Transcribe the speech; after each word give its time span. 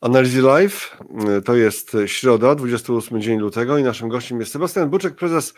Analizy 0.00 0.42
Live 0.42 0.96
to 1.44 1.54
jest 1.54 1.96
środa, 2.06 2.54
28 2.54 3.20
dzień 3.20 3.38
lutego 3.38 3.78
i 3.78 3.82
naszym 3.82 4.08
gościem 4.08 4.40
jest 4.40 4.52
Sebastian 4.52 4.90
Buczek, 4.90 5.14
prezes 5.14 5.54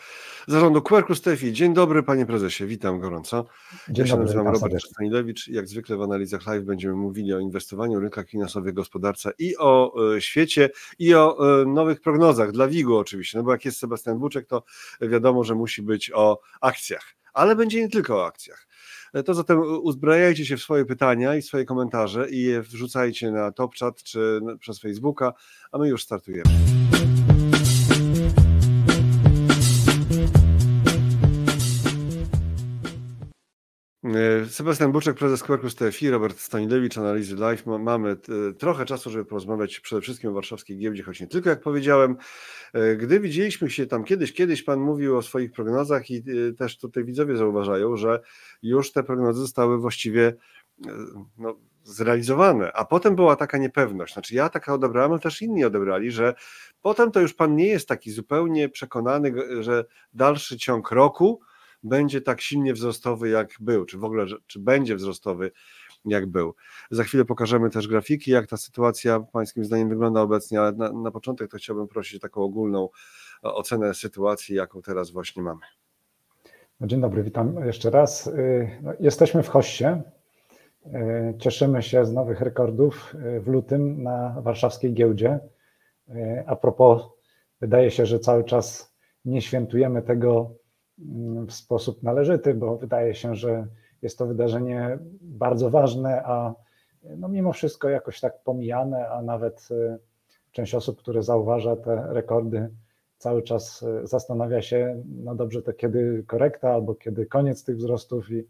zarządu 0.47 0.81
Quercus 0.81 1.21
TFI. 1.21 1.53
Dzień 1.53 1.73
dobry 1.73 2.03
panie 2.03 2.25
prezesie, 2.25 2.65
witam 2.65 2.99
gorąco. 2.99 3.45
Dzień 3.89 4.05
ja 4.05 4.11
się 4.11 4.17
nazywam 4.17 4.47
Robert 4.47 4.83
Stanilewicz. 4.83 5.47
Jak 5.47 5.67
zwykle 5.67 5.97
w 5.97 6.01
Analizach 6.01 6.47
Live 6.47 6.63
będziemy 6.63 6.95
mówili 6.95 7.33
o 7.33 7.39
inwestowaniu, 7.39 7.99
rynkach 7.99 8.29
finansowych, 8.29 8.73
gospodarce 8.73 9.31
i 9.39 9.57
o 9.57 9.93
e, 10.15 10.21
świecie 10.21 10.69
i 10.99 11.15
o 11.15 11.61
e, 11.61 11.65
nowych 11.65 12.01
prognozach 12.01 12.51
dla 12.51 12.67
WIG-u 12.67 12.95
oczywiście, 12.95 13.37
no 13.37 13.43
bo 13.43 13.51
jak 13.51 13.65
jest 13.65 13.79
Sebastian 13.79 14.19
Buczek 14.19 14.47
to 14.47 14.63
wiadomo, 15.01 15.43
że 15.43 15.55
musi 15.55 15.81
być 15.81 16.11
o 16.15 16.39
akcjach, 16.61 17.15
ale 17.33 17.55
będzie 17.55 17.81
nie 17.81 17.89
tylko 17.89 18.17
o 18.17 18.25
akcjach. 18.25 18.67
To 19.25 19.33
zatem 19.33 19.61
uzbrajajcie 19.61 20.45
się 20.45 20.57
w 20.57 20.61
swoje 20.61 20.85
pytania 20.85 21.35
i 21.35 21.41
swoje 21.41 21.65
komentarze 21.65 22.29
i 22.29 22.41
je 22.41 22.61
wrzucajcie 22.61 23.31
na 23.31 23.51
TopChat 23.51 24.03
czy 24.03 24.39
przez 24.59 24.79
Facebooka, 24.79 25.33
a 25.71 25.77
my 25.77 25.87
już 25.87 26.03
startujemy. 26.03 26.49
Sebastian 34.49 34.91
Buczek, 34.91 35.17
prezes 35.17 35.43
Quercus 35.43 35.75
TFI, 35.75 36.09
Robert 36.09 36.39
Stanilewicz, 36.39 36.97
Analizy 36.97 37.35
Live. 37.35 37.65
Mamy 37.65 38.09
e, 38.09 38.53
trochę 38.53 38.85
czasu, 38.85 39.09
żeby 39.09 39.25
porozmawiać 39.25 39.79
przede 39.79 40.01
wszystkim 40.01 40.29
o 40.29 40.33
warszawskiej 40.33 40.77
giełdzie, 40.77 41.03
choć 41.03 41.21
nie 41.21 41.27
tylko, 41.27 41.49
jak 41.49 41.61
powiedziałem. 41.61 42.17
E, 42.73 42.95
gdy 42.95 43.19
widzieliśmy 43.19 43.69
się 43.69 43.85
tam 43.85 44.03
kiedyś, 44.03 44.33
kiedyś 44.33 44.63
Pan 44.63 44.79
mówił 44.79 45.17
o 45.17 45.21
swoich 45.21 45.51
prognozach 45.51 46.11
i 46.11 46.23
też 46.57 46.77
tutaj 46.77 47.03
widzowie 47.03 47.37
zauważają, 47.37 47.97
że 47.97 48.19
już 48.63 48.91
te 48.91 49.03
prognozy 49.03 49.41
zostały 49.41 49.77
właściwie 49.77 50.33
no, 51.37 51.55
zrealizowane, 51.83 52.73
a 52.73 52.85
potem 52.85 53.15
była 53.15 53.35
taka 53.35 53.57
niepewność, 53.57 54.13
znaczy 54.13 54.35
ja 54.35 54.49
taka 54.49 54.73
odebrałem, 54.73 55.11
ale 55.11 55.19
też 55.19 55.41
inni 55.41 55.65
odebrali, 55.65 56.11
że 56.11 56.33
potem 56.81 57.11
to 57.11 57.19
już 57.19 57.33
Pan 57.33 57.55
nie 57.55 57.67
jest 57.67 57.87
taki 57.87 58.11
zupełnie 58.11 58.69
przekonany, 58.69 59.33
że 59.59 59.85
dalszy 60.13 60.57
ciąg 60.57 60.91
roku 60.91 61.41
będzie 61.83 62.21
tak 62.21 62.41
silnie 62.41 62.73
wzrostowy, 62.73 63.29
jak 63.29 63.49
był, 63.59 63.85
czy 63.85 63.97
w 63.97 64.03
ogóle, 64.03 64.25
czy 64.47 64.59
będzie 64.59 64.95
wzrostowy, 64.95 65.51
jak 66.05 66.25
był. 66.25 66.55
Za 66.91 67.03
chwilę 67.03 67.25
pokażemy 67.25 67.69
też 67.69 67.87
grafiki, 67.87 68.31
jak 68.31 68.47
ta 68.47 68.57
sytuacja 68.57 69.19
Pańskim 69.19 69.65
zdaniem 69.65 69.89
wygląda 69.89 70.21
obecnie, 70.21 70.61
ale 70.61 70.71
na, 70.71 70.91
na 70.91 71.11
początek 71.11 71.51
to 71.51 71.57
chciałbym 71.57 71.87
prosić 71.87 72.15
o 72.15 72.19
taką 72.19 72.41
ogólną 72.41 72.89
ocenę 73.41 73.93
sytuacji, 73.93 74.55
jaką 74.55 74.81
teraz 74.81 75.11
właśnie 75.11 75.43
mamy. 75.43 75.61
No, 76.79 76.87
dzień 76.87 77.01
dobry, 77.01 77.23
witam 77.23 77.65
jeszcze 77.65 77.89
raz. 77.89 78.27
Y, 78.27 78.69
no, 78.81 78.93
jesteśmy 78.99 79.43
w 79.43 79.47
hoście. 79.47 80.01
Y, 80.85 81.37
cieszymy 81.37 81.81
się 81.81 82.05
z 82.05 82.13
nowych 82.13 82.41
rekordów 82.41 83.15
y, 83.15 83.39
w 83.39 83.47
lutym 83.47 84.03
na 84.03 84.41
warszawskiej 84.41 84.93
giełdzie. 84.93 85.39
A 86.45 86.55
propos, 86.55 87.01
wydaje 87.61 87.91
się, 87.91 88.05
że 88.05 88.19
cały 88.19 88.43
czas 88.43 88.95
nie 89.25 89.41
świętujemy 89.41 90.01
tego 90.01 90.55
w 91.47 91.51
sposób 91.51 92.03
należyty, 92.03 92.53
bo 92.53 92.77
wydaje 92.77 93.15
się, 93.15 93.35
że 93.35 93.67
jest 94.01 94.17
to 94.17 94.25
wydarzenie 94.25 94.99
bardzo 95.21 95.69
ważne, 95.69 96.23
a 96.25 96.53
no 97.17 97.27
mimo 97.27 97.53
wszystko 97.53 97.89
jakoś 97.89 98.19
tak 98.19 98.43
pomijane, 98.43 99.09
a 99.09 99.21
nawet 99.21 99.67
y, 99.71 99.99
część 100.51 100.75
osób, 100.75 100.99
które 100.99 101.23
zauważa 101.23 101.75
te 101.75 102.13
rekordy, 102.13 102.69
cały 103.17 103.43
czas 103.43 103.83
y, 103.83 104.07
zastanawia 104.07 104.61
się, 104.61 105.03
no 105.23 105.35
dobrze, 105.35 105.61
to 105.61 105.73
kiedy 105.73 106.23
korekta 106.27 106.73
albo 106.73 106.95
kiedy 106.95 107.25
koniec 107.25 107.63
tych 107.63 107.77
wzrostów 107.77 108.31
i, 108.31 108.47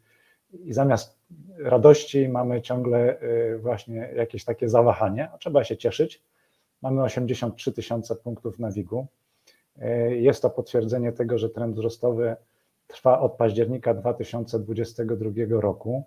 i 0.54 0.74
zamiast 0.74 1.20
radości 1.58 2.30
mamy 2.30 2.62
ciągle 2.62 3.22
y, 3.22 3.58
właśnie 3.58 4.10
jakieś 4.16 4.46
takie 4.46 4.70
zawahanie, 4.70 5.30
a 5.32 5.38
trzeba 5.38 5.64
się 5.64 5.78
cieszyć. 5.78 6.24
Mamy 6.82 7.04
83 7.04 7.72
tysiące 7.72 8.16
punktów 8.16 8.60
na 8.60 8.72
WIG-u. 8.72 9.08
Jest 10.10 10.42
to 10.42 10.50
potwierdzenie 10.50 11.12
tego, 11.12 11.38
że 11.38 11.50
trend 11.50 11.76
wzrostowy 11.76 12.36
trwa 12.88 13.20
od 13.20 13.34
października 13.34 13.94
2022 13.94 15.32
roku. 15.50 16.04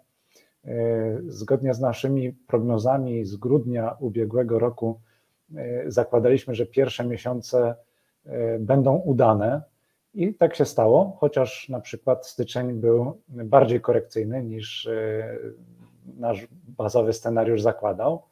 Zgodnie 1.26 1.74
z 1.74 1.80
naszymi 1.80 2.32
prognozami 2.32 3.24
z 3.24 3.36
grudnia 3.36 3.96
ubiegłego 4.00 4.58
roku 4.58 5.00
zakładaliśmy, 5.86 6.54
że 6.54 6.66
pierwsze 6.66 7.04
miesiące 7.04 7.74
będą 8.58 8.96
udane 8.96 9.62
i 10.14 10.34
tak 10.34 10.56
się 10.56 10.64
stało, 10.64 11.16
chociaż 11.20 11.68
na 11.68 11.80
przykład 11.80 12.26
styczeń 12.26 12.72
był 12.72 13.20
bardziej 13.28 13.80
korekcyjny 13.80 14.44
niż 14.44 14.88
nasz 16.18 16.46
bazowy 16.68 17.12
scenariusz 17.12 17.62
zakładał. 17.62 18.22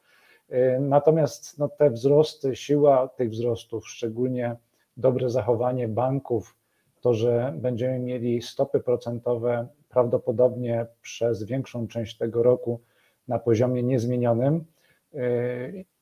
Natomiast 0.79 1.59
no, 1.59 1.69
te 1.69 1.89
wzrosty, 1.89 2.55
siła 2.55 3.07
tych 3.07 3.29
wzrostów, 3.29 3.87
szczególnie 3.87 4.55
dobre 4.97 5.29
zachowanie 5.29 5.87
banków, 5.87 6.55
to, 7.01 7.13
że 7.13 7.53
będziemy 7.57 7.99
mieli 7.99 8.41
stopy 8.41 8.79
procentowe 8.79 9.67
prawdopodobnie 9.89 10.85
przez 11.01 11.43
większą 11.43 11.87
część 11.87 12.17
tego 12.17 12.43
roku 12.43 12.81
na 13.27 13.39
poziomie 13.39 13.83
niezmienionym. 13.83 14.65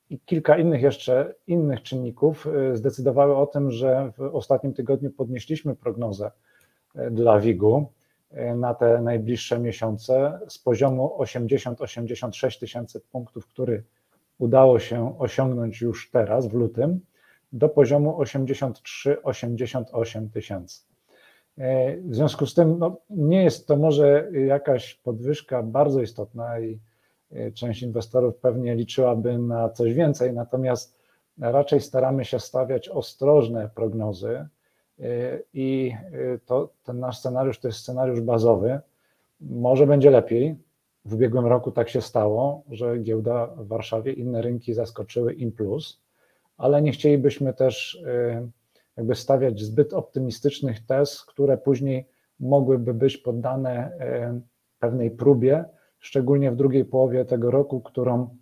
I 0.09 0.19
kilka 0.19 0.57
innych 0.57 0.81
jeszcze 0.81 1.35
innych 1.47 1.81
czynników 1.81 2.45
yy, 2.45 2.77
zdecydowały 2.77 3.35
o 3.35 3.47
tym, 3.47 3.71
że 3.71 4.11
w 4.17 4.35
ostatnim 4.35 4.73
tygodniu 4.73 5.11
podnieśliśmy 5.11 5.75
prognozę 5.75 6.31
yy, 6.95 7.11
dla 7.11 7.39
WIG-u 7.39 7.85
na 8.55 8.73
te 8.73 9.01
najbliższe 9.01 9.59
miesiące 9.59 10.39
z 10.47 10.59
poziomu 10.59 11.15
80-86 11.19 12.59
tysięcy 12.59 13.01
punktów, 13.11 13.47
który 13.47 13.83
udało 14.37 14.79
się 14.79 15.19
osiągnąć 15.19 15.81
już 15.81 16.11
teraz 16.11 16.47
w 16.47 16.53
lutym, 16.53 16.99
do 17.53 17.69
poziomu 17.69 18.21
83-88 18.21 20.29
tysięcy. 20.29 20.81
E, 21.57 21.97
w 21.97 22.15
związku 22.15 22.45
z 22.45 22.53
tym 22.53 22.79
no, 22.79 22.97
nie 23.09 23.43
jest 23.43 23.67
to 23.67 23.77
może 23.77 24.31
jakaś 24.47 24.93
podwyżka 24.93 25.63
bardzo 25.63 26.01
istotna 26.01 26.59
i 26.59 26.79
e, 27.31 27.51
część 27.51 27.83
inwestorów 27.83 28.35
pewnie 28.35 28.75
liczyłaby 28.75 29.37
na 29.37 29.69
coś 29.69 29.93
więcej, 29.93 30.33
natomiast 30.33 30.99
raczej 31.37 31.81
staramy 31.81 32.25
się 32.25 32.39
stawiać 32.39 32.89
ostrożne 32.89 33.69
prognozy 33.75 34.29
e, 34.29 34.49
i 35.53 35.95
to, 36.45 36.69
ten 36.83 36.99
nasz 36.99 37.19
scenariusz 37.19 37.59
to 37.59 37.67
jest 37.67 37.79
scenariusz 37.79 38.21
bazowy. 38.21 38.79
Może 39.41 39.87
będzie 39.87 40.11
lepiej. 40.11 40.55
W 41.05 41.13
ubiegłym 41.13 41.45
roku 41.45 41.71
tak 41.71 41.89
się 41.89 42.01
stało, 42.01 42.63
że 42.71 42.97
giełda 42.97 43.47
w 43.47 43.67
Warszawie, 43.67 44.13
inne 44.13 44.41
rynki 44.41 44.73
zaskoczyły 44.73 45.33
im 45.33 45.51
plus 45.51 46.02
ale 46.63 46.81
nie 46.81 46.91
chcielibyśmy 46.91 47.53
też 47.53 47.96
y, 47.96 48.47
jakby 48.97 49.16
stawiać 49.16 49.62
zbyt 49.62 49.94
optymistycznych 49.94 50.85
tez, 50.85 51.25
które 51.25 51.57
później 51.57 52.07
mogłyby 52.40 52.94
być 52.94 53.18
poddane 53.18 53.91
y, 53.91 54.41
pewnej 54.79 55.12
próbie, 55.12 55.66
szczególnie 56.00 56.51
w 56.51 56.56
drugiej 56.56 56.85
połowie 56.85 57.25
tego 57.25 57.51
roku, 57.51 57.81
którą 57.81 58.38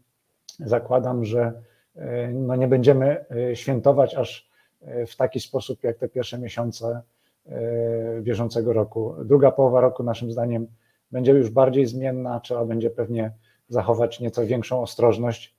zakładam, 0.59 1.25
że 1.25 1.53
y, 1.95 2.01
no 2.33 2.55
nie 2.55 2.67
będziemy 2.67 3.25
świętować 3.53 4.15
aż 4.15 4.51
w 5.07 5.15
taki 5.15 5.39
sposób, 5.39 5.83
jak 5.83 5.97
te 5.97 6.09
pierwsze 6.09 6.39
miesiące 6.39 7.01
bieżącego 8.21 8.73
roku. 8.73 9.15
Druga 9.25 9.51
połowa 9.51 9.81
roku, 9.81 10.03
naszym 10.03 10.31
zdaniem, 10.31 10.67
będzie 11.11 11.31
już 11.31 11.49
bardziej 11.49 11.85
zmienna, 11.85 12.39
trzeba 12.39 12.65
będzie 12.65 12.89
pewnie 12.89 13.31
zachować 13.67 14.19
nieco 14.19 14.45
większą 14.45 14.81
ostrożność 14.81 15.55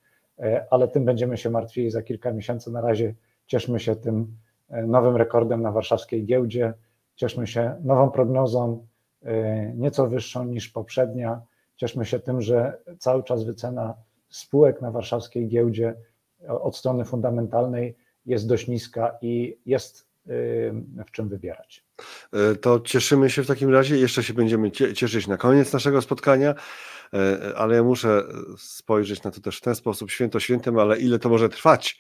ale 0.71 0.89
tym 0.89 1.05
będziemy 1.05 1.37
się 1.37 1.51
martwili 1.51 1.91
za 1.91 2.03
kilka 2.03 2.33
miesięcy. 2.33 2.71
Na 2.71 2.81
razie 2.81 3.15
cieszmy 3.47 3.81
się 3.81 3.97
tym 3.97 4.37
e, 4.71 4.87
nowym 4.87 5.17
rekordem 5.17 5.63
na 5.63 5.73
warszawskiej 5.73 6.25
giełdzie, 6.25 6.75
cieszmy 7.17 7.47
się 7.47 7.77
nową 7.85 8.11
prognozą, 8.11 8.87
e, 9.23 9.73
nieco 9.75 10.07
wyższą 10.07 10.45
niż 10.45 10.69
poprzednia. 10.69 11.41
Cieszmy 11.77 12.05
się 12.05 12.19
tym, 12.19 12.41
że 12.41 12.79
cały 12.99 13.23
czas 13.25 13.45
wycena 13.45 13.95
spółek 14.29 14.81
na 14.81 14.91
warszawskiej 14.91 15.49
giełdzie 15.49 15.95
od 16.49 16.77
strony 16.77 17.05
fundamentalnej 17.05 17.97
jest 18.27 18.49
dość 18.49 18.69
niska 18.69 19.19
i 19.23 19.59
jest 19.67 20.13
w 21.07 21.11
czym 21.13 21.29
wybierać. 21.29 21.85
To 22.61 22.81
cieszymy 22.81 23.31
się 23.31 23.43
w 23.43 23.47
takim 23.47 23.71
razie. 23.71 23.97
Jeszcze 23.97 24.23
się 24.23 24.35
będziemy 24.35 24.71
cieszyć 24.71 25.27
na 25.27 25.37
koniec 25.37 25.73
naszego 25.73 26.03
spotkania. 26.03 26.55
E, 27.15 27.57
ale 27.57 27.77
ja 27.77 27.83
muszę 27.83 28.23
spojrzeć 28.59 29.23
na 29.23 29.31
to 29.31 29.41
też 29.41 29.59
w 29.59 29.61
ten 29.61 29.75
sposób, 29.75 30.11
święto 30.11 30.41
świętem, 30.41 30.79
ale 30.79 30.99
ile 30.99 31.19
to 31.19 31.29
może 31.29 31.49
trwać? 31.49 31.99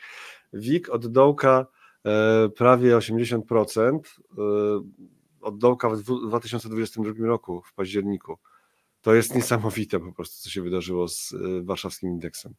WIG 0.52 0.88
od 0.88 1.06
dołka 1.06 1.66
e, 2.04 2.48
prawie 2.48 2.96
80%, 2.96 3.98
e, 3.98 4.42
od 5.40 5.58
dołka 5.58 5.90
w 5.90 6.02
2022 6.02 7.26
roku, 7.26 7.62
w 7.62 7.74
październiku. 7.74 8.38
To 9.00 9.14
jest 9.14 9.34
niesamowite 9.34 10.00
po 10.00 10.12
prostu, 10.12 10.42
co 10.42 10.50
się 10.50 10.62
wydarzyło 10.62 11.08
z 11.08 11.34
warszawskim 11.62 12.10
indeksem. 12.10 12.54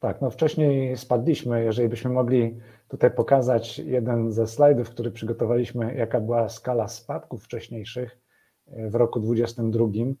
Tak, 0.00 0.20
no 0.20 0.30
wcześniej 0.30 0.96
spadliśmy. 0.96 1.64
Jeżeli 1.64 1.88
byśmy 1.88 2.10
mogli 2.10 2.56
tutaj 2.88 3.10
pokazać 3.10 3.78
jeden 3.78 4.32
ze 4.32 4.46
slajdów, 4.46 4.90
który 4.90 5.10
przygotowaliśmy, 5.10 5.94
jaka 5.94 6.20
była 6.20 6.48
skala 6.48 6.88
spadków 6.88 7.44
wcześniejszych 7.44 8.18
w 8.66 8.94
roku 8.94 9.20
2022, 9.20 10.14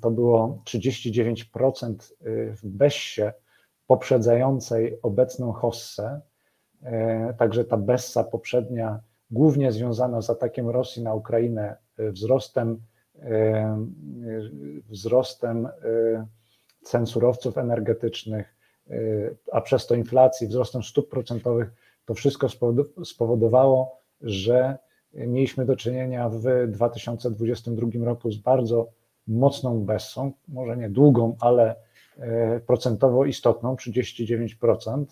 to 0.00 0.10
było 0.10 0.62
39% 0.64 2.12
y, 2.26 2.54
w 2.56 2.66
Bessie, 2.66 3.22
poprzedzającej 3.86 4.98
obecną 5.02 5.52
hossę. 5.52 6.20
Także 7.38 7.64
ta 7.64 7.76
Bessa 7.76 8.24
poprzednia, 8.24 9.00
głównie 9.30 9.72
związana 9.72 10.22
z 10.22 10.30
atakiem 10.30 10.68
Rosji 10.68 11.02
na 11.02 11.14
Ukrainę, 11.14 11.76
wzrostem, 11.98 12.82
wzrostem 14.88 15.68
cen 16.82 17.06
surowców 17.06 17.58
energetycznych, 17.58 18.56
a 19.52 19.60
przez 19.60 19.86
to 19.86 19.94
inflacji, 19.94 20.48
wzrostem 20.48 20.82
stóp 20.82 21.10
procentowych, 21.10 21.72
to 22.04 22.14
wszystko 22.14 22.48
spowodowało, 23.04 24.00
że 24.20 24.78
mieliśmy 25.12 25.64
do 25.64 25.76
czynienia 25.76 26.28
w 26.28 26.66
2022 26.68 28.04
roku 28.04 28.30
z 28.30 28.36
bardzo 28.36 28.97
mocną 29.28 29.84
bessą, 29.84 30.32
może 30.48 30.76
nie 30.76 30.90
długą, 30.90 31.36
ale 31.40 31.76
e, 32.18 32.60
procentowo 32.60 33.24
istotną, 33.24 33.74
39%. 33.74 35.04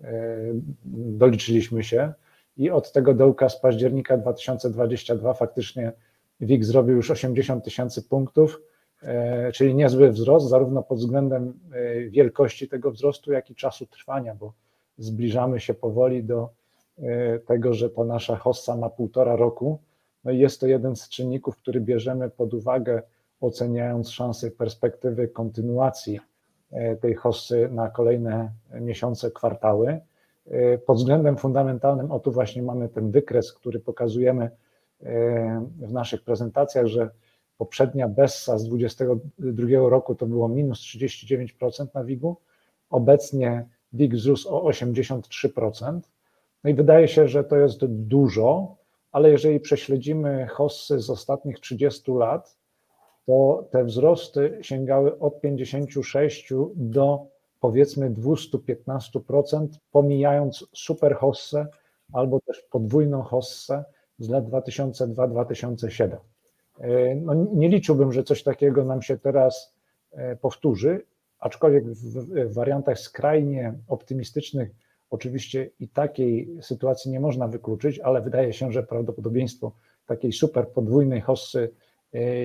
E, 0.00 0.36
doliczyliśmy 0.84 1.84
się 1.84 2.12
i 2.56 2.70
od 2.70 2.92
tego 2.92 3.14
dołka 3.14 3.48
z 3.48 3.60
października 3.60 4.16
2022 4.16 5.34
faktycznie 5.34 5.92
WIG 6.40 6.64
zrobił 6.64 6.96
już 6.96 7.10
80 7.10 7.64
tysięcy 7.64 8.02
punktów, 8.02 8.60
e, 9.02 9.52
czyli 9.52 9.74
niezły 9.74 10.10
wzrost, 10.10 10.48
zarówno 10.48 10.82
pod 10.82 10.98
względem 10.98 11.60
wielkości 12.08 12.68
tego 12.68 12.90
wzrostu, 12.90 13.32
jak 13.32 13.50
i 13.50 13.54
czasu 13.54 13.86
trwania, 13.86 14.34
bo 14.34 14.52
zbliżamy 14.98 15.60
się 15.60 15.74
powoli 15.74 16.24
do 16.24 16.48
tego, 17.46 17.74
że 17.74 17.90
ta 17.90 18.04
nasza 18.04 18.36
hossa 18.36 18.76
ma 18.76 18.90
półtora 18.90 19.36
roku. 19.36 19.78
No 20.24 20.30
i 20.30 20.38
jest 20.38 20.60
to 20.60 20.66
jeden 20.66 20.96
z 20.96 21.08
czynników, 21.08 21.56
który 21.56 21.80
bierzemy 21.80 22.30
pod 22.30 22.54
uwagę, 22.54 23.02
oceniając 23.40 24.10
szanse 24.10 24.50
perspektywy 24.50 25.28
kontynuacji 25.28 26.20
e, 26.70 26.96
tej 26.96 27.14
hossy 27.14 27.68
na 27.72 27.90
kolejne 27.90 28.50
miesiące, 28.80 29.30
kwartały. 29.30 30.00
E, 30.46 30.78
pod 30.78 30.96
względem 30.96 31.36
fundamentalnym, 31.36 32.10
o 32.12 32.20
tu 32.20 32.32
właśnie 32.32 32.62
mamy 32.62 32.88
ten 32.88 33.10
wykres, 33.10 33.52
który 33.52 33.80
pokazujemy 33.80 34.50
w 35.80 35.92
naszych 35.92 36.24
prezentacjach, 36.24 36.86
że 36.86 37.10
poprzednia 37.58 38.08
Bessa 38.08 38.58
z 38.58 38.64
2022 38.64 39.88
roku 39.88 40.14
to 40.14 40.26
było 40.26 40.48
minus 40.48 40.78
39% 40.80 41.86
na 41.94 42.04
WIG-u, 42.04 42.36
obecnie 42.90 43.68
WIG 43.92 44.14
wzrósł 44.14 44.48
o 44.48 44.70
83%. 44.70 46.00
No 46.64 46.70
i 46.70 46.74
wydaje 46.74 47.08
się, 47.08 47.28
że 47.28 47.44
to 47.44 47.56
jest 47.56 47.86
dużo, 47.86 48.76
ale 49.12 49.30
jeżeli 49.30 49.60
prześledzimy 49.60 50.46
hossy 50.46 51.00
z 51.00 51.10
ostatnich 51.10 51.60
30 51.60 52.12
lat, 52.12 52.56
to 53.28 53.68
te 53.70 53.84
wzrosty 53.84 54.58
sięgały 54.62 55.18
od 55.18 55.40
56 55.40 56.52
do 56.74 57.26
powiedzmy 57.60 58.10
215%, 58.10 59.66
pomijając 59.90 60.66
super 60.72 61.16
hossę 61.16 61.66
albo 62.12 62.40
też 62.40 62.62
podwójną 62.70 63.22
hossę 63.22 63.84
z 64.18 64.28
lat 64.28 64.44
2002-2007. 64.44 66.16
No, 67.16 67.34
nie 67.34 67.68
liczyłbym, 67.68 68.12
że 68.12 68.24
coś 68.24 68.42
takiego 68.42 68.84
nam 68.84 69.02
się 69.02 69.18
teraz 69.18 69.74
e, 70.12 70.36
powtórzy, 70.36 71.04
aczkolwiek 71.38 71.84
w 71.86 72.54
wariantach 72.54 72.98
skrajnie 72.98 73.74
optymistycznych 73.88 74.70
Oczywiście 75.10 75.70
i 75.80 75.88
takiej 75.88 76.48
sytuacji 76.62 77.10
nie 77.10 77.20
można 77.20 77.48
wykluczyć, 77.48 77.98
ale 77.98 78.22
wydaje 78.22 78.52
się, 78.52 78.72
że 78.72 78.82
prawdopodobieństwo 78.82 79.72
takiej 80.06 80.32
super 80.32 80.68
podwójnej 80.68 81.20
hossy 81.20 81.70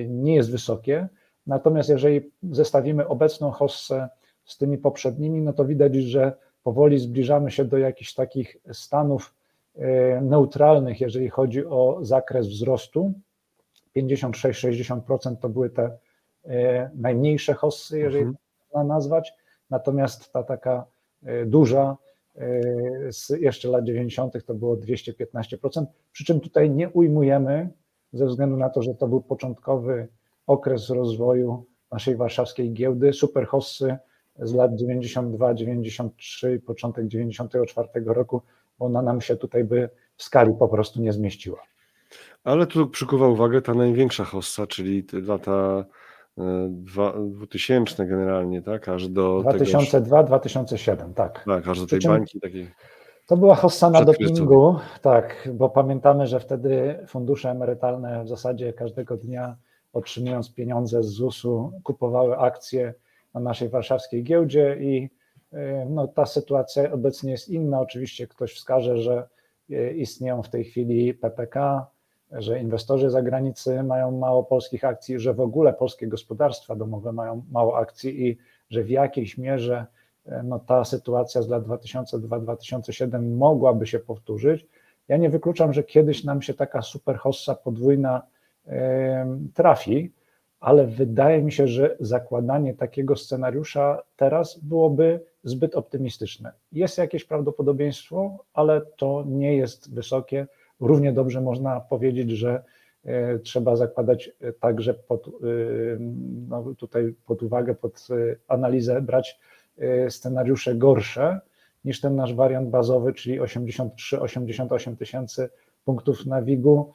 nie 0.08 0.34
jest 0.34 0.50
wysokie. 0.50 1.08
Natomiast 1.46 1.88
jeżeli 1.88 2.30
zestawimy 2.42 3.08
obecną 3.08 3.50
hossę 3.50 4.08
z 4.44 4.58
tymi 4.58 4.78
poprzednimi, 4.78 5.42
no 5.42 5.52
to 5.52 5.64
widać, 5.64 5.94
że 5.94 6.32
powoli 6.62 6.98
zbliżamy 6.98 7.50
się 7.50 7.64
do 7.64 7.78
jakichś 7.78 8.14
takich 8.14 8.56
stanów 8.72 9.34
e, 9.76 10.20
neutralnych, 10.20 11.00
jeżeli 11.00 11.28
chodzi 11.28 11.66
o 11.66 11.98
zakres 12.02 12.48
wzrostu. 12.48 13.12
56-60% 13.96 15.36
to 15.36 15.48
były 15.48 15.70
te 15.70 15.98
e, 16.44 16.90
najmniejsze 16.94 17.54
hossy, 17.54 17.98
jeżeli 17.98 18.22
mhm. 18.22 18.36
można 18.64 18.94
nazwać, 18.94 19.32
natomiast 19.70 20.32
ta 20.32 20.42
taka 20.42 20.86
duża 21.46 21.96
z 23.10 23.28
jeszcze 23.40 23.68
lat 23.68 23.84
90. 23.84 24.46
to 24.46 24.54
było 24.54 24.76
215%, 24.76 25.84
przy 26.12 26.24
czym 26.24 26.40
tutaj 26.40 26.70
nie 26.70 26.88
ujmujemy, 26.88 27.68
ze 28.14 28.26
względu 28.26 28.56
na 28.56 28.70
to, 28.70 28.82
że 28.82 28.94
to 28.94 29.08
był 29.08 29.20
początkowy 29.20 30.08
okres 30.46 30.90
rozwoju 30.90 31.64
naszej 31.92 32.16
warszawskiej 32.16 32.72
giełdy, 32.72 33.12
superhossy 33.12 33.96
z 34.38 34.54
lat 34.54 34.74
92, 34.74 35.54
93, 35.54 36.60
początek 36.66 37.08
94 37.08 37.88
roku, 38.06 38.42
bo 38.78 38.86
ona 38.86 39.02
nam 39.02 39.20
się 39.20 39.36
tutaj 39.36 39.64
by 39.64 39.88
w 40.16 40.22
skali 40.22 40.54
po 40.58 40.68
prostu 40.68 41.02
nie 41.02 41.12
zmieściła. 41.12 41.62
Ale 42.44 42.66
tu 42.66 42.88
przykuwa 42.88 43.28
uwagę 43.28 43.62
ta 43.62 43.74
największa 43.74 44.24
hossa, 44.24 44.66
czyli 44.66 45.04
lata 45.12 45.84
2000 47.26 48.06
generalnie, 48.06 48.62
tak? 48.62 48.88
Aż 48.88 49.08
do 49.08 49.42
2002-2007, 49.44 51.14
tak. 51.14 51.44
Tak, 51.46 51.68
aż 51.68 51.80
do 51.80 51.86
tej 51.86 52.00
bańki 52.00 52.40
takiej. 52.40 52.70
To 53.26 53.36
była 53.36 53.54
hossa 53.54 53.90
na 53.90 54.04
dopingu, 54.04 54.76
tak, 55.02 55.48
bo 55.54 55.68
pamiętamy, 55.68 56.26
że 56.26 56.40
wtedy 56.40 56.98
fundusze 57.06 57.50
emerytalne 57.50 58.24
w 58.24 58.28
zasadzie 58.28 58.72
każdego 58.72 59.16
dnia 59.16 59.56
otrzymując 59.92 60.54
pieniądze 60.54 61.02
z 61.02 61.06
ZUS-u 61.06 61.72
kupowały 61.84 62.38
akcje 62.38 62.94
na 63.34 63.40
naszej 63.40 63.68
warszawskiej 63.68 64.24
giełdzie 64.24 64.76
i 64.80 65.10
y, 65.52 65.86
no, 65.90 66.08
ta 66.08 66.26
sytuacja 66.26 66.92
obecnie 66.92 67.30
jest 67.30 67.48
inna. 67.48 67.80
Oczywiście 67.80 68.26
ktoś 68.26 68.54
wskaże, 68.54 68.98
że 68.98 69.28
y, 69.70 69.94
istnieją 69.96 70.42
w 70.42 70.48
tej 70.48 70.64
chwili 70.64 71.14
PPK, 71.14 71.86
że 72.32 72.60
inwestorzy 72.60 73.10
zagranicy 73.10 73.82
mają 73.82 74.10
mało 74.10 74.44
polskich 74.44 74.84
akcji, 74.84 75.20
że 75.20 75.34
w 75.34 75.40
ogóle 75.40 75.72
polskie 75.72 76.06
gospodarstwa 76.06 76.76
domowe 76.76 77.12
mają 77.12 77.44
mało 77.50 77.78
akcji 77.78 78.28
i 78.28 78.38
że 78.70 78.82
w 78.82 78.90
jakiejś 78.90 79.38
mierze 79.38 79.86
no, 80.44 80.58
ta 80.58 80.84
sytuacja 80.84 81.42
z 81.42 81.48
lat 81.48 81.64
2002-2007 81.64 83.36
mogłaby 83.36 83.86
się 83.86 83.98
powtórzyć. 83.98 84.66
Ja 85.08 85.16
nie 85.16 85.30
wykluczam, 85.30 85.72
że 85.72 85.82
kiedyś 85.82 86.24
nam 86.24 86.42
się 86.42 86.54
taka 86.54 86.82
super 86.82 87.16
hossa 87.16 87.54
podwójna 87.54 88.22
trafi, 89.54 90.12
ale 90.60 90.86
wydaje 90.86 91.42
mi 91.42 91.52
się, 91.52 91.66
że 91.66 91.96
zakładanie 92.00 92.74
takiego 92.74 93.16
scenariusza 93.16 94.02
teraz 94.16 94.58
byłoby 94.58 95.20
zbyt 95.44 95.74
optymistyczne. 95.74 96.52
Jest 96.72 96.98
jakieś 96.98 97.24
prawdopodobieństwo, 97.24 98.44
ale 98.54 98.80
to 98.96 99.24
nie 99.26 99.56
jest 99.56 99.94
wysokie 99.94 100.46
Równie 100.80 101.12
dobrze 101.12 101.40
można 101.40 101.80
powiedzieć, 101.80 102.30
że 102.30 102.62
e, 103.04 103.38
trzeba 103.38 103.76
zakładać 103.76 104.30
e, 104.40 104.52
także 104.52 104.94
pod, 104.94 105.28
e, 105.28 105.30
no 106.48 106.74
tutaj 106.74 107.14
pod 107.26 107.42
uwagę, 107.42 107.74
pod 107.74 108.08
analizę 108.48 109.02
brać 109.02 109.40
scenariusze 110.08 110.74
gorsze 110.74 111.40
niż 111.84 112.00
ten 112.00 112.16
nasz 112.16 112.34
wariant 112.34 112.70
bazowy, 112.70 113.12
czyli 113.12 113.40
83-88 113.40 114.96
tysięcy 114.96 115.48
punktów 115.84 116.26
na 116.26 116.42
WIG-u. 116.42 116.94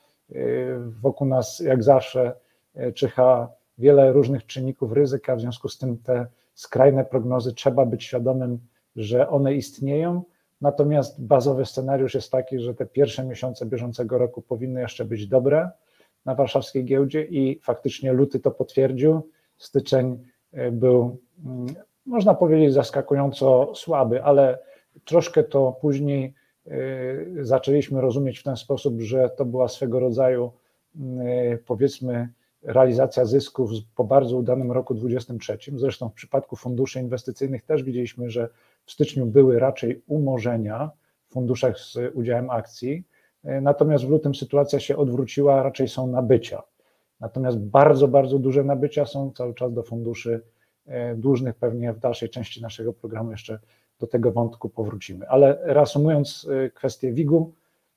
Wokół 1.01 1.27
nas, 1.27 1.59
jak 1.59 1.83
zawsze, 1.83 2.33
czyha 2.95 3.50
wiele 3.77 4.12
różnych 4.12 4.45
czynników 4.45 4.91
ryzyka, 4.91 5.36
w 5.36 5.41
związku 5.41 5.69
z 5.69 5.77
tym 5.77 5.98
te 5.98 6.25
skrajne 6.53 7.05
prognozy 7.05 7.53
trzeba 7.53 7.86
być 7.86 8.03
świadomym, 8.03 8.59
że 8.95 9.29
one 9.29 9.53
istnieją 9.53 10.24
Natomiast 10.62 11.24
bazowy 11.24 11.65
scenariusz 11.65 12.13
jest 12.13 12.31
taki, 12.31 12.59
że 12.59 12.75
te 12.75 12.86
pierwsze 12.86 13.24
miesiące 13.24 13.65
bieżącego 13.65 14.17
roku 14.17 14.41
powinny 14.41 14.81
jeszcze 14.81 15.05
być 15.05 15.27
dobre 15.27 15.69
na 16.25 16.36
warszawskiej 16.36 16.86
giełdzie 16.86 17.24
i 17.25 17.59
faktycznie 17.63 18.13
luty 18.13 18.39
to 18.39 18.51
potwierdził. 18.51 19.29
Styczeń 19.57 20.24
był, 20.71 21.17
mm, 21.45 21.75
można 22.10 22.34
powiedzieć, 22.34 22.74
zaskakująco 22.74 23.72
słaby, 23.75 24.24
ale 24.24 24.60
troszkę 25.06 25.44
to 25.44 25.78
później 25.82 26.34
e, 26.68 26.72
zaczęliśmy 27.42 28.01
rozumieć 28.01 28.39
w 28.39 28.44
ten 28.44 28.58
sposób, 28.58 29.01
że 29.01 29.30
to 29.30 29.46
była 29.46 29.68
swego 29.68 30.00
rodzaju, 30.00 30.51
e, 31.20 31.58
powiedzmy, 31.58 32.30
realizacja 32.63 33.25
zysków 33.25 33.70
po 33.96 34.04
bardzo 34.04 34.38
udanym 34.38 34.72
roku 34.72 34.94
2023. 34.94 35.80
Zresztą 35.80 36.10
w 36.10 36.13
przypadku 36.13 36.56
funduszy 36.56 37.00
inwestycyjnych 37.00 37.66
też 37.66 37.84
widzieliśmy, 37.84 38.30
że 38.30 38.50
w 38.86 38.92
styczniu 38.92 39.25
były 39.25 39.60
raczej 39.60 40.01
umorzenia 40.08 40.92
w 41.28 41.34
funduszach 41.34 41.80
z 41.80 41.98
udziałem 42.13 42.50
akcji, 42.50 43.04
natomiast 43.44 44.06
w 44.06 44.10
lutym 44.10 44.36
sytuacja 44.36 44.80
się 44.80 44.98
odwróciła, 44.98 45.63
raczej 45.63 45.88
są 45.88 46.08
nabycia. 46.08 46.63
Natomiast 47.20 47.60
bardzo, 47.60 48.08
bardzo 48.08 48.39
duże 48.39 48.63
nabycia 48.63 49.06
są 49.06 49.32
cały 49.32 49.54
czas 49.54 49.74
do 49.74 49.84
funduszy 49.84 50.42
dłużnych. 51.15 51.55
Pewnie 51.55 51.93
w 51.93 52.00
dalszej 52.00 52.29
części 52.29 52.62
naszego 52.62 52.93
programu 52.93 53.31
jeszcze 53.31 53.60
do 54.00 54.08
tego 54.08 54.31
wątku 54.31 54.69
powrócimy. 54.69 55.27
Ale 55.27 55.60
reasumując 55.62 56.48
e, 56.65 56.69
kwestię 56.69 57.13
WIG-u, 57.13 57.53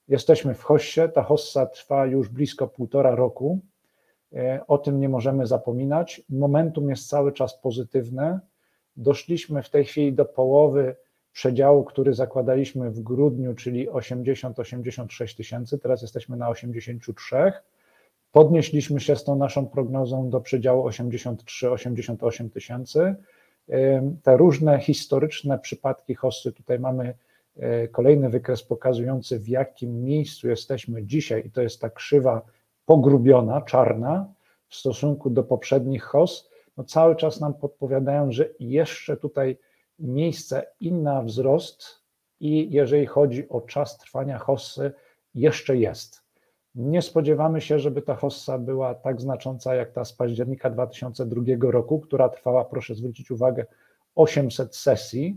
jesteśmy 0.08 0.54
w 0.54 0.62
Hossie. 0.62 1.00
Ta 1.14 1.22
hossa 1.22 1.66
trwa 1.66 2.06
już 2.06 2.28
blisko 2.28 2.68
półtora 2.68 3.14
roku. 3.14 3.61
E, 4.32 4.61
o 4.66 4.78
tym 4.78 5.00
nie 5.00 5.08
możemy 5.08 5.46
zapominać. 5.46 6.22
Momentum 6.28 6.90
jest 6.90 7.08
cały 7.08 7.32
czas 7.32 7.61
pozytywne. 7.61 8.40
Doszliśmy 8.96 9.62
w 9.62 9.70
tej 9.70 9.84
chwili 9.84 10.12
do 10.12 10.25
połowy 10.25 10.96
przedziału, 11.32 11.84
który 11.84 12.14
zakładaliśmy 12.14 12.90
w 12.90 13.00
grudniu, 13.00 13.54
czyli 13.54 13.90
80-86 13.90 15.37
tysięcy, 15.37 15.78
teraz 15.78 16.02
jesteśmy 16.02 16.37
na 16.37 16.49
83. 16.49 17.52
Podnieśliśmy 18.32 19.00
się 19.00 19.16
z 19.16 19.24
tą 19.24 19.36
naszą 19.36 19.66
prognozą 19.66 20.30
do 20.30 20.40
przedziału 20.40 20.88
83-88 20.88 22.50
tysięcy. 22.50 23.14
Te 24.22 24.36
różne 24.36 24.80
historyczne 24.80 25.58
przypadki 25.58 26.14
hossy, 26.14 26.52
tutaj 26.52 26.78
mamy 26.78 27.14
e, 27.56 27.88
kolejny 27.88 28.30
wykres 28.30 28.62
pokazujący 28.62 29.38
w 29.38 29.48
jakim 29.48 30.04
miejscu 30.04 30.48
jesteśmy 30.48 31.06
dzisiaj 31.06 31.46
i 31.46 31.50
to 31.50 31.62
jest 31.62 31.80
ta 31.80 31.90
krzywa 31.90 32.42
pogrubiona, 32.86 33.60
czarna 33.60 34.32
w 34.68 34.74
stosunku 34.74 35.30
do 35.30 35.42
poprzednich 35.42 36.02
hoss, 36.02 36.50
no 36.76 36.84
cały 36.84 37.16
czas 37.16 37.40
nam 37.40 37.54
podpowiadają, 37.54 38.32
że 38.32 38.48
jeszcze 38.60 39.16
tutaj 39.16 39.58
miejsce 39.98 40.66
i 40.80 40.92
na 40.92 41.22
wzrost 41.22 42.02
i 42.40 42.70
jeżeli 42.70 43.06
chodzi 43.06 43.48
o 43.48 43.60
czas 43.60 43.98
trwania 43.98 44.38
hossy, 44.38 44.92
jeszcze 45.34 45.76
jest. 45.76 46.21
Nie 46.74 47.02
spodziewamy 47.02 47.60
się, 47.60 47.78
żeby 47.78 48.02
ta 48.02 48.14
hossa 48.14 48.58
była 48.58 48.94
tak 48.94 49.20
znacząca 49.20 49.74
jak 49.74 49.92
ta 49.92 50.04
z 50.04 50.12
października 50.12 50.70
2002 50.70 51.42
roku, 51.60 52.00
która 52.00 52.28
trwała, 52.28 52.64
proszę 52.64 52.94
zwrócić 52.94 53.30
uwagę, 53.30 53.66
800 54.14 54.76
sesji. 54.76 55.36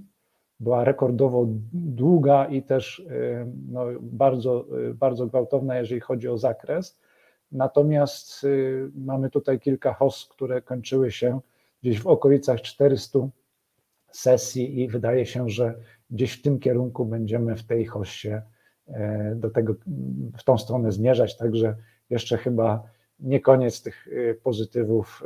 Była 0.60 0.84
rekordowo 0.84 1.46
długa 1.74 2.46
i 2.46 2.64
też 2.64 3.00
y, 3.00 3.48
no, 3.72 3.86
bardzo, 4.02 4.66
y, 4.90 4.94
bardzo 4.94 5.28
gwałtowna, 5.28 5.78
jeżeli 5.78 6.02
chodzi 6.02 6.28
o 6.28 6.38
zakres. 6.38 7.00
Natomiast 7.52 8.44
y, 8.44 8.92
mamy 8.96 9.30
tutaj 9.30 9.60
kilka 9.60 9.94
hoss, 9.94 10.28
które 10.32 10.62
kończyły 10.62 11.12
się 11.12 11.40
gdzieś 11.84 12.02
w 12.02 12.08
okolicach 12.08 12.62
400 12.62 13.20
sesji 14.12 14.82
i 14.82 14.88
wydaje 14.88 15.26
się, 15.26 15.50
że 15.50 15.76
gdzieś 16.12 16.34
w 16.34 16.42
tym 16.42 16.60
kierunku 16.60 17.06
będziemy 17.06 17.56
w 17.56 17.64
tej 17.64 17.86
hoście 17.86 18.34
e, 18.34 18.55
do 19.36 19.50
tego, 19.50 19.76
w 20.38 20.44
tą 20.44 20.58
stronę 20.58 20.92
zmierzać, 20.92 21.38
także 21.38 21.76
jeszcze 22.10 22.38
chyba 22.38 22.84
nie 23.20 23.40
koniec 23.40 23.82
tych 23.82 24.08
e, 24.08 24.34
pozytywów, 24.34 25.24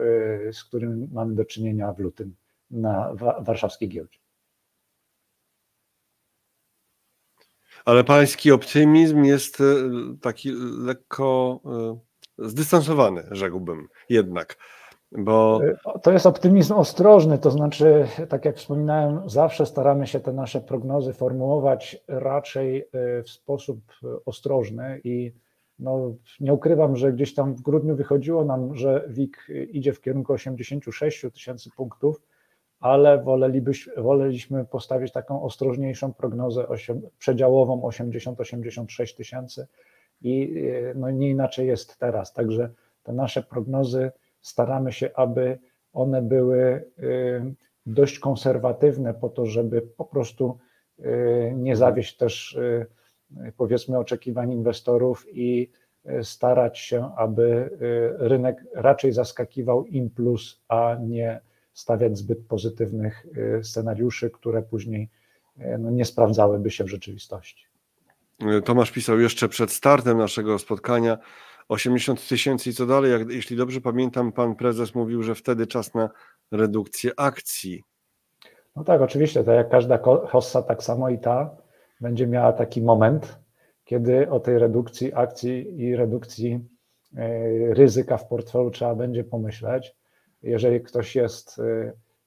e, 0.47 0.53
z 0.53 0.63
którymi 0.63 1.07
mamy 1.11 1.35
do 1.35 1.45
czynienia 1.45 1.93
w 1.93 1.99
lutym 1.99 2.35
na 2.71 3.13
warszawskiej 3.39 3.89
giełdzie. 3.89 4.19
Ale 7.85 8.03
pański 8.03 8.51
optymizm 8.51 9.23
jest 9.23 9.63
taki 10.21 10.51
lekko 10.77 11.59
zdystansowany, 12.37 13.23
rzekłbym 13.31 13.87
jednak. 14.09 14.57
Bo... 15.11 15.59
E, 15.63 15.99
to 15.99 16.11
jest 16.11 16.25
optymizm 16.25 16.73
ostrożny, 16.73 17.37
to 17.37 17.51
znaczy, 17.51 18.07
tak 18.29 18.45
jak 18.45 18.57
wspominałem, 18.57 19.29
zawsze 19.29 19.65
staramy 19.65 20.07
się 20.07 20.19
te 20.19 20.33
nasze 20.33 20.61
prognozy 20.61 21.13
formułować 21.13 22.03
raczej 22.07 22.81
e, 22.81 23.23
w 23.23 23.29
sposób 23.29 23.79
ostrożny 24.25 25.01
i 25.03 25.31
no, 25.79 26.13
nie 26.39 26.53
ukrywam, 26.53 26.95
że 26.95 27.13
gdzieś 27.13 27.33
tam 27.33 27.53
w 27.53 27.61
grudniu 27.61 27.95
wychodziło 27.95 28.45
nam, 28.45 28.75
że 28.75 29.05
WIG 29.07 29.47
idzie 29.71 29.93
w 29.93 30.01
kierunku 30.01 30.33
86 30.33 31.25
tysięcy 31.33 31.69
punktów, 31.77 32.21
ale 32.79 33.23
woleliśmy 33.97 34.65
postawić 34.65 35.11
taką 35.11 35.43
ostrożniejszą 35.43 36.13
prognozę 36.13 36.67
przedziałową 37.19 37.81
80-86 37.81 39.17
tysięcy 39.17 39.67
i 40.21 40.63
no, 40.95 41.11
nie 41.11 41.29
inaczej 41.29 41.67
jest 41.67 41.97
teraz. 41.97 42.33
Także 42.33 42.69
te 43.03 43.13
nasze 43.13 43.43
prognozy 43.43 44.11
staramy 44.41 44.91
się, 44.91 45.10
aby 45.15 45.60
one 45.93 46.22
były 46.22 46.60
y, 47.00 47.55
dość 47.86 48.19
konserwatywne 48.19 49.13
po 49.13 49.29
to, 49.29 49.46
żeby 49.46 49.81
po 49.81 50.05
prostu 50.05 50.58
y, 51.00 51.53
nie 51.55 51.75
zawieść 51.75 52.17
też 52.17 52.53
y, 52.53 52.88
powiedzmy 53.58 53.98
oczekiwań 53.98 54.51
inwestorów 54.51 55.25
i 55.31 55.72
starać 56.24 56.79
się, 56.79 57.15
aby 57.15 57.69
rynek 58.19 58.65
raczej 58.75 59.12
zaskakiwał 59.12 59.86
im 59.86 60.10
plus, 60.10 60.62
a 60.67 60.98
nie 61.01 61.41
stawiać 61.74 62.17
zbyt 62.17 62.48
pozytywnych 62.48 63.25
scenariuszy, 63.63 64.29
które 64.29 64.62
później 64.62 65.10
no, 65.79 65.91
nie 65.91 66.05
sprawdzałyby 66.05 66.72
się 66.72 66.84
w 66.84 66.88
rzeczywistości. 66.89 67.65
Tomasz 68.65 68.91
pisał 68.91 69.19
jeszcze 69.19 69.50
przed 69.50 69.72
startem 69.72 70.17
naszego 70.17 70.60
spotkania, 70.60 71.17
80 71.69 72.27
tysięcy 72.27 72.69
i 72.69 72.73
co 72.73 72.85
dalej? 72.85 73.11
Jak, 73.11 73.29
jeśli 73.29 73.57
dobrze 73.57 73.81
pamiętam, 73.81 74.31
pan 74.31 74.55
prezes 74.55 74.95
mówił, 74.95 75.23
że 75.23 75.35
wtedy 75.35 75.67
czas 75.67 75.93
na 75.93 76.09
redukcję 76.51 77.11
akcji. 77.17 77.83
No 78.75 78.83
tak, 78.83 79.01
oczywiście, 79.01 79.43
tak 79.43 79.55
jak 79.55 79.69
każda 79.69 79.99
hossa, 80.27 80.61
tak 80.61 80.83
samo 80.83 81.09
i 81.09 81.19
ta 81.19 81.55
będzie 82.01 82.27
miała 82.27 82.53
taki 82.53 82.81
moment, 82.81 83.39
kiedy 83.83 84.29
o 84.29 84.39
tej 84.39 84.59
redukcji 84.59 85.13
akcji 85.13 85.79
i 85.81 85.95
redukcji 85.95 86.59
e, 87.17 87.73
ryzyka 87.73 88.17
w 88.17 88.27
portfelu 88.27 88.71
trzeba 88.71 88.95
będzie 88.95 89.23
pomyśleć. 89.23 89.95
Jeżeli 90.43 90.81
ktoś 90.81 91.15
jest 91.15 91.61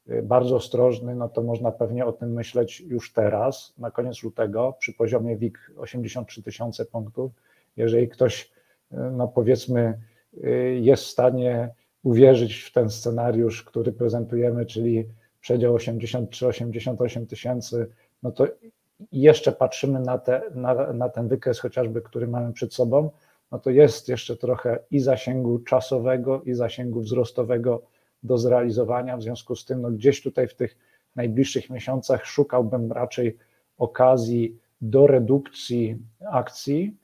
e, 0.08 0.22
bardzo 0.22 0.56
ostrożny, 0.56 1.14
no 1.14 1.28
to 1.28 1.42
można 1.42 1.72
pewnie 1.72 2.06
o 2.06 2.12
tym 2.12 2.32
myśleć 2.32 2.80
już 2.80 3.12
teraz, 3.12 3.75
na 3.78 3.90
koniec 3.90 4.22
lutego, 4.22 4.76
przy 4.78 4.92
poziomie 4.92 5.37
WIG 5.37 5.58
83 5.76 6.42
tysiące 6.42 6.84
punktów. 6.84 7.32
Jeżeli 7.76 8.08
ktoś 8.08 8.52
no 9.12 9.28
powiedzmy, 9.28 10.00
y, 10.44 10.78
jest 10.82 11.04
w 11.04 11.06
stanie 11.06 11.70
uwierzyć 12.02 12.54
w 12.54 12.72
ten 12.72 12.90
scenariusz, 12.90 13.62
który 13.62 13.92
prezentujemy, 13.92 14.66
czyli 14.66 15.08
przedział 15.40 15.76
83-88 15.76 17.26
tysięcy, 17.26 17.87
no 18.22 18.30
to 18.30 18.46
jeszcze 19.12 19.52
patrzymy 19.52 20.00
na, 20.00 20.18
te, 20.18 20.42
na, 20.54 20.92
na 20.92 21.08
ten 21.08 21.28
wykres 21.28 21.61
chociażby, 21.61 22.02
który 22.02 22.28
mamy 22.28 22.52
przed 22.52 22.75
sobą, 22.75 23.11
no 23.52 23.58
to 23.58 23.70
jest 23.70 24.08
jeszcze 24.08 24.37
trochę 24.37 24.78
i 24.90 25.00
zasięgu 25.00 25.58
czasowego, 25.58 26.42
i 26.42 26.54
zasięgu 26.54 27.00
wzrostowego 27.00 27.82
do 28.22 28.38
zrealizowania. 28.38 29.16
W 29.16 29.22
związku 29.22 29.56
z 29.56 29.64
tym, 29.64 29.82
no 29.82 29.90
gdzieś 29.90 30.22
tutaj 30.22 30.49
w 30.49 30.54
tych 30.54 30.76
najbliższych 31.16 31.70
miesiącach 31.70 32.26
szukałbym 32.26 32.92
raczej 32.92 33.37
okazji 33.78 34.58
do 34.80 35.06
redukcji 35.06 35.99
akcji, 36.30 36.96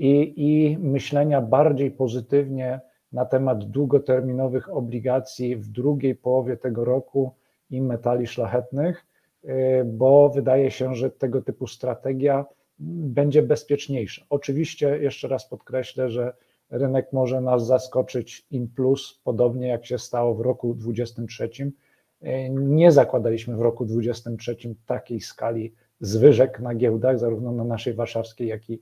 i, 0.00 0.32
i 0.36 0.78
myślenia 0.78 1.40
bardziej 1.40 1.90
pozytywnie 1.90 2.80
na 3.12 3.24
temat 3.24 3.64
długoterminowych 3.64 4.74
obligacji 4.74 5.56
w 5.56 5.68
drugiej 5.68 6.14
połowie 6.14 6.56
tego 6.56 6.84
roku 6.84 7.34
i 7.70 7.82
metali 7.82 8.26
szlachetnych, 8.26 9.06
y, 9.44 9.48
bo 9.84 10.28
wydaje 10.28 10.70
się, 10.70 10.94
że 10.94 11.10
tego 11.10 11.42
typu 11.42 11.66
strategia 11.66 12.44
będzie 12.78 13.42
bezpieczniejsza. 13.42 14.24
Oczywiście, 14.30 14.98
jeszcze 14.98 15.28
raz 15.28 15.48
podkreślę, 15.48 16.10
że 16.10 16.32
rynek 16.70 17.12
może 17.12 17.40
nas 17.40 17.66
zaskoczyć 17.66 18.46
in 18.50 18.68
plus, 18.68 19.20
podobnie 19.24 19.68
jak 19.68 19.86
się 19.86 19.98
stało 19.98 20.34
w 20.34 20.40
roku 20.40 20.74
2023. 20.74 21.72
Y, 22.22 22.50
nie 22.50 22.92
zakładaliśmy 22.92 23.56
w 23.56 23.60
roku 23.60 23.84
2023 23.84 24.74
takiej 24.86 25.20
skali 25.20 25.74
zwyżek 26.00 26.60
na 26.60 26.74
giełdach, 26.74 27.18
zarówno 27.18 27.52
na 27.52 27.64
naszej 27.64 27.94
warszawskiej, 27.94 28.48
jak 28.48 28.70
i 28.70 28.80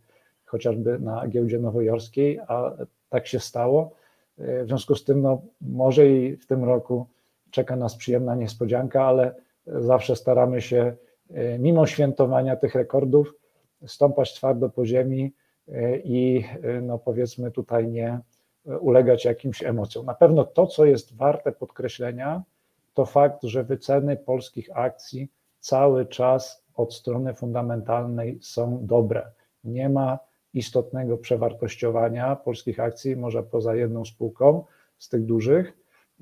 chociażby 0.48 0.98
na 0.98 1.28
giełdzie 1.28 1.58
nowojorskiej, 1.58 2.38
a 2.48 2.72
tak 3.08 3.26
się 3.26 3.40
stało. 3.40 3.90
W 4.38 4.64
związku 4.66 4.94
z 4.94 5.04
tym, 5.04 5.22
no, 5.22 5.42
może 5.60 6.08
i 6.08 6.36
w 6.36 6.46
tym 6.46 6.64
roku 6.64 7.06
czeka 7.50 7.76
nas 7.76 7.96
przyjemna 7.96 8.34
niespodzianka, 8.34 9.04
ale 9.04 9.34
zawsze 9.66 10.16
staramy 10.16 10.60
się, 10.60 10.92
e, 11.30 11.58
mimo 11.58 11.86
świętowania 11.86 12.56
tych 12.56 12.74
rekordów, 12.74 13.34
stąpać 13.86 14.34
twardo 14.34 14.68
po 14.68 14.86
ziemi 14.86 15.32
e, 15.68 15.98
i 15.98 16.44
e, 16.62 16.80
no 16.80 16.98
powiedzmy 16.98 17.50
tutaj 17.50 17.88
nie 17.88 18.20
ulegać 18.80 19.24
jakimś 19.24 19.62
emocjom. 19.62 20.06
Na 20.06 20.14
pewno 20.14 20.44
to, 20.44 20.66
co 20.66 20.84
jest 20.84 21.16
warte 21.16 21.52
podkreślenia, 21.52 22.42
to 22.94 23.06
fakt, 23.06 23.42
że 23.42 23.64
wyceny 23.64 24.16
polskich 24.16 24.68
akcji 24.74 25.28
cały 25.60 26.06
czas 26.06 26.64
od 26.74 26.94
strony 26.94 27.34
fundamentalnej 27.34 28.38
są 28.42 28.86
dobre. 28.86 29.30
Nie 29.64 29.88
ma 29.88 30.18
istotnego 30.58 31.18
przewartościowania 31.18 32.36
polskich 32.36 32.80
akcji, 32.80 33.16
może 33.16 33.42
poza 33.42 33.74
jedną 33.74 34.04
spółką 34.04 34.64
z 34.98 35.08
tych 35.08 35.24
dużych. 35.24 35.72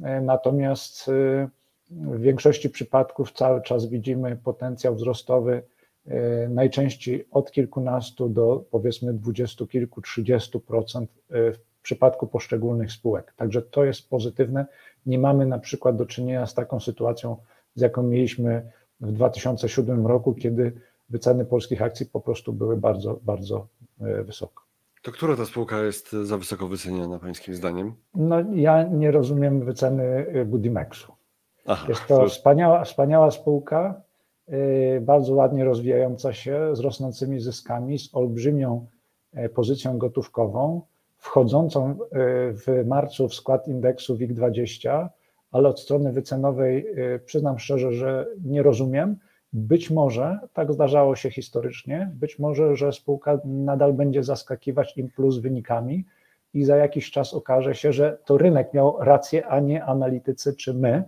E, 0.02 0.20
natomiast 0.20 1.08
e, 1.08 1.48
w 1.90 2.20
większości 2.20 2.70
przypadków 2.70 3.32
cały 3.32 3.62
czas 3.62 3.86
widzimy 3.86 4.36
potencjał 4.36 4.94
wzrostowy 4.94 5.62
e, 6.06 6.48
najczęściej 6.48 7.28
od 7.30 7.52
kilkunastu 7.52 8.28
do 8.28 8.64
powiedzmy 8.70 9.14
dwudziestu 9.14 9.66
kilku, 9.66 10.02
trzydziestu 10.02 10.60
procent 10.60 11.10
w 11.30 11.56
przypadku 11.82 12.26
poszczególnych 12.26 12.92
spółek. 12.92 13.32
Także 13.36 13.62
to 13.62 13.84
jest 13.84 14.10
pozytywne. 14.10 14.66
Nie 15.06 15.18
mamy 15.18 15.46
na 15.46 15.58
przykład 15.58 15.96
do 15.96 16.06
czynienia 16.06 16.46
z 16.46 16.54
taką 16.54 16.80
sytuacją, 16.80 17.36
z 17.74 17.80
jaką 17.80 18.02
mieliśmy 18.02 18.70
w 19.00 19.12
2007 19.12 20.06
roku, 20.06 20.34
kiedy 20.34 20.72
wyceny 21.10 21.44
polskich 21.44 21.82
akcji 21.82 22.06
po 22.06 22.20
prostu 22.20 22.52
były 22.52 22.76
bardzo, 22.76 23.20
bardzo 23.22 23.66
wysoko. 23.98 24.62
To 25.02 25.12
która 25.12 25.36
ta 25.36 25.44
spółka 25.44 25.82
jest 25.82 26.12
za 26.12 26.38
wysoko 26.38 26.68
wyceniana, 26.68 27.18
pańskim 27.18 27.54
zdaniem? 27.54 27.94
No, 28.14 28.36
ja 28.54 28.82
nie 28.82 29.10
rozumiem 29.10 29.64
wyceny 29.64 30.26
Budimexu. 30.46 31.12
Aha, 31.66 31.86
jest 31.88 32.06
to 32.06 32.26
wspaniała, 32.28 32.84
wspaniała 32.84 33.30
spółka, 33.30 34.02
bardzo 35.00 35.34
ładnie 35.34 35.64
rozwijająca 35.64 36.32
się, 36.32 36.76
z 36.76 36.80
rosnącymi 36.80 37.40
zyskami, 37.40 37.98
z 37.98 38.14
olbrzymią 38.14 38.86
pozycją 39.54 39.98
gotówkową, 39.98 40.82
wchodzącą 41.18 41.98
w 42.52 42.84
marcu 42.86 43.28
w 43.28 43.34
skład 43.34 43.68
indeksu 43.68 44.16
WIG20, 44.16 45.08
ale 45.52 45.68
od 45.68 45.80
strony 45.80 46.12
wycenowej 46.12 46.86
przyznam 47.24 47.58
szczerze, 47.58 47.92
że 47.92 48.26
nie 48.44 48.62
rozumiem, 48.62 49.16
być 49.52 49.90
może, 49.90 50.38
tak 50.52 50.72
zdarzało 50.72 51.16
się 51.16 51.30
historycznie, 51.30 52.10
być 52.14 52.38
może, 52.38 52.76
że 52.76 52.92
spółka 52.92 53.40
nadal 53.44 53.92
będzie 53.92 54.22
zaskakiwać 54.22 54.96
im 54.96 55.10
plus 55.10 55.38
wynikami 55.38 56.04
i 56.54 56.64
za 56.64 56.76
jakiś 56.76 57.10
czas 57.10 57.34
okaże 57.34 57.74
się, 57.74 57.92
że 57.92 58.18
to 58.24 58.38
rynek 58.38 58.74
miał 58.74 58.96
rację, 59.00 59.46
a 59.46 59.60
nie 59.60 59.84
analitycy 59.84 60.56
czy 60.56 60.74
my 60.74 61.04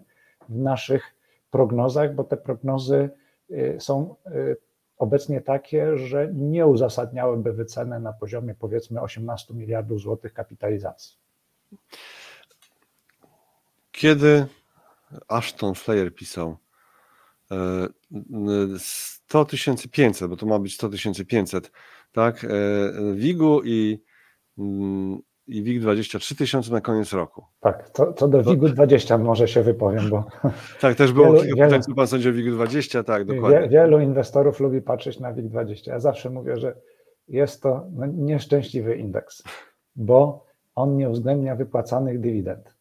w 0.49 0.59
naszych 0.59 1.15
prognozach, 1.51 2.15
bo 2.15 2.25
te 2.25 2.37
prognozy 2.37 3.11
y, 3.51 3.77
są 3.81 4.15
y, 4.27 4.57
obecnie 4.99 5.41
takie, 5.41 5.97
że 5.97 6.29
nie 6.33 6.67
uzasadniałyby 6.67 7.53
wycenę 7.53 8.01
na 8.01 8.13
poziomie 8.13 8.55
powiedzmy 8.55 9.01
18 9.01 9.55
miliardów 9.55 10.01
złotych 10.01 10.33
kapitalizacji. 10.33 11.17
Kiedy 13.93 14.47
Ashton 15.29 15.75
Flair 15.75 16.15
pisał 16.15 16.57
100 18.79 19.47
500, 19.91 20.29
bo 20.29 20.37
to 20.37 20.47
ma 20.47 20.59
być 20.59 20.75
100 20.75 20.91
500, 21.29 21.73
tak? 22.13 22.45
E, 22.45 22.49
WIG-u 23.15 23.61
i, 23.65 24.03
mm, 24.59 25.19
i 25.47 25.63
WIG 25.63 25.81
23 25.81 26.37
tysiące 26.37 26.73
na 26.73 26.81
koniec 26.81 27.13
roku. 27.13 27.45
Tak, 27.61 27.91
to, 27.91 28.13
co 28.13 28.29
do 28.29 28.43
WIG-u 28.43 28.69
20 28.69 29.19
może 29.19 29.49
się 29.49 29.63
wypowiem, 29.63 30.11
bo... 30.11 30.25
Tak, 30.81 30.97
też 30.97 31.13
było 31.13 31.27
wielu, 31.27 31.45
kilka 31.45 31.65
pytań, 31.65 31.83
co 31.83 31.95
pan 31.95 32.07
sądzi 32.07 32.29
o 32.29 32.33
WIG-u 32.33 32.51
20, 32.51 33.05
tak, 33.05 33.25
dokładnie. 33.25 33.69
Wielu 33.69 34.01
inwestorów 34.01 34.61
lubi 34.61 34.83
patrzeć 34.83 35.21
na 35.21 35.33
WIG 35.33 35.49
20. 35.49 35.93
Ja 35.93 36.01
zawsze 36.01 36.31
mówię, 36.31 36.57
że 36.57 36.75
jest 37.29 37.63
to 37.63 37.87
no, 37.93 38.07
nieszczęśliwy 38.07 38.97
indeks, 38.97 39.43
bo 39.97 40.47
on 40.75 40.97
nie 40.97 41.11
uwzględnia 41.11 41.57
wypłacanych 41.57 42.21
dywidend. 42.21 42.75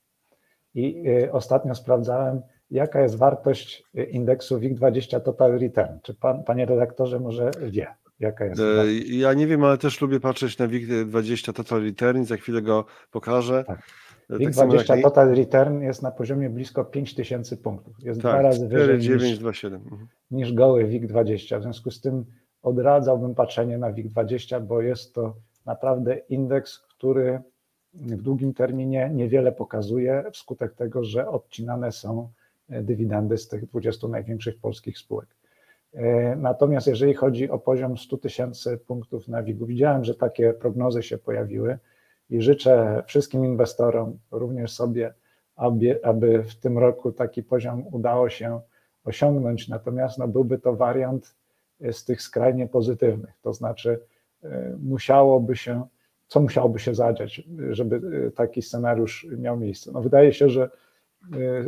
I 0.73 1.07
y, 1.07 1.31
ostatnio 1.31 1.75
sprawdzałem, 1.75 2.41
jaka 2.71 3.01
jest 3.01 3.15
wartość 3.15 3.83
indeksu 4.11 4.59
WIG20 4.59 5.21
Total 5.21 5.59
Return? 5.59 5.93
Czy 6.03 6.13
pan, 6.13 6.43
panie 6.43 6.65
redaktorze, 6.65 7.19
może 7.19 7.51
wie? 7.61 7.87
Jaka 8.19 8.45
jest? 8.45 8.61
E, 8.61 8.93
ja 8.93 9.33
nie 9.33 9.47
wiem, 9.47 9.63
ale 9.63 9.77
też 9.77 10.01
lubię 10.01 10.19
patrzeć 10.19 10.57
na 10.57 10.67
WIG20 10.67 11.53
Total 11.53 11.83
Return, 11.83 12.23
za 12.23 12.37
chwilę 12.37 12.61
go 12.61 12.85
pokażę. 13.11 13.63
Tak. 13.67 13.79
E, 14.29 14.33
WIG20 14.33 14.87
tak 14.87 15.01
Total 15.01 15.35
Return 15.35 15.81
jest 15.81 16.01
na 16.01 16.11
poziomie 16.11 16.49
blisko 16.49 16.85
5000 16.85 17.57
punktów. 17.57 17.93
Jest 18.03 18.21
tak, 18.21 18.31
dwa 18.31 18.41
razy 18.41 18.67
4, 18.67 18.69
wyżej 18.69 18.99
9, 18.99 19.23
niż, 19.23 19.39
2, 19.39 19.53
7. 19.53 19.81
Mhm. 19.81 20.07
niż 20.31 20.53
goły 20.53 20.85
WIG20. 20.85 21.59
W 21.59 21.61
związku 21.61 21.91
z 21.91 22.01
tym 22.01 22.25
odradzałbym 22.61 23.35
patrzenie 23.35 23.77
na 23.77 23.93
WIG20, 23.93 24.61
bo 24.61 24.81
jest 24.81 25.13
to 25.13 25.35
naprawdę 25.65 26.17
indeks, 26.17 26.79
który 26.79 27.41
w 27.93 28.21
długim 28.21 28.53
terminie 28.53 29.11
niewiele 29.13 29.51
pokazuje, 29.51 30.23
wskutek 30.31 30.73
tego, 30.73 31.03
że 31.03 31.27
odcinane 31.29 31.91
są 31.91 32.29
dywidendy 32.69 33.37
z 33.37 33.47
tych 33.47 33.65
20 33.65 34.07
największych 34.07 34.59
polskich 34.59 34.97
spółek. 34.97 35.27
E, 35.93 36.35
natomiast 36.35 36.87
jeżeli 36.87 37.13
chodzi 37.13 37.49
o 37.49 37.59
poziom 37.59 37.97
100 37.97 38.17
tysięcy 38.17 38.77
punktów 38.77 39.27
na 39.27 39.43
WIG-u, 39.43 39.65
widziałem, 39.65 40.03
że 40.03 40.15
takie 40.15 40.53
prognozy 40.53 41.03
się 41.03 41.17
pojawiły 41.17 41.77
i 42.29 42.41
życzę 42.41 43.03
wszystkim 43.07 43.45
inwestorom, 43.45 44.19
również 44.31 44.71
sobie, 44.71 45.13
aby, 45.55 45.99
aby 46.03 46.43
w 46.43 46.55
tym 46.55 46.77
roku 46.77 47.11
taki 47.11 47.43
poziom 47.43 47.83
udało 47.91 48.29
się 48.29 48.61
osiągnąć. 49.03 49.67
Natomiast 49.67 50.17
no, 50.17 50.27
byłby 50.27 50.57
to 50.59 50.75
wariant 50.75 51.35
z 51.91 52.05
tych 52.05 52.21
skrajnie 52.21 52.67
pozytywnych, 52.67 53.33
to 53.41 53.53
znaczy 53.53 53.99
e, 54.43 54.75
musiałoby 54.83 55.55
się, 55.55 55.87
co 56.27 56.39
musiałoby 56.39 56.79
się 56.79 56.95
zadziać, 56.95 57.41
żeby 57.69 58.01
e, 58.27 58.31
taki 58.31 58.61
scenariusz 58.61 59.27
miał 59.37 59.57
miejsce. 59.57 59.91
No, 59.91 60.01
wydaje 60.01 60.33
się, 60.33 60.49
że 60.49 60.69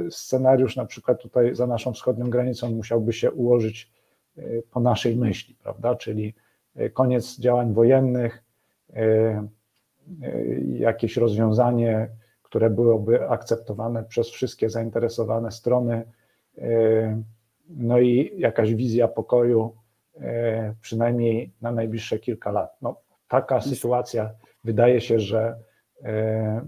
scenariusz 0.10 0.76
na 0.76 0.86
przykład 0.86 1.22
tutaj 1.22 1.56
za 1.56 1.68
naszą 1.68 1.94
wschodnią 1.94 2.30
granicą 2.30 2.72
musiałby 2.72 3.14
się 3.14 3.32
ułożyć 3.32 3.92
y, 4.38 4.64
po 4.72 4.80
naszej 4.80 5.16
myśli, 5.16 5.56
prawda? 5.64 5.96
Czyli 5.96 6.34
y, 6.80 6.90
koniec 6.90 7.40
działań 7.40 7.74
wojennych, 7.74 8.44
jakieś 10.74 11.18
rozwiązanie, 11.18 12.10
które 12.44 12.70
byłoby 12.70 13.30
akceptowane 13.30 14.04
przez 14.04 14.30
wszystkie 14.30 14.70
zainteresowane 14.70 15.52
strony, 15.52 16.04
no 17.70 18.00
i 18.00 18.34
jakaś 18.38 18.74
wizja 18.74 19.08
pokoju, 19.08 19.76
przynajmniej 20.82 21.52
na 21.62 21.72
najbliższe 21.72 22.20
kilka 22.20 22.52
lat. 22.52 22.78
No, 22.82 22.96
taka 23.28 23.62
sytuacja 23.62 24.32
wydaje 24.64 25.02
się, 25.02 25.20
że 25.20 25.56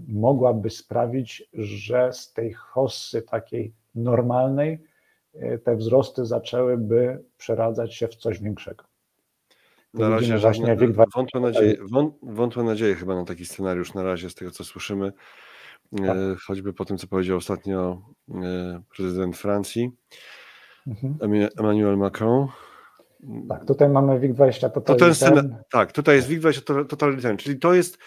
mogłaby 0.08 0.70
sprawić, 0.70 1.48
że 1.52 2.12
z 2.12 2.32
tej 2.32 2.52
hossy 2.52 3.22
takiej 3.22 3.72
normalnej 3.94 4.84
e, 5.34 5.58
te 5.58 5.76
wzrosty 5.76 6.26
zaczęłyby 6.26 7.24
przeradzać 7.38 7.94
się 7.94 8.08
w 8.08 8.16
coś 8.16 8.38
większego. 8.38 8.84
Na 9.94 10.08
razie 10.08 10.38
właśnie 10.38 10.76
wątłe 11.14 11.40
nadzieje, 11.40 11.76
wątłe 12.22 12.64
nadzieje 12.64 12.94
chyba 12.94 13.14
na 13.14 13.24
taki 13.24 13.46
scenariusz 13.46 13.94
na 13.94 14.02
razie 14.02 14.30
z 14.30 14.34
tego 14.34 14.50
co 14.50 14.64
słyszymy, 14.64 15.12
e, 15.92 16.06
tak. 16.06 16.16
choćby 16.46 16.72
po 16.72 16.84
tym 16.84 16.98
co 16.98 17.06
powiedział 17.06 17.36
ostatnio 17.36 18.02
prezydent 18.96 19.36
Francji 19.36 19.90
mhm. 20.86 21.18
Emmanuel 21.58 21.96
Macron. 21.96 22.46
Tak, 23.48 23.64
tutaj 23.64 23.88
mamy 23.88 24.20
WIG20 24.20 24.70
to 24.70 24.94
ten 24.94 25.14
scena, 25.14 25.42
Tak, 25.70 25.92
tutaj 25.92 26.16
jest 26.16 26.28
WIG20 26.28 26.86
Total 26.86 27.36
czyli 27.36 27.58
to 27.58 27.74
jest 27.74 27.98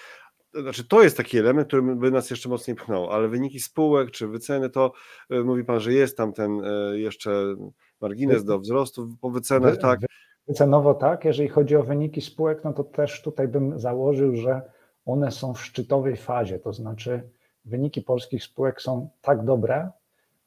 znaczy 0.61 0.87
to 0.87 1.03
jest 1.03 1.17
taki 1.17 1.37
element, 1.37 1.67
który 1.67 1.95
by 1.95 2.11
nas 2.11 2.29
jeszcze 2.29 2.49
mocniej 2.49 2.75
pchnął, 2.75 3.09
ale 3.09 3.27
wyniki 3.27 3.59
spółek 3.59 4.11
czy 4.11 4.27
wyceny, 4.27 4.69
to 4.69 4.91
e, 5.29 5.39
mówi 5.43 5.63
Pan, 5.63 5.79
że 5.79 5.93
jest 5.93 6.17
tam 6.17 6.33
ten 6.33 6.61
e, 6.65 6.99
jeszcze 6.99 7.55
margines 8.01 8.45
do 8.45 8.59
wzrostu 8.59 9.09
po 9.21 9.29
wycenach, 9.29 9.77
tak? 9.77 9.99
Wycenowo 10.47 10.93
tak, 10.93 11.25
jeżeli 11.25 11.49
chodzi 11.49 11.75
o 11.75 11.83
wyniki 11.83 12.21
spółek, 12.21 12.63
no 12.63 12.73
to 12.73 12.83
też 12.83 13.21
tutaj 13.21 13.47
bym 13.47 13.79
założył, 13.79 14.35
że 14.35 14.61
one 15.05 15.31
są 15.31 15.53
w 15.53 15.61
szczytowej 15.61 16.17
fazie, 16.17 16.59
to 16.59 16.73
znaczy 16.73 17.29
wyniki 17.65 18.01
polskich 18.01 18.43
spółek 18.43 18.81
są 18.81 19.09
tak 19.21 19.45
dobre, 19.45 19.89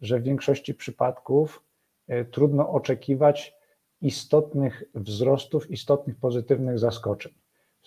że 0.00 0.20
w 0.20 0.22
większości 0.22 0.74
przypadków 0.74 1.62
e, 2.08 2.24
trudno 2.24 2.70
oczekiwać 2.70 3.54
istotnych 4.00 4.82
wzrostów, 4.94 5.70
istotnych 5.70 6.16
pozytywnych 6.16 6.78
zaskoczeń. 6.78 7.32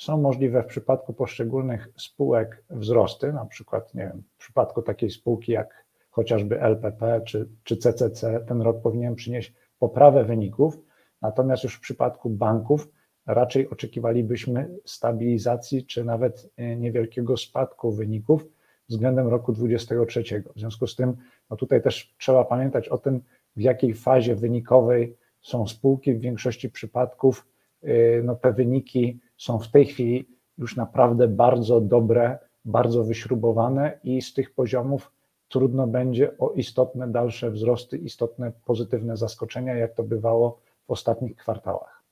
Są 0.01 0.17
możliwe 0.17 0.63
w 0.63 0.65
przypadku 0.65 1.13
poszczególnych 1.13 1.89
spółek 1.97 2.63
wzrosty, 2.69 3.33
na 3.33 3.45
przykład 3.45 3.93
nie 3.93 4.03
wiem, 4.03 4.23
w 4.35 4.37
przypadku 4.37 4.81
takiej 4.81 5.09
spółki 5.09 5.51
jak 5.51 5.85
chociażby 6.09 6.61
LPP 6.61 7.21
czy, 7.25 7.49
czy 7.63 7.77
CCC, 7.77 8.45
ten 8.47 8.61
rok 8.61 8.81
powinien 8.81 9.15
przynieść 9.15 9.53
poprawę 9.79 10.23
wyników, 10.23 10.79
natomiast 11.21 11.63
już 11.63 11.75
w 11.75 11.79
przypadku 11.79 12.29
banków 12.29 12.89
raczej 13.25 13.69
oczekiwalibyśmy 13.69 14.69
stabilizacji 14.85 15.85
czy 15.85 16.03
nawet 16.03 16.49
e, 16.57 16.75
niewielkiego 16.75 17.37
spadku 17.37 17.91
wyników 17.91 18.47
względem 18.89 19.27
roku 19.27 19.53
2023. 19.53 20.43
W 20.55 20.59
związku 20.59 20.87
z 20.87 20.95
tym 20.95 21.17
no 21.49 21.57
tutaj 21.57 21.81
też 21.81 22.15
trzeba 22.17 22.45
pamiętać 22.45 22.89
o 22.89 22.97
tym, 22.97 23.21
w 23.55 23.61
jakiej 23.61 23.93
fazie 23.93 24.35
wynikowej 24.35 25.17
są 25.41 25.67
spółki. 25.67 26.13
W 26.13 26.19
większości 26.19 26.69
przypadków 26.69 27.47
e, 27.83 28.21
no, 28.23 28.35
te 28.35 28.53
wyniki 28.53 29.19
są 29.41 29.59
w 29.59 29.71
tej 29.71 29.85
chwili 29.85 30.27
już 30.57 30.75
naprawdę 30.75 31.27
bardzo 31.27 31.81
dobre, 31.81 32.39
bardzo 32.65 33.03
wyśrubowane 33.03 33.99
i 34.03 34.21
z 34.21 34.33
tych 34.33 34.53
poziomów 34.53 35.11
trudno 35.49 35.87
będzie 35.87 36.37
o 36.37 36.51
istotne 36.51 37.07
dalsze 37.07 37.51
wzrosty, 37.51 37.97
istotne 37.97 38.51
pozytywne 38.65 39.17
zaskoczenia, 39.17 39.75
jak 39.75 39.93
to 39.93 40.03
bywało 40.03 40.59
w 40.87 40.91
ostatnich 40.91 41.35
kwartałach. 41.35 42.03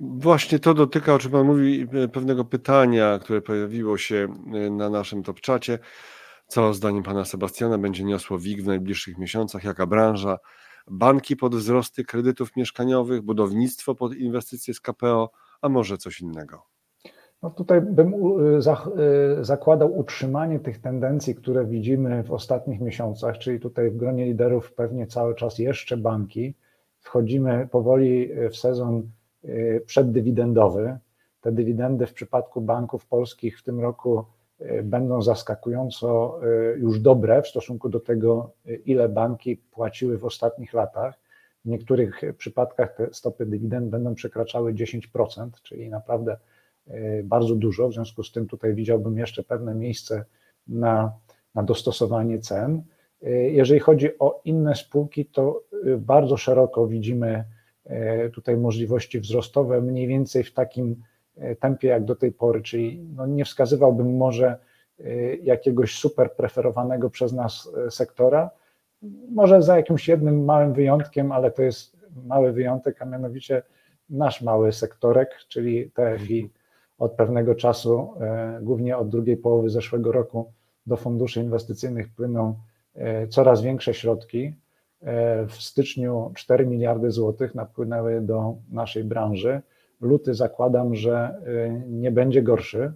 Właśnie 0.00 0.58
to 0.58 0.74
dotyka, 0.74 1.14
o 1.14 1.18
czym 1.18 1.30
Pan 1.30 1.46
mówi, 1.46 1.86
pewnego 2.12 2.44
pytania, 2.44 3.18
które 3.18 3.42
pojawiło 3.42 3.98
się 3.98 4.28
na 4.70 4.90
naszym 4.90 5.22
top 5.22 5.40
czacie. 5.40 5.78
Co 6.46 6.74
zdaniem 6.74 7.02
Pana 7.02 7.24
Sebastiana 7.24 7.78
będzie 7.78 8.04
niosło 8.04 8.38
WIG 8.38 8.62
w 8.62 8.66
najbliższych 8.66 9.18
miesiącach? 9.18 9.64
Jaka 9.64 9.86
branża? 9.86 10.38
Banki 10.90 11.36
pod 11.36 11.54
wzrosty 11.54 12.04
kredytów 12.04 12.56
mieszkaniowych, 12.56 13.22
budownictwo 13.22 13.94
pod 13.94 14.14
inwestycje 14.14 14.74
z 14.74 14.80
KPO, 14.80 15.30
a 15.62 15.68
może 15.68 15.98
coś 15.98 16.20
innego? 16.20 16.62
No 17.42 17.50
tutaj 17.50 17.80
bym 17.80 18.14
y, 19.38 19.44
zakładał 19.44 19.98
utrzymanie 19.98 20.60
tych 20.60 20.80
tendencji, 20.80 21.34
które 21.34 21.66
widzimy 21.66 22.22
w 22.22 22.32
ostatnich 22.32 22.80
miesiącach, 22.80 23.38
czyli 23.38 23.60
tutaj 23.60 23.90
w 23.90 23.96
gronie 23.96 24.26
liderów 24.26 24.72
pewnie 24.72 25.06
cały 25.06 25.34
czas 25.34 25.58
jeszcze 25.58 25.96
banki. 25.96 26.54
Wchodzimy 27.00 27.68
powoli 27.70 28.28
w 28.50 28.56
sezon 28.56 29.10
y, 29.44 29.82
przeddywidendowy. 29.86 30.98
Te 31.40 31.52
dywidendy 31.52 32.06
w 32.06 32.14
przypadku 32.14 32.60
banków 32.60 33.06
polskich 33.06 33.58
w 33.58 33.62
tym 33.62 33.80
roku 33.80 34.24
będą 34.82 35.22
zaskakująco 35.22 36.40
już 36.76 37.00
dobre 37.00 37.42
w 37.42 37.48
stosunku 37.48 37.88
do 37.88 38.00
tego, 38.00 38.50
ile 38.84 39.08
banki 39.08 39.56
płaciły 39.56 40.18
w 40.18 40.24
ostatnich 40.24 40.72
latach. 40.72 41.14
W 41.64 41.68
niektórych 41.68 42.20
przypadkach 42.38 42.96
te 42.96 43.14
stopy 43.14 43.46
dywidend 43.46 43.88
będą 43.88 44.14
przekraczały 44.14 44.74
10%, 44.74 45.48
czyli 45.62 45.90
naprawdę 45.90 46.36
bardzo 47.24 47.54
dużo. 47.54 47.88
W 47.88 47.94
związku 47.94 48.22
z 48.22 48.32
tym 48.32 48.46
tutaj 48.46 48.74
widziałbym 48.74 49.18
jeszcze 49.18 49.42
pewne 49.42 49.74
miejsce 49.74 50.24
na, 50.68 51.12
na 51.54 51.62
dostosowanie 51.62 52.38
cen. 52.38 52.82
Jeżeli 53.50 53.80
chodzi 53.80 54.18
o 54.18 54.40
inne 54.44 54.74
spółki, 54.74 55.26
to 55.26 55.62
bardzo 55.98 56.36
szeroko 56.36 56.86
widzimy 56.86 57.44
tutaj 58.32 58.56
możliwości 58.56 59.20
wzrostowe, 59.20 59.80
mniej 59.80 60.06
więcej 60.06 60.44
w 60.44 60.52
takim 60.52 61.02
tempie 61.60 61.88
jak 61.88 62.04
do 62.04 62.16
tej 62.16 62.32
pory, 62.32 62.62
czyli 62.62 63.04
no 63.16 63.26
nie 63.26 63.44
wskazywałbym 63.44 64.16
może 64.16 64.58
jakiegoś 65.42 65.98
super 65.98 66.32
preferowanego 66.32 67.10
przez 67.10 67.32
nas 67.32 67.70
sektora, 67.90 68.50
może 69.30 69.62
za 69.62 69.76
jakimś 69.76 70.08
jednym 70.08 70.44
małym 70.44 70.72
wyjątkiem, 70.72 71.32
ale 71.32 71.50
to 71.50 71.62
jest 71.62 71.96
mały 72.24 72.52
wyjątek, 72.52 73.02
a 73.02 73.04
mianowicie 73.04 73.62
nasz 74.10 74.42
mały 74.42 74.72
sektorek, 74.72 75.30
czyli 75.48 75.90
TFI 75.90 76.50
od 76.98 77.12
pewnego 77.12 77.54
czasu, 77.54 78.14
głównie 78.62 78.96
od 78.96 79.08
drugiej 79.08 79.36
połowy 79.36 79.70
zeszłego 79.70 80.12
roku, 80.12 80.52
do 80.86 80.96
funduszy 80.96 81.40
inwestycyjnych 81.40 82.08
płyną 82.14 82.54
coraz 83.28 83.62
większe 83.62 83.94
środki. 83.94 84.54
W 85.48 85.52
styczniu 85.52 86.30
4 86.34 86.66
miliardy 86.66 87.10
złotych 87.10 87.54
napłynęły 87.54 88.20
do 88.20 88.54
naszej 88.70 89.04
branży. 89.04 89.60
Luty 90.00 90.34
zakładam, 90.34 90.94
że 90.94 91.34
nie 91.88 92.10
będzie 92.10 92.42
gorszy, 92.42 92.92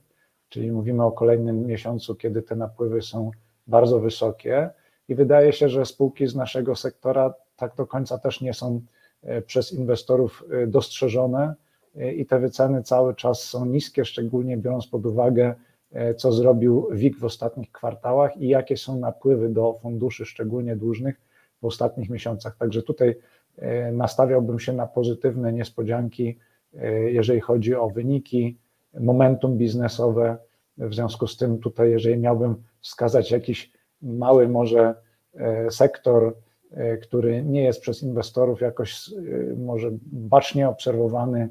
czyli 0.48 0.72
mówimy 0.72 1.04
o 1.04 1.12
kolejnym 1.12 1.66
miesiącu, 1.66 2.14
kiedy 2.14 2.42
te 2.42 2.56
napływy 2.56 3.02
są 3.02 3.30
bardzo 3.66 4.00
wysokie. 4.00 4.70
I 5.08 5.14
wydaje 5.14 5.52
się, 5.52 5.68
że 5.68 5.86
spółki 5.86 6.26
z 6.26 6.36
naszego 6.36 6.76
sektora 6.76 7.34
tak 7.56 7.74
do 7.76 7.86
końca 7.86 8.18
też 8.18 8.40
nie 8.40 8.54
są 8.54 8.80
przez 9.46 9.72
inwestorów 9.72 10.44
dostrzeżone. 10.66 11.54
I 12.16 12.26
te 12.26 12.38
wyceny 12.38 12.82
cały 12.82 13.14
czas 13.14 13.42
są 13.42 13.66
niskie, 13.66 14.04
szczególnie 14.04 14.56
biorąc 14.56 14.86
pod 14.86 15.06
uwagę, 15.06 15.54
co 16.16 16.32
zrobił 16.32 16.88
WIG 16.92 17.18
w 17.18 17.24
ostatnich 17.24 17.72
kwartałach 17.72 18.36
i 18.36 18.48
jakie 18.48 18.76
są 18.76 18.98
napływy 18.98 19.48
do 19.48 19.78
funduszy, 19.82 20.24
szczególnie 20.24 20.76
dłużnych 20.76 21.20
w 21.62 21.64
ostatnich 21.64 22.10
miesiącach. 22.10 22.56
Także 22.56 22.82
tutaj 22.82 23.14
nastawiałbym 23.92 24.58
się 24.58 24.72
na 24.72 24.86
pozytywne 24.86 25.52
niespodzianki, 25.52 26.38
jeżeli 27.06 27.40
chodzi 27.40 27.74
o 27.74 27.90
wyniki, 27.90 28.56
momentum 29.00 29.58
biznesowe. 29.58 30.36
W 30.78 30.94
związku 30.94 31.26
z 31.26 31.36
tym 31.36 31.58
tutaj, 31.58 31.90
jeżeli 31.90 32.16
miałbym 32.16 32.54
wskazać 32.80 33.30
jakiś 33.30 33.72
mały 34.02 34.48
może 34.48 34.94
sektor, 35.70 36.34
który 37.02 37.42
nie 37.44 37.62
jest 37.62 37.80
przez 37.80 38.02
inwestorów 38.02 38.60
jakoś 38.60 39.10
może 39.56 39.90
bacznie 40.12 40.68
obserwowany, 40.68 41.48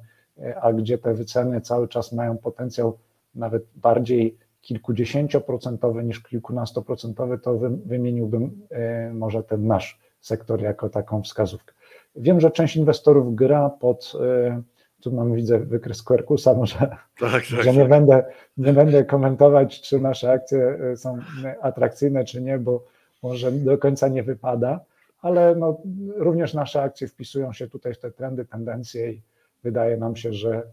a 0.62 0.74
gdzie 0.74 0.98
te 0.98 1.14
wyceny 1.14 1.62
cały 1.62 1.88
czas 1.88 2.12
mają 2.12 2.38
potencjał 2.38 2.98
nawet 3.36 3.66
bardziej 3.76 4.38
kilkudziesięcioprocentowy 4.62 6.04
niż 6.04 6.24
kilkunastoprocentowy, 6.24 7.40
to 7.40 7.60
wymieniłbym 7.86 8.68
może 9.14 9.44
ten 9.44 9.68
nasz 9.68 10.00
sektor 10.22 10.62
jako 10.62 10.90
taką 10.90 11.24
wskazówkę. 11.24 11.74
Wiem, 12.16 12.40
że 12.40 12.52
część 12.52 12.76
inwestorów 12.76 13.36
gra 13.36 13.70
pod, 13.70 14.14
tu 15.04 15.12
mam 15.12 15.36
widzę 15.36 15.60
wykres 15.60 16.04
Quercusa, 16.04 16.54
może, 16.54 16.78
tak, 16.78 16.98
tak. 17.32 17.44
że 17.44 17.74
nie 17.74 17.86
będę, 17.86 18.26
nie 18.58 18.74
będę 18.74 19.06
komentować, 19.06 19.82
czy 19.82 20.00
nasze 20.00 20.32
akcje 20.32 20.78
są 20.96 21.20
atrakcyjne, 21.62 22.26
czy 22.26 22.42
nie, 22.42 22.58
bo 22.60 22.86
może 23.24 23.52
do 23.52 23.78
końca 23.78 24.08
nie 24.08 24.24
wypada, 24.24 24.80
ale 25.22 25.56
no, 25.56 25.82
również 26.16 26.54
nasze 26.54 26.82
akcje 26.82 27.08
wpisują 27.08 27.54
się 27.54 27.68
tutaj 27.68 27.94
w 27.94 28.00
te 28.00 28.12
trendy, 28.12 28.46
tendencje 28.46 29.12
i 29.12 29.22
wydaje 29.64 29.98
nam 29.98 30.16
się, 30.16 30.34
że 30.34 30.64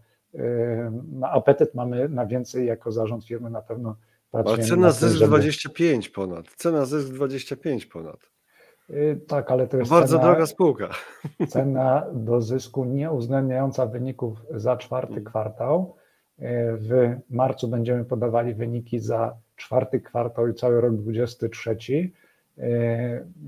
no, 1.11 1.27
apetyt 1.27 1.75
mamy 1.75 2.09
na 2.09 2.25
więcej 2.25 2.65
jako 2.67 2.91
zarząd 2.91 3.25
firmy 3.25 3.49
na 3.49 3.61
pewno. 3.61 3.95
Ale 4.31 4.57
cena 4.57 4.91
zysk 4.91 5.15
żeby... 5.15 5.27
25 5.27 6.09
ponad, 6.09 6.45
cena 6.55 6.85
zysk 6.85 7.09
25 7.09 7.85
ponad. 7.85 8.30
Y, 8.93 9.19
tak, 9.27 9.51
ale 9.51 9.67
to 9.67 9.77
jest 9.77 9.89
bardzo 9.89 10.17
cena, 10.17 10.29
droga 10.29 10.45
spółka. 10.45 10.89
Cena 11.49 12.05
do 12.13 12.41
zysku 12.41 12.85
nie 12.85 13.11
uwzględniająca 13.11 13.85
wyników 13.85 14.45
za 14.49 14.77
czwarty 14.77 15.13
mm. 15.13 15.23
kwartał. 15.23 15.95
Y, 16.39 16.43
w 16.77 17.15
marcu 17.29 17.67
będziemy 17.67 18.05
podawali 18.05 18.53
wyniki 18.53 18.99
za 18.99 19.35
czwarty 19.55 19.99
kwartał 19.99 20.47
i 20.47 20.53
cały 20.53 20.81
rok 20.81 20.95
23. 20.95 21.77
Y, 21.81 22.11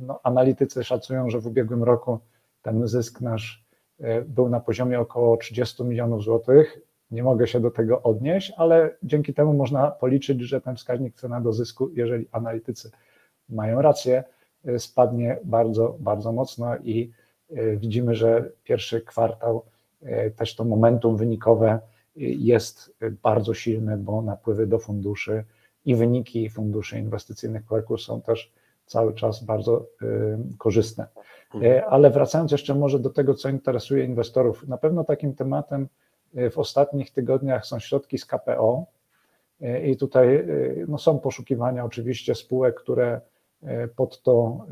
no, 0.02 0.20
analitycy 0.24 0.84
szacują, 0.84 1.30
że 1.30 1.40
w 1.40 1.48
ubiegłym 1.48 1.84
roku 1.84 2.20
ten 2.62 2.88
zysk 2.88 3.22
nasz 3.22 3.64
był 4.26 4.50
na 4.50 4.60
poziomie 4.60 5.00
około 5.00 5.38
30 5.38 5.84
milionów 5.84 6.24
złotych. 6.24 6.80
Nie 7.12 7.24
mogę 7.24 7.48
się 7.48 7.60
do 7.60 7.72
tego 7.72 8.02
odnieść, 8.02 8.54
ale 8.58 8.96
dzięki 9.04 9.34
temu 9.34 9.54
można 9.54 9.92
policzyć, 9.92 10.42
że 10.42 10.62
ten 10.62 10.76
wskaźnik 10.76 11.16
cena 11.16 11.42
do 11.42 11.54
zysku, 11.54 11.90
jeżeli 11.94 12.28
analitycy 12.32 12.92
mają 13.50 13.82
rację, 13.82 14.24
spadnie 14.78 15.38
bardzo, 15.44 15.96
bardzo 16.00 16.32
mocno 16.32 16.78
i 16.78 17.12
e, 17.52 17.76
widzimy, 17.76 18.16
że 18.16 18.50
pierwszy 18.64 19.02
kwartał 19.02 19.64
też 20.36 20.56
to 20.56 20.66
momentum 20.66 21.18
wynikowe 21.18 21.80
jest 22.16 22.96
bardzo 23.24 23.54
silne, 23.54 23.98
bo 23.98 24.22
napływy 24.22 24.68
do 24.68 24.80
funduszy 24.80 25.44
i 25.86 25.96
wyniki 25.96 26.50
funduszy 26.50 27.00
inwestycyjnych 27.00 27.66
Quercus 27.66 28.06
są 28.06 28.22
też 28.22 28.52
cały 28.86 29.14
czas 29.14 29.44
bardzo 29.44 29.86
korzystne. 30.58 31.08
E, 31.62 31.86
ale 31.86 32.10
wracając 32.10 32.52
jeszcze 32.52 32.76
może 32.76 33.00
do 33.00 33.10
tego, 33.10 33.34
co 33.34 33.50
interesuje 33.50 34.06
inwestorów, 34.06 34.68
na 34.68 34.78
pewno 34.78 35.04
takim 35.04 35.36
tematem 35.36 35.88
e, 36.36 36.50
w 36.50 36.58
ostatnich 36.58 37.12
tygodniach 37.12 37.66
są 37.66 37.80
środki 37.80 38.18
z 38.18 38.26
KPO 38.26 38.86
e, 39.62 39.88
i 39.88 39.98
tutaj 39.98 40.46
no, 40.88 40.98
są 40.98 41.20
poszukiwania 41.20 41.86
oczywiście 41.86 42.36
spółek, 42.36 42.76
które 42.76 43.22
pod 43.96 44.22
to 44.22 44.66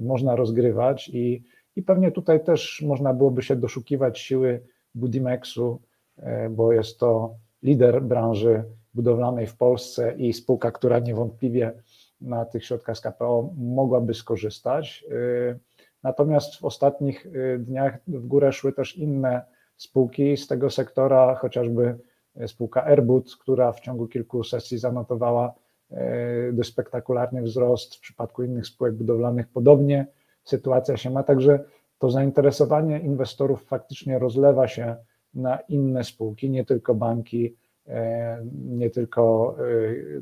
można 0.00 0.36
rozgrywać 0.36 1.08
i, 1.08 1.44
i 1.76 1.82
pewnie 1.82 2.12
tutaj 2.12 2.44
też 2.44 2.82
można 2.86 3.14
byłoby 3.14 3.42
się 3.42 3.56
doszukiwać 3.56 4.18
siły 4.18 4.62
Budimexu, 4.94 5.80
bo 6.50 6.72
jest 6.72 6.98
to 6.98 7.34
lider 7.62 8.02
branży 8.02 8.64
budowlanej 8.94 9.46
w 9.46 9.56
Polsce 9.56 10.14
i 10.16 10.32
spółka, 10.32 10.70
która 10.70 10.98
niewątpliwie 10.98 11.72
na 12.20 12.44
tych 12.44 12.64
środkach 12.64 12.98
z 12.98 13.00
KPO 13.00 13.50
mogłaby 13.56 14.14
skorzystać. 14.14 15.04
Natomiast 16.02 16.56
w 16.56 16.64
ostatnich 16.64 17.26
dniach 17.58 17.98
w 18.06 18.26
górę 18.26 18.52
szły 18.52 18.72
też 18.72 18.96
inne 18.96 19.42
spółki 19.76 20.36
z 20.36 20.46
tego 20.46 20.70
sektora, 20.70 21.34
chociażby 21.34 21.98
spółka 22.46 22.84
Airbus, 22.84 23.36
która 23.36 23.72
w 23.72 23.80
ciągu 23.80 24.06
kilku 24.06 24.44
sesji 24.44 24.78
zanotowała 24.78 25.54
dość 26.52 26.68
spektakularny 26.68 27.42
wzrost. 27.42 27.94
W 27.94 28.00
przypadku 28.00 28.42
innych 28.42 28.66
spółek 28.66 28.94
budowlanych 28.94 29.48
podobnie 29.48 30.06
sytuacja 30.44 30.96
się 30.96 31.10
ma, 31.10 31.22
także 31.22 31.64
to 31.98 32.10
zainteresowanie 32.10 33.00
inwestorów 33.00 33.64
faktycznie 33.64 34.18
rozlewa 34.18 34.68
się 34.68 34.96
na 35.34 35.58
inne 35.58 36.04
spółki, 36.04 36.50
nie 36.50 36.64
tylko 36.64 36.94
banki, 36.94 37.56
nie 38.52 38.90
tylko 38.90 39.56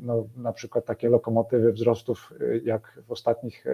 no, 0.01 0.27
na 0.37 0.53
przykład 0.53 0.85
takie 0.85 1.09
lokomotywy 1.09 1.73
wzrostów 1.73 2.33
jak 2.63 2.99
w 3.07 3.11
ostatnich 3.11 3.65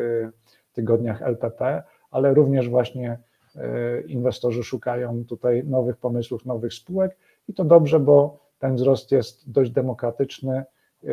tygodniach 0.76 1.22
LPP, 1.22 1.84
ale 2.12 2.34
również 2.34 2.70
właśnie 2.70 3.20
e, 3.56 4.02
inwestorzy 4.02 4.64
szukają 4.64 5.26
tutaj 5.26 5.64
nowych 5.64 5.98
pomysłów, 5.98 6.46
nowych 6.46 6.74
spółek 6.74 7.18
i 7.48 7.54
to 7.54 7.66
dobrze, 7.66 8.00
bo 8.00 8.40
ten 8.60 8.76
wzrost 8.76 9.12
jest 9.12 9.52
dość 9.52 9.72
demokratyczny, 9.72 10.58
e, 10.58 10.66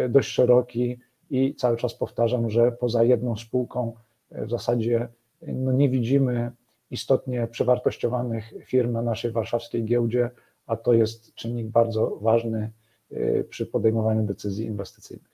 dość 0.08 0.28
szeroki 0.28 0.98
i 1.30 1.54
cały 1.54 1.76
czas 1.76 1.94
powtarzam, 1.94 2.50
że 2.50 2.72
poza 2.72 3.04
jedną 3.04 3.36
spółką 3.36 3.92
e, 4.30 4.46
w 4.46 4.50
zasadzie 4.50 5.08
no 5.46 5.72
nie 5.72 5.88
widzimy 5.88 6.50
istotnie 6.90 7.46
przewartościowanych 7.46 8.52
firm 8.64 8.92
na 8.92 9.02
naszej 9.02 9.30
warszawskiej 9.30 9.84
giełdzie, 9.84 10.30
a 10.66 10.76
to 10.76 10.92
jest 10.92 11.34
czynnik 11.34 11.66
bardzo 11.66 12.18
ważny 12.20 12.70
przy 13.48 13.66
podejmowaniu 13.66 14.22
decyzji 14.22 14.66
inwestycyjnych. 14.66 15.32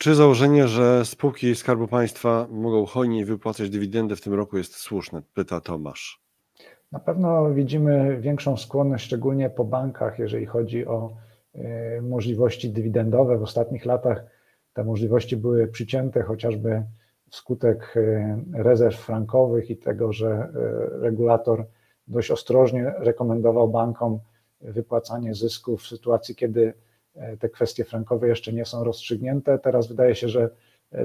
Czy 0.00 0.14
założenie, 0.14 0.68
że 0.68 1.04
spółki 1.04 1.54
Skarbu 1.54 1.88
Państwa 1.88 2.46
mogą 2.50 2.86
hojnie 2.86 3.24
wypłacać 3.24 3.70
dywidendę 3.70 4.16
w 4.16 4.20
tym 4.20 4.34
roku 4.34 4.58
jest 4.58 4.76
słuszne? 4.76 5.22
Pyta 5.34 5.60
Tomasz. 5.60 6.22
Na 6.92 6.98
pewno 6.98 7.54
widzimy 7.54 8.20
większą 8.20 8.56
skłonność, 8.56 9.04
szczególnie 9.04 9.50
po 9.50 9.64
bankach, 9.64 10.18
jeżeli 10.18 10.46
chodzi 10.46 10.86
o 10.86 11.12
e, 11.16 11.29
możliwości 12.02 12.70
dywidendowe. 12.70 13.38
W 13.38 13.42
ostatnich 13.42 13.84
latach 13.84 14.24
te 14.72 14.84
możliwości 14.84 15.36
były 15.36 15.66
przycięte 15.66 16.22
chociażby 16.22 16.82
wskutek 17.30 17.94
e, 17.96 18.42
rezerw 18.52 19.00
frankowych 19.00 19.70
i 19.70 19.76
tego, 19.76 20.12
że 20.12 20.28
e, 20.28 20.50
regulator 21.00 21.66
dość 22.08 22.30
ostrożnie 22.30 22.94
rekomendował 22.98 23.68
bankom 23.68 24.18
wypłacanie 24.60 25.34
zysków 25.34 25.82
w 25.82 25.86
sytuacji, 25.86 26.34
kiedy 26.34 26.74
te 27.38 27.48
kwestie 27.48 27.84
frankowe 27.84 28.28
jeszcze 28.28 28.52
nie 28.52 28.64
są 28.64 28.84
rozstrzygnięte. 28.84 29.58
Teraz 29.58 29.88
wydaje 29.88 30.14
się, 30.14 30.28
że 30.28 30.50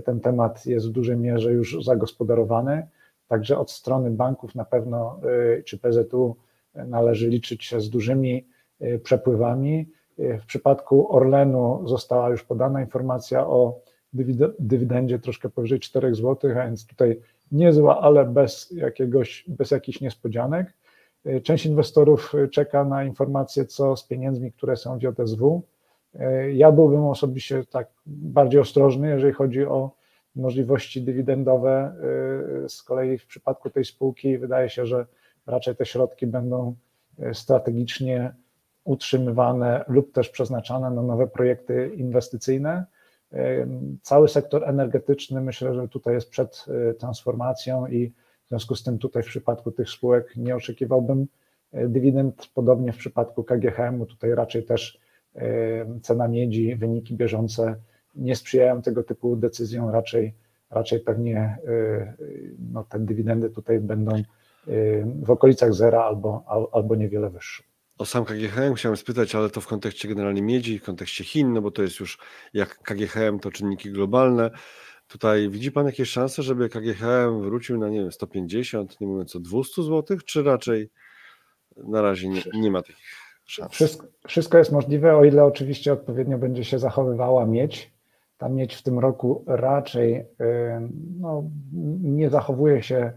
ten 0.05 0.19
temat 0.19 0.65
jest 0.65 0.88
w 0.88 0.91
dużej 0.91 1.17
mierze 1.17 1.51
już 1.51 1.84
zagospodarowany. 1.84 2.88
Także 3.27 3.58
od 3.58 3.71
strony 3.71 4.12
banków 4.12 4.55
na 4.55 4.65
pewno 4.65 5.19
czy 5.65 5.77
PZU 5.77 6.36
należy 6.73 7.29
liczyć 7.29 7.65
się 7.65 7.81
z 7.81 7.89
dużymi 7.89 8.47
przepływami. 9.03 9.89
W 10.17 10.45
przypadku 10.45 11.15
Orlenu 11.15 11.82
została 11.86 12.30
już 12.30 12.43
podana 12.43 12.82
informacja 12.82 13.47
o 13.47 13.80
dywidendzie 14.60 15.19
troszkę 15.19 15.49
powyżej 15.49 15.80
4 15.80 16.15
zł, 16.15 16.51
a 16.51 16.65
więc 16.65 16.88
tutaj 16.88 17.19
niezła, 17.51 18.01
ale 18.01 18.25
bez, 18.25 18.71
jakiegoś, 18.71 19.45
bez 19.47 19.71
jakichś 19.71 20.01
niespodzianek. 20.01 20.73
Część 21.43 21.65
inwestorów 21.65 22.34
czeka 22.51 22.84
na 22.84 23.04
informacje, 23.04 23.65
co 23.65 23.95
z 23.95 24.08
pieniędzmi, 24.08 24.51
które 24.51 24.75
są 24.75 24.99
w 24.99 25.01
JSW. 25.01 25.62
Ja 26.54 26.71
byłbym 26.71 27.06
osobiście 27.06 27.63
tak 27.65 27.88
bardziej 28.06 28.62
ostrożny, 28.62 29.10
jeżeli 29.10 29.34
chodzi 29.34 29.65
o 29.65 29.91
możliwości 30.36 31.01
dywidendowe. 31.01 31.95
Z 32.67 32.84
kolei 32.84 33.17
w 33.17 33.28
przypadku 33.28 33.69
tej 33.69 33.86
spółki 33.86 34.38
wydaje 34.38 34.69
się, 34.69 34.86
że 34.86 35.06
raczej 35.47 35.75
te 35.75 35.86
środki 35.86 36.28
będą 36.28 36.75
strategicznie 37.34 38.34
utrzymywane 38.86 39.86
lub 39.88 40.13
też 40.13 40.30
przeznaczane 40.30 40.91
na 40.91 41.02
nowe 41.02 41.28
projekty 41.28 41.91
inwestycyjne. 41.95 42.86
Cały 44.02 44.30
sektor 44.30 44.63
energetyczny 44.63 45.41
myślę, 45.41 45.74
że 45.74 45.88
tutaj 45.88 46.13
jest 46.13 46.30
przed 46.30 46.65
e, 46.89 46.93
transformacją 46.93 47.88
i 47.88 48.13
w 48.45 48.50
związku 48.50 48.76
z 48.76 48.84
tym 48.84 48.98
tutaj 48.98 49.24
w 49.24 49.26
przypadku 49.26 49.71
tych 49.71 49.89
spółek 49.89 50.36
nie 50.36 50.56
oczekiwałbym 50.56 51.28
e, 51.71 51.88
dywidend. 51.88 52.50
Podobnie 52.54 52.93
w 52.93 52.98
przypadku 52.98 53.43
KGHM-u 53.43 54.06
tutaj 54.06 54.36
raczej 54.36 54.63
też 54.63 55.00
e, 55.36 55.41
cena 56.02 56.28
miedzi, 56.28 56.76
wyniki 56.76 57.15
bieżące 57.15 57.76
nie 58.15 58.36
sprzyjają 58.36 58.82
tego 58.82 59.04
typu 59.04 59.36
decyzjom, 59.36 59.89
raczej, 59.89 60.34
raczej 60.69 61.00
pewnie 61.00 61.58
no, 62.71 62.84
te 62.84 63.00
dywidendy 63.00 63.50
tutaj 63.50 63.80
będą 63.80 64.24
w 65.24 65.32
okolicach 65.32 65.74
zera 65.74 66.04
albo, 66.04 66.43
albo 66.71 66.95
niewiele 66.95 67.30
wyższe. 67.30 67.63
O 67.97 68.05
sam 68.05 68.25
KGHM 68.25 68.73
chciałem 68.73 68.97
spytać, 68.97 69.36
ale 69.36 69.49
to 69.49 69.62
w 69.62 69.67
kontekście 69.67 70.08
generalnie 70.08 70.41
miedzi, 70.41 70.79
w 70.79 70.84
kontekście 70.84 71.23
Chin, 71.23 71.53
no 71.53 71.62
bo 71.62 71.71
to 71.71 71.81
jest 71.81 71.99
już 71.99 72.19
jak 72.53 72.77
KGHM 72.77 73.39
to 73.39 73.51
czynniki 73.51 73.91
globalne. 73.91 74.51
Tutaj 75.08 75.49
widzi 75.49 75.71
Pan 75.71 75.86
jakieś 75.86 76.10
szanse, 76.10 76.43
żeby 76.43 76.69
KGHM 76.69 77.41
wrócił 77.41 77.77
na, 77.77 77.89
nie 77.89 77.99
wiem, 77.99 78.12
150, 78.12 79.01
nie 79.01 79.08
mówiąc 79.08 79.36
o 79.36 79.39
200 79.39 79.84
zł, 79.84 80.17
czy 80.25 80.43
raczej 80.43 80.89
na 81.77 82.01
razie 82.01 82.29
nie, 82.29 82.41
nie 82.53 82.71
ma 82.71 82.81
tych 82.81 82.95
szans? 83.45 83.71
Wszystko, 83.71 84.08
wszystko 84.27 84.58
jest 84.58 84.71
możliwe, 84.71 85.15
o 85.15 85.25
ile 85.25 85.43
oczywiście 85.43 85.93
odpowiednio 85.93 86.38
będzie 86.38 86.63
się 86.63 86.79
zachowywała 86.79 87.45
miedź. 87.45 87.91
Ta 88.38 88.49
miedź 88.49 88.75
w 88.75 88.84
tym 88.84 88.99
roku 88.99 89.43
raczej 89.47 90.25
no, 91.19 91.43
nie 92.01 92.29
zachowuje 92.29 92.84
się 92.84 93.12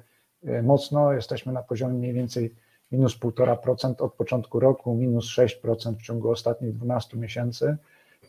y, 0.45 0.63
mocno. 0.63 1.13
Jesteśmy 1.13 1.53
na 1.53 1.63
poziomie 1.63 1.95
mniej 1.95 2.13
więcej 2.13 2.55
minus 2.93 3.19
1,5% 3.19 4.03
od 4.03 4.15
początku 4.15 4.61
roku, 4.61 4.95
minus 4.95 5.25
6% 5.39 5.95
w 5.95 6.03
ciągu 6.03 6.31
ostatnich 6.31 6.75
12 6.75 7.17
miesięcy. 7.17 7.77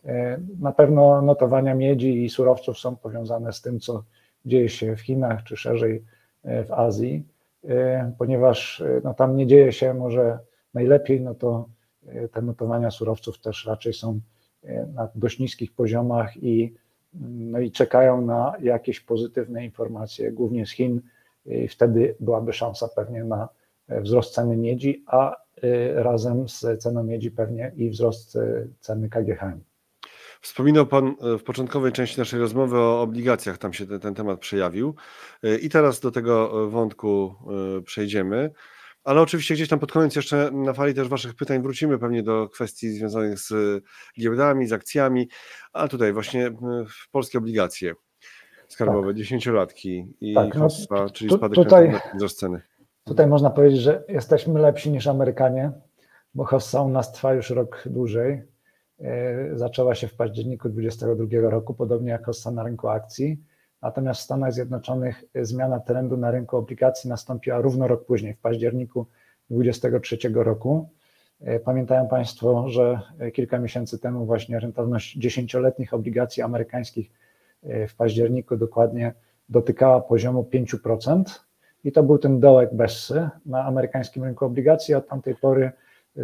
E, 0.06 0.40
na 0.60 0.72
pewno 0.72 1.22
notowania 1.22 1.76
miedzi 1.76 2.24
i 2.24 2.30
surowców 2.30 2.80
są 2.80 2.96
powiązane 2.96 3.54
z 3.54 3.62
tym, 3.62 3.80
co 3.80 4.04
dzieje 4.46 4.70
się 4.70 4.96
w 4.96 5.02
Chinach, 5.02 5.44
czy 5.44 5.58
szerzej 5.58 6.04
e, 6.44 6.64
w 6.64 6.72
Azji, 6.72 7.26
e, 7.68 8.12
ponieważ 8.18 8.84
no, 9.04 9.14
tam 9.14 9.36
nie 9.36 9.48
dzieje 9.48 9.72
się 9.72 9.94
może 9.94 10.40
najlepiej, 10.74 11.22
no 11.22 11.36
to 11.36 11.70
te 12.32 12.42
notowania 12.42 12.92
surowców 12.92 13.42
też 13.42 13.66
raczej 13.66 13.94
są 13.94 14.20
na 14.94 15.10
dość 15.16 15.40
niskich 15.40 15.74
poziomach 15.74 16.38
i, 16.44 16.74
no 17.24 17.60
i 17.60 17.72
czekają 17.72 18.22
na 18.22 18.54
jakieś 18.62 19.00
pozytywne 19.00 19.66
informacje, 19.66 20.32
głównie 20.32 20.66
z 20.66 20.72
Chin. 20.72 21.02
I 21.46 21.68
wtedy 21.68 22.16
byłaby 22.20 22.54
szansa 22.54 22.88
pewnie 22.96 23.24
na 23.24 23.50
wzrost 23.90 24.34
ceny 24.34 24.58
miedzi, 24.58 25.04
a 25.08 25.36
y, 25.64 25.94
razem 25.96 26.50
z 26.50 26.66
ceną 26.80 27.04
miedzi 27.04 27.32
pewnie 27.32 27.72
i 27.76 27.90
wzrost 27.90 28.36
y, 28.36 28.70
ceny 28.80 29.10
KGHM. 29.10 29.62
Wspominał 30.42 30.88
Pan 30.88 31.08
y, 31.08 31.38
w 31.38 31.44
początkowej 31.44 31.92
części 31.92 32.20
naszej 32.20 32.40
rozmowy 32.40 32.78
o 32.78 33.02
obligacjach, 33.02 33.58
tam 33.58 33.74
się 33.74 33.88
ten, 33.88 34.00
ten, 34.00 34.16
temat 34.16 34.40
przejawił. 34.40 34.96
I 35.62 35.70
teraz 35.70 36.00
do 36.00 36.12
tego 36.12 36.70
wątku 36.70 37.36
przejdziemy. 37.86 38.52
Ale 39.04 39.22
oczywiście 39.22 39.54
gdzieś 39.54 39.70
tam 39.70 39.80
pod 39.80 39.92
koniec 39.92 40.16
jeszcze 40.16 40.52
na 40.52 40.74
fali 40.74 40.94
też 40.94 41.08
Waszych 41.08 41.36
pytań 41.36 41.62
wrócimy 41.62 42.00
pewnie 42.00 42.24
do 42.24 42.50
kwestii 42.50 42.90
związanych 42.90 43.40
z 43.40 43.54
giełdami, 44.20 44.68
z 44.68 44.74
akcjami, 44.74 45.30
a 45.74 45.88
tutaj 45.88 46.14
właśnie 46.14 46.52
w 46.90 47.12
polskie 47.12 47.38
obligacje 47.38 47.94
skarbowe, 48.70 49.08
tak. 49.08 49.16
dziesięciolatki 49.16 50.14
i 50.22 50.34
tak, 50.34 50.56
no, 50.56 51.10
czyli 51.10 51.30
spadek 51.30 51.56
tutaj, 51.56 52.00
wzrost 52.16 52.40
ceny. 52.40 52.62
Tutaj 53.10 53.28
można 53.28 53.50
powiedzieć, 53.50 53.80
że 53.80 54.04
jesteśmy 54.08 54.60
lepsi 54.60 54.92
niż 54.92 55.08
Amerykanie, 55.08 55.72
bo 56.36 56.44
hossa 56.44 56.82
u 56.82 56.90
nas 56.90 57.12
trwa 57.12 57.34
już 57.34 57.50
rok 57.50 57.84
dłużej. 57.86 58.44
E, 59.00 59.58
zaczęła 59.58 59.96
się 59.96 60.08
w 60.08 60.16
październiku 60.16 60.70
2022 60.70 61.50
roku, 61.50 61.74
podobnie 61.74 62.12
jak 62.12 62.26
hossa 62.26 62.52
na 62.52 62.64
rynku 62.64 62.88
akcji. 62.88 63.44
Natomiast 63.82 64.22
w 64.22 64.24
Stanach 64.24 64.54
Zjednoczonych 64.54 65.24
zmiana 65.36 65.80
trendu 65.80 66.18
na 66.18 66.32
rynku 66.32 66.58
obligacji 66.58 67.10
nastąpiła 67.10 67.62
równo 67.62 67.88
rok 67.88 68.06
później, 68.06 68.34
w 68.34 68.40
październiku 68.40 69.08
2023 69.50 70.44
roku. 70.44 70.90
E, 71.42 71.60
pamiętają 71.60 72.08
Państwo, 72.08 72.70
że 72.70 73.00
kilka 73.34 73.60
miesięcy 73.60 74.00
temu 74.00 74.26
właśnie 74.26 74.60
rentowność 74.60 75.18
dziesięcioletnich 75.18 75.94
obligacji 75.94 76.44
amerykańskich 76.44 77.12
e, 77.64 77.88
w 77.88 77.96
październiku 77.96 78.58
dokładnie 78.58 79.14
dotykała 79.50 80.02
poziomu 80.02 80.50
5%. 80.54 81.49
I 81.84 81.92
to 81.92 82.04
był 82.04 82.18
ten 82.18 82.40
dołek 82.40 82.74
Bessy 82.74 83.30
na 83.46 83.66
amerykańskim 83.66 84.24
rynku 84.24 84.46
obligacji. 84.46 84.96
Od 84.96 85.08
tamtej 85.08 85.36
pory 85.36 85.72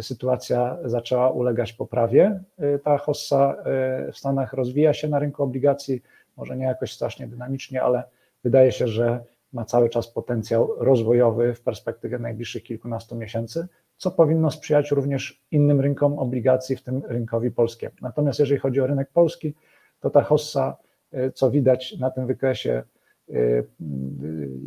sytuacja 0.00 0.78
zaczęła 0.84 1.30
ulegać 1.30 1.72
poprawie. 1.72 2.40
Ta 2.84 2.98
hossa 2.98 3.56
e, 3.64 4.12
w 4.12 4.18
Stanach 4.18 4.52
rozwija 4.52 4.94
się 4.94 5.08
na 5.08 5.18
rynku 5.18 5.42
obligacji, 5.42 6.02
może 6.36 6.56
nie 6.56 6.64
jakoś 6.64 6.92
strasznie 6.92 7.26
dynamicznie, 7.26 7.82
ale 7.82 8.04
wydaje 8.44 8.72
się, 8.72 8.88
że 8.88 9.24
ma 9.52 9.64
cały 9.64 9.88
czas 9.88 10.08
potencjał 10.08 10.74
rozwojowy 10.78 11.54
w 11.54 11.60
perspektywie 11.60 12.18
najbliższych 12.18 12.62
kilkunastu 12.62 13.16
miesięcy, 13.16 13.66
co 13.96 14.10
powinno 14.10 14.50
sprzyjać 14.50 14.90
również 14.90 15.42
innym 15.50 15.80
rynkom 15.80 16.18
obligacji, 16.18 16.76
w 16.76 16.82
tym 16.82 17.02
rynkowi 17.08 17.50
polskiemu. 17.50 17.94
Natomiast 18.02 18.38
jeżeli 18.38 18.60
chodzi 18.60 18.80
o 18.80 18.86
rynek 18.86 19.10
polski, 19.10 19.54
to 20.00 20.10
ta 20.10 20.22
hossa, 20.22 20.76
e, 21.12 21.32
co 21.32 21.50
widać 21.50 21.98
na 21.98 22.10
tym 22.10 22.26
wykresie, 22.26 22.82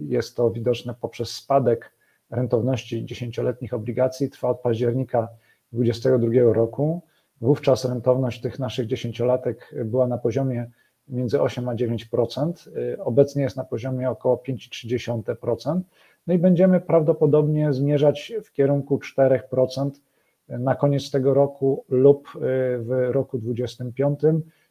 jest 0.08 0.36
to 0.36 0.52
widoczne 0.52 0.96
poprzez 1.02 1.30
spadek 1.30 1.92
rentowności 2.30 3.06
dziesięcioletnich 3.06 3.74
obligacji, 3.74 4.30
trwa 4.30 4.50
od 4.50 4.60
października 4.60 5.28
2022 5.72 6.54
roku. 6.54 7.02
Wówczas 7.42 7.86
rentowność 7.86 8.42
tych 8.42 8.60
naszych 8.60 8.88
dziesięciolatek 8.88 9.76
była 9.86 10.08
na 10.08 10.18
poziomie 10.18 10.72
między 11.08 11.42
8 11.42 11.70
a 11.70 11.76
9%. 11.76 12.68
Y, 12.78 13.04
obecnie 13.04 13.44
jest 13.44 13.58
na 13.58 13.64
poziomie 13.64 14.10
około 14.10 14.36
5,3%. 14.48 15.82
No 16.28 16.34
i 16.34 16.38
będziemy 16.38 16.82
prawdopodobnie 16.82 17.74
zmierzać 17.74 18.34
w 18.44 18.54
kierunku 18.54 19.00
4% 19.18 19.92
na 20.50 20.76
koniec 20.76 21.12
tego 21.12 21.34
roku 21.34 21.86
lub 21.90 22.28
y, 22.28 22.40
w 22.80 23.08
roku 23.12 23.38
2025, 23.38 24.20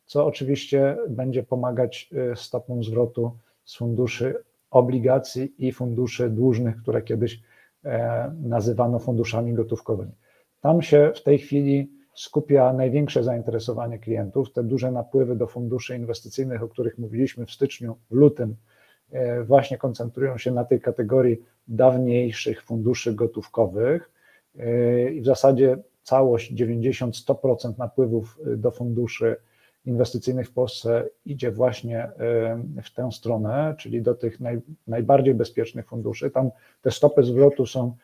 co 0.06 0.26
oczywiście 0.26 0.96
będzie 1.08 1.42
pomagać 1.42 2.10
stopom 2.34 2.84
zwrotu 2.84 3.32
z 3.68 3.76
funduszy 3.76 4.34
obligacji 4.70 5.54
i 5.58 5.72
funduszy 5.72 6.30
dłużnych, 6.30 6.76
które 6.76 7.02
kiedyś 7.02 7.40
e, 7.84 8.34
nazywano 8.42 8.98
funduszami 8.98 9.54
gotówkowymi. 9.54 10.12
Tam 10.60 10.82
się 10.82 11.12
w 11.14 11.22
tej 11.22 11.38
chwili 11.38 11.92
skupia 12.14 12.72
największe 12.72 13.24
zainteresowanie 13.24 13.98
klientów. 13.98 14.52
Te 14.52 14.62
duże 14.62 14.92
napływy 14.92 15.36
do 15.36 15.46
funduszy 15.46 15.96
inwestycyjnych, 15.96 16.62
o 16.62 16.68
których 16.68 16.98
mówiliśmy 16.98 17.46
w 17.46 17.50
styczniu, 17.50 17.96
w 18.10 18.14
lutym, 18.14 18.56
e, 19.10 19.44
właśnie 19.44 19.78
koncentrują 19.78 20.38
się 20.38 20.50
na 20.50 20.64
tej 20.64 20.80
kategorii 20.80 21.42
dawniejszych 21.68 22.62
funduszy 22.62 23.14
gotówkowych 23.14 24.10
e, 24.58 25.10
i 25.10 25.20
w 25.20 25.24
zasadzie 25.24 25.78
całość 26.02 26.52
90-100% 26.52 27.78
napływów 27.78 28.38
do 28.56 28.70
funduszy 28.70 29.36
inwestycyjnych 29.88 30.48
w 30.48 30.52
Polsce 30.52 31.08
idzie 31.24 31.50
właśnie 31.50 32.10
w 32.82 32.94
tę 32.94 33.12
stronę, 33.12 33.74
czyli 33.78 34.02
do 34.02 34.14
tych 34.14 34.40
naj, 34.40 34.60
najbardziej 34.86 35.34
bezpiecznych 35.34 35.86
funduszy. 35.86 36.30
Tam 36.30 36.50
te 36.82 36.90
stopy 36.90 37.22
zwrotu 37.22 37.66
są 37.66 37.96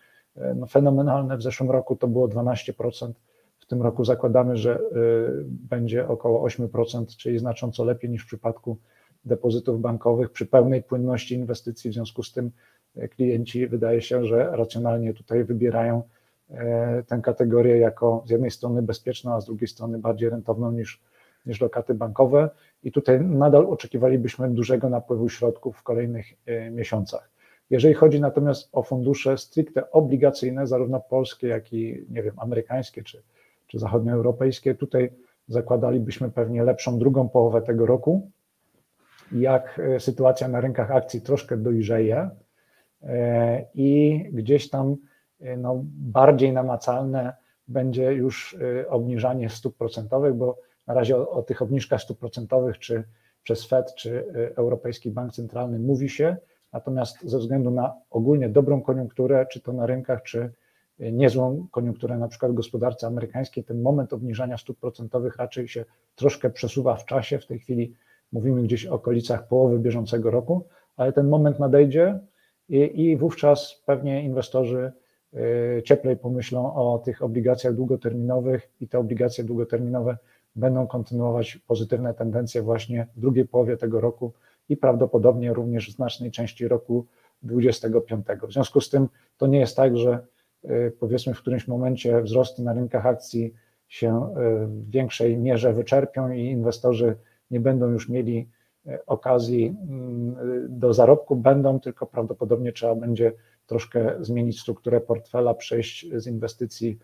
no, 0.57 0.66
fenomenalne. 0.66 1.37
W 1.37 1.42
zeszłym 1.42 1.70
roku 1.70 1.97
to 1.97 2.09
było 2.09 2.29
12%. 2.29 3.12
W 3.59 3.66
tym 3.66 3.83
roku 3.83 4.05
zakładamy, 4.05 4.57
że 4.57 4.81
będzie 5.49 6.09
około 6.09 6.49
8%, 6.49 7.16
czyli 7.16 7.38
znacząco 7.38 7.85
lepiej 7.85 8.11
niż 8.11 8.23
w 8.23 8.27
przypadku 8.27 8.79
depozytów 9.25 9.81
bankowych 9.81 10.31
przy 10.31 10.47
pełnej 10.47 10.83
płynności 10.83 11.35
inwestycji. 11.35 11.90
W 11.90 11.94
związku 11.94 12.23
z 12.23 12.33
tym 12.33 12.51
klienci 13.11 13.66
wydaje 13.66 14.03
się, 14.03 14.25
że 14.25 14.51
racjonalnie 14.53 15.14
tutaj 15.14 15.44
wybierają 15.44 16.03
tę 17.07 17.20
kategorię 17.23 17.79
jako 17.79 18.23
z 18.27 18.31
jednej 18.31 18.51
strony 18.51 18.83
bezpieczną, 18.83 19.35
a 19.35 19.40
z 19.40 19.47
drugiej 19.47 19.68
strony 19.68 19.99
bardziej 19.99 20.31
rentowną 20.31 20.73
niż, 20.73 21.03
niż 21.46 21.61
lokaty 21.61 21.94
bankowe. 21.94 22.50
I 22.83 22.92
tutaj 22.92 23.20
nadal 23.20 23.66
oczekiwalibyśmy 23.66 24.50
dużego 24.50 24.88
napływu 24.88 25.28
środków 25.28 25.76
w 25.76 25.83
kolejnych 25.83 26.26
miesiącach. 26.70 27.30
Jeżeli 27.70 27.94
chodzi 27.94 28.20
natomiast 28.20 28.68
o 28.72 28.83
fundusze 28.83 29.38
stricte 29.38 29.90
obligacyjne, 29.90 30.66
zarówno 30.66 31.00
polskie, 31.00 31.48
jak 31.48 31.72
i 31.72 32.04
nie 32.11 32.22
wiem, 32.22 32.35
amerykańskie 32.37 33.02
czy, 33.02 33.22
czy 33.66 33.78
zachodnioeuropejskie, 33.78 34.74
tutaj 34.74 35.11
zakładalibyśmy 35.48 36.30
pewnie 36.30 36.62
lepszą 36.64 36.98
drugą 36.98 37.28
połowę 37.28 37.62
tego 37.62 37.87
roku. 37.87 38.30
Jak 39.33 39.78
e, 39.78 40.00
sytuacja 40.00 40.48
na 40.48 40.61
rynkach 40.61 40.90
akcji 40.90 41.20
troszkę 41.20 41.57
dojrzeje 41.57 42.30
e, 43.02 43.66
i 43.74 44.20
gdzieś 44.33 44.70
tam 44.70 44.96
e, 45.40 45.57
no, 45.57 45.80
bardziej 45.94 46.52
namacalne 46.52 47.37
będzie 47.68 48.12
już 48.12 48.57
obniżanie 48.88 49.50
stóp 49.50 49.76
procentowych, 49.76 50.35
bo 50.35 50.59
na 50.87 50.94
razie 50.94 51.16
o, 51.16 51.31
o 51.31 51.42
tych 51.42 51.62
obniżkach 51.62 52.03
stóp 52.03 52.18
procentowych, 52.18 52.79
czy 52.79 53.05
przez 53.42 53.66
Fed, 53.66 53.94
czy 53.94 54.25
Europejski 54.57 55.11
Bank 55.11 55.33
Centralny 55.33 55.79
mówi 55.79 56.09
się, 56.09 56.37
Natomiast 56.75 57.23
ze 57.23 57.38
względu 57.38 57.70
na 57.70 57.94
ogólnie 58.11 58.49
dobrą 58.49 58.83
koniunkturę, 58.83 59.47
czy 59.47 59.61
to 59.61 59.73
na 59.73 59.87
rynkach, 59.87 60.23
czy 60.23 60.53
niezłą 60.99 61.66
koniunkturę 61.70 62.18
na 62.18 62.29
przykład 62.29 62.53
w 62.53 62.55
gospodarce 62.55 63.07
amerykańskiej, 63.07 63.64
ten 63.64 63.83
moment 63.83 64.12
obniżania 64.12 64.59
stóp 64.59 64.79
procentowych 64.79 65.37
raczej 65.37 65.68
się 65.68 65.85
troszkę 66.14 66.51
przesuwa 66.51 66.97
w 66.97 67.05
czasie. 67.05 67.38
W 67.38 67.47
tej 67.47 67.59
chwili 67.59 67.94
mówimy 68.33 68.62
gdzieś 68.62 68.87
o 68.87 68.94
okolicach 68.94 69.49
połowy 69.49 69.79
bieżącego 69.79 70.31
roku, 70.31 70.64
ale 70.97 71.12
ten 71.12 71.29
moment 71.29 71.59
nadejdzie 71.59 72.18
i, 72.68 73.03
i 73.03 73.16
wówczas 73.16 73.83
pewnie 73.87 74.25
inwestorzy 74.25 74.92
y, 75.35 75.83
cieplej 75.85 76.16
pomyślą 76.16 76.75
o 76.75 76.99
tych 76.99 77.23
obligacjach 77.23 77.75
długoterminowych 77.75 78.70
i 78.81 78.88
te 78.88 78.99
obligacje 78.99 79.44
długoterminowe 79.44 80.16
będą 80.57 80.87
kontynuować 80.87 81.59
pozytywne 81.67 82.14
tendencje 82.14 82.62
właśnie 82.62 83.07
w 83.17 83.21
drugiej 83.21 83.49
połowie 83.49 83.77
tego 83.77 84.01
roku 84.01 84.33
i 84.69 84.77
prawdopodobnie 84.77 85.53
również 85.53 85.90
w 85.90 85.97
znacznej 85.97 86.31
części 86.31 86.69
roku 86.69 87.07
2025. 87.43 88.43
W 88.49 88.53
związku 88.53 88.81
z 88.81 88.90
tym 88.90 89.09
to 89.37 89.47
nie 89.47 89.59
jest 89.59 89.77
tak, 89.77 89.97
że 89.97 90.27
y, 90.64 90.93
powiedzmy 91.01 91.35
w 91.35 91.38
którymś 91.38 91.69
momencie 91.69 92.23
wzrosty 92.23 92.62
na 92.62 92.73
rynkach 92.73 93.07
akcji 93.07 93.55
się 93.88 94.31
y, 94.31 94.67
w 94.67 94.90
większej 94.90 95.38
mierze 95.38 95.73
wyczerpią 95.73 96.31
i 96.31 96.45
inwestorzy 96.45 97.17
nie 97.51 97.61
będą 97.61 97.88
już 97.88 98.09
mieli 98.09 98.49
y, 98.87 99.07
okazji 99.07 99.77
mm, 99.88 100.37
do 100.69 100.95
zarobku, 100.95 101.37
będą, 101.37 101.81
tylko 101.81 102.07
prawdopodobnie 102.07 102.73
trzeba 102.73 102.95
będzie 102.95 103.33
troszkę 103.67 104.14
zmienić 104.21 104.61
strukturę 104.61 105.01
portfela, 105.01 105.55
przejść 105.55 106.07
z 106.17 106.27
inwestycji 106.27 106.99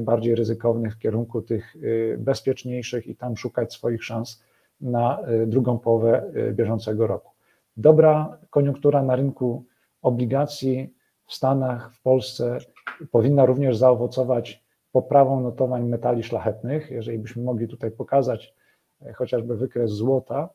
bardziej 0.00 0.34
ryzykownych 0.34 0.94
w 0.94 0.98
kierunku 0.98 1.42
tych 1.42 1.76
bezpieczniejszych 2.18 3.06
i 3.06 3.16
tam 3.16 3.36
szukać 3.36 3.72
swoich 3.72 4.04
szans 4.04 4.42
na 4.80 5.28
y, 5.28 5.46
drugą 5.46 5.78
połowę 5.78 6.30
y, 6.36 6.52
bieżącego 6.52 7.06
roku. 7.06 7.30
Dobra 7.76 8.38
koniunktura 8.50 9.02
na 9.02 9.16
rynku 9.16 9.64
obligacji 10.02 10.94
w 11.26 11.34
Stanach, 11.34 11.92
w 11.92 12.02
Polsce 12.02 12.58
powinna 13.10 13.46
również 13.46 13.76
zaowocować 13.76 14.64
poprawą 14.92 15.40
notowań 15.40 15.84
metali 15.88 16.22
szlachetnych. 16.22 16.90
Jeżeli 16.90 17.18
byśmy 17.18 17.42
mogli 17.42 17.68
tutaj 17.68 17.90
pokazać 17.90 18.54
e, 19.02 19.12
chociażby 19.12 19.56
wykres 19.56 19.90
złota, 19.90 20.48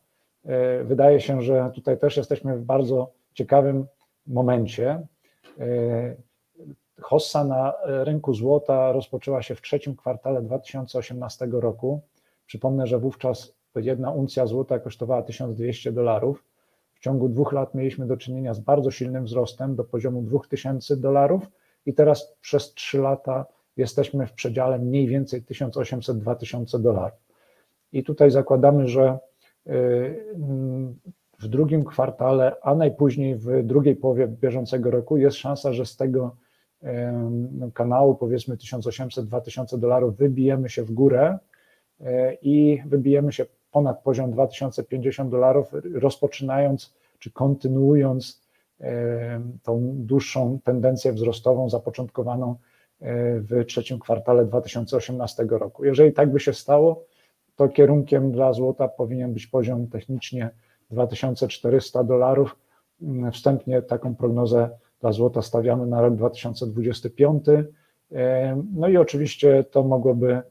e, 0.46 0.84
wydaje 0.84 1.20
się, 1.20 1.42
że 1.42 1.72
tutaj 1.76 1.98
też 1.98 2.18
jesteśmy 2.18 2.58
w 2.58 2.64
bardzo 2.64 3.12
ciekawym 3.34 3.86
momencie. 4.28 5.08
E, 7.00 7.02
hossa 7.02 7.44
na 7.44 7.74
rynku 7.84 8.34
złota 8.34 8.92
rozpoczęła 8.92 9.42
się 9.42 9.56
w 9.56 9.62
trzecim 9.62 9.96
kwartale 9.96 10.42
2018 10.42 11.48
roku. 11.52 12.02
Przypomnę, 12.46 12.88
że 12.88 13.00
wówczas 13.00 13.54
jedna 13.76 14.12
uncja 14.12 14.46
złota 14.46 14.80
kosztowała 14.80 15.22
1200 15.22 15.92
dolarów. 15.92 16.44
W 16.94 17.00
ciągu 17.00 17.30
dwóch 17.30 17.52
lat 17.52 17.76
mieliśmy 17.76 18.08
do 18.08 18.18
czynienia 18.18 18.54
z 18.54 18.60
bardzo 18.60 18.92
silnym 18.92 19.26
wzrostem 19.26 19.76
do 19.76 19.84
poziomu 19.84 20.22
2000 20.22 20.98
dolarów 20.98 21.44
i 21.86 21.94
teraz 21.94 22.36
przez 22.42 22.74
trzy 22.74 23.00
lata 23.00 23.46
jesteśmy 23.78 24.28
w 24.28 24.34
przedziale 24.34 24.80
mniej 24.80 25.08
więcej 25.08 25.44
1800-2000 25.44 26.82
dolarów. 26.82 27.20
I 27.92 28.04
tutaj 28.04 28.32
zakładamy, 28.32 28.88
że 28.88 29.20
y, 29.68 29.72
w 31.40 31.48
drugim 31.48 31.84
kwartale, 31.84 32.56
a 32.62 32.76
najpóźniej 32.76 33.36
w 33.36 33.64
drugiej 33.64 33.96
połowie 33.96 34.28
bieżącego 34.28 34.92
roku 34.92 35.18
jest 35.18 35.38
szansa, 35.38 35.74
że 35.74 35.86
z 35.86 35.98
tego 35.98 36.36
kanału 37.74 38.16
powiedzmy 38.16 38.56
1800-2000 38.56 39.80
dolarów 39.80 40.18
wybijemy 40.18 40.70
się 40.70 40.84
w 40.84 40.92
górę 40.92 41.38
y, 42.02 42.06
i 42.42 42.82
wybijemy 42.86 43.34
się 43.34 43.46
ponad 43.72 44.04
poziom 44.04 44.32
2050 44.32 45.32
dolarów, 45.32 45.68
rozpoczynając 45.94 46.94
czy 47.20 47.32
kontynuując 47.32 48.42
e, 48.82 49.42
tą 49.64 49.94
dłuższą 49.96 50.60
tendencję 50.64 51.14
wzrostową 51.14 51.70
zapoczątkowaną 51.70 52.52
e, 52.52 52.56
w 53.40 53.66
trzecim 53.68 54.00
kwartale 54.00 54.46
2018 54.46 55.46
roku. 55.50 55.86
Jeżeli 55.86 56.14
tak 56.14 56.32
by 56.32 56.40
się 56.40 56.54
stało, 56.54 57.06
to 57.56 57.70
kierunkiem 57.70 58.32
dla 58.32 58.54
złota 58.54 58.88
powinien 58.88 59.34
być 59.34 59.48
poziom 59.48 59.88
technicznie 59.88 60.50
2400 60.92 62.04
dolarów. 62.04 62.56
Wstępnie 63.32 63.82
taką 63.82 64.16
prognozę 64.16 64.70
dla 65.02 65.12
złota 65.12 65.42
stawiamy 65.42 65.88
na 65.88 66.02
rok 66.02 66.16
2025. 66.16 67.46
E, 68.12 68.64
no 68.76 68.88
i 68.88 68.98
oczywiście 68.98 69.64
to 69.64 69.84
mogłoby 69.84 70.42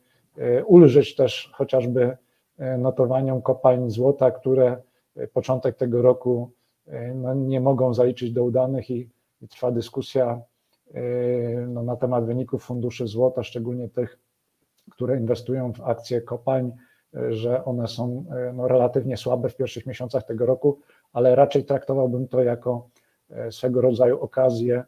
ulżyć 0.66 1.16
też 1.16 1.50
chociażby 1.54 2.16
E, 2.58 2.78
notowaniom 2.78 3.42
kopalń 3.42 3.90
złota, 3.90 4.30
które 4.30 4.82
e, 5.16 5.26
początek 5.26 5.76
tego 5.76 6.02
roku 6.02 6.50
e, 6.86 7.14
no, 7.14 7.34
nie 7.34 7.60
mogą 7.60 7.94
zaliczyć 7.94 8.32
do 8.32 8.44
udanych 8.44 8.90
i, 8.90 9.10
i 9.42 9.48
trwa 9.48 9.70
dyskusja 9.70 10.40
no, 11.66 11.82
na 11.82 11.96
temat 11.96 12.24
wyników 12.24 12.64
funduszy 12.64 13.06
złota, 13.06 13.42
szczególnie 13.42 13.88
tych, 13.88 14.18
które 14.90 15.16
inwestują 15.16 15.72
w 15.72 15.80
akcje 15.80 16.20
kopalń, 16.20 16.72
że 17.30 17.64
one 17.64 17.88
są 17.88 18.24
no, 18.54 18.68
relatywnie 18.68 19.16
słabe 19.16 19.48
w 19.48 19.56
pierwszych 19.56 19.86
miesiącach 19.86 20.24
tego 20.24 20.46
roku, 20.46 20.80
ale 21.12 21.34
raczej 21.34 21.64
traktowałbym 21.64 22.28
to 22.28 22.42
jako 22.42 22.88
swego 23.50 23.80
rodzaju 23.80 24.20
okazję 24.20 24.84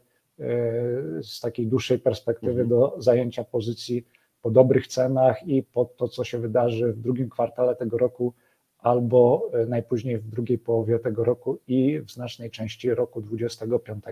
z 1.21 1.39
takiej 1.39 1.67
dłuższej 1.67 1.99
perspektywy 1.99 2.61
mhm. 2.61 2.69
do 2.69 2.95
zajęcia 2.97 3.43
pozycji 3.43 4.05
po 4.41 4.51
dobrych 4.51 4.87
cenach 4.87 5.47
i 5.47 5.63
po 5.63 5.85
to, 5.85 6.07
co 6.07 6.23
się 6.23 6.39
wydarzy 6.39 6.93
w 6.93 6.99
drugim 6.99 7.29
kwartale 7.29 7.75
tego 7.75 7.97
roku, 7.97 8.33
albo 8.81 9.49
e, 9.53 9.65
najpóźniej 9.65 10.17
w 10.17 10.27
drugiej 10.27 10.57
połowie 10.57 10.99
tego 10.99 11.23
roku 11.23 11.59
i 11.67 11.99
w 11.99 12.11
znacznej 12.11 12.51
części 12.51 12.93
roku 12.93 13.21
2025. 13.21 14.03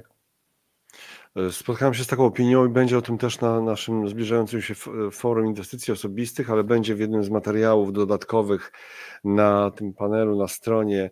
E, 1.36 1.52
spotkałem 1.52 1.94
się 1.94 2.04
z 2.04 2.08
taką 2.08 2.26
opinią 2.26 2.66
i 2.66 2.70
będzie 2.70 2.98
o 2.98 3.02
tym 3.02 3.18
też 3.18 3.42
na 3.42 3.62
naszym 3.62 4.10
zbliżającym 4.10 4.62
się 4.62 4.74
e, 5.08 5.12
forum 5.12 5.46
inwestycji 5.46 5.94
osobistych, 5.94 6.52
ale 6.52 6.64
będzie 6.64 6.96
w 6.96 7.00
jednym 7.00 7.24
z 7.24 7.30
materiałów 7.30 7.94
dodatkowych 7.94 8.72
na 9.24 9.72
tym 9.72 9.94
panelu, 9.94 10.38
na 10.38 10.48
stronie 10.48 11.12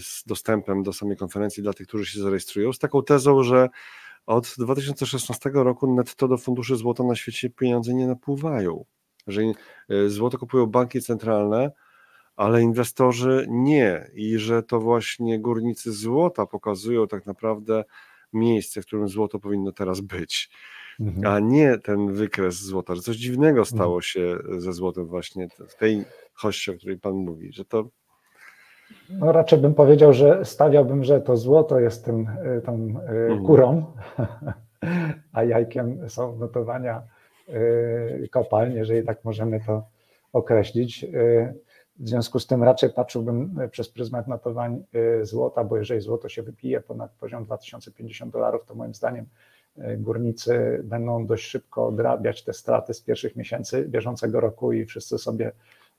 z 0.00 0.24
dostępem 0.26 0.82
do 0.82 0.92
samej 0.92 1.16
konferencji 1.16 1.62
dla 1.62 1.72
tych, 1.72 1.86
którzy 1.86 2.06
się 2.06 2.20
zarejestrują, 2.20 2.72
z 2.72 2.78
taką 2.78 3.02
tezą, 3.02 3.42
że 3.42 3.68
od 4.26 4.54
2016 4.58 5.50
roku 5.54 5.94
netto 5.94 6.28
do 6.28 6.38
funduszy 6.38 6.76
złota 6.76 7.04
na 7.04 7.14
świecie 7.14 7.50
pieniądze 7.50 7.94
nie 7.94 8.06
napływają. 8.06 8.84
Że 9.26 9.42
e, 9.42 9.54
złoto 10.08 10.38
kupują 10.38 10.66
banki 10.66 11.00
centralne, 11.00 11.72
ale 12.36 12.62
inwestorzy 12.62 13.46
nie 13.48 14.10
i 14.14 14.38
że 14.38 14.62
to 14.62 14.80
właśnie 14.80 15.40
górnicy 15.40 15.92
złota 15.92 16.46
pokazują 16.46 17.06
tak 17.06 17.26
naprawdę 17.26 17.84
miejsce, 18.32 18.82
w 18.82 18.86
którym 18.86 19.08
złoto 19.08 19.38
powinno 19.38 19.72
teraz 19.72 20.00
być, 20.00 20.50
mhm. 21.00 21.26
a 21.26 21.40
nie 21.40 21.78
ten 21.78 22.12
wykres 22.12 22.56
złota, 22.56 22.94
że 22.94 23.02
coś 23.02 23.16
dziwnego 23.16 23.64
stało 23.64 23.96
mhm. 23.96 24.02
się 24.02 24.38
ze 24.58 24.72
złotem 24.72 25.06
właśnie 25.06 25.48
w 25.68 25.74
tej 25.74 26.04
hości, 26.34 26.70
o 26.70 26.74
której 26.74 26.98
Pan 26.98 27.14
mówi, 27.14 27.52
że 27.52 27.64
to 27.64 27.88
no 29.10 29.32
raczej 29.32 29.58
bym 29.58 29.74
powiedział, 29.74 30.12
że 30.12 30.44
stawiałbym, 30.44 31.04
że 31.04 31.20
to 31.20 31.36
złoto 31.36 31.80
jest 31.80 32.04
tym, 32.04 32.28
y, 32.58 32.62
tą 32.62 32.74
y, 32.74 32.88
mhm. 32.88 33.44
kurą, 33.46 33.84
a 35.32 35.44
jajkiem 35.44 36.10
są 36.10 36.36
notowania 36.36 37.02
y, 37.48 38.28
kopalń, 38.30 38.74
jeżeli 38.74 39.06
tak 39.06 39.24
możemy 39.24 39.60
to 39.66 39.84
określić. 40.32 41.06
W 41.98 42.08
związku 42.08 42.38
z 42.38 42.46
tym 42.46 42.62
raczej 42.62 42.90
patrzyłbym 42.90 43.58
przez 43.70 43.88
pryzmat 43.88 44.28
notowań 44.28 44.84
złota, 45.22 45.64
bo 45.64 45.76
jeżeli 45.76 46.00
złoto 46.00 46.28
się 46.28 46.42
wypije 46.42 46.80
ponad 46.80 47.10
poziom 47.12 47.44
2050 47.44 48.32
dolarów, 48.32 48.64
to 48.64 48.74
moim 48.74 48.94
zdaniem 48.94 49.26
górnicy 49.98 50.80
będą 50.84 51.26
dość 51.26 51.46
szybko 51.46 51.86
odrabiać 51.86 52.44
te 52.44 52.52
straty 52.52 52.94
z 52.94 53.00
pierwszych 53.00 53.36
miesięcy 53.36 53.84
bieżącego 53.88 54.40
roku 54.40 54.72
i 54.72 54.84
wszyscy 54.84 55.18
sobie 55.18 55.52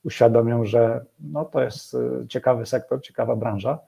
uświadomią, 0.05 0.65
że 0.65 1.05
no, 1.19 1.45
to 1.45 1.63
jest 1.63 1.93
y, 1.93 2.27
ciekawy 2.27 2.65
sektor, 2.65 3.01
ciekawa 3.01 3.35
branża. 3.35 3.79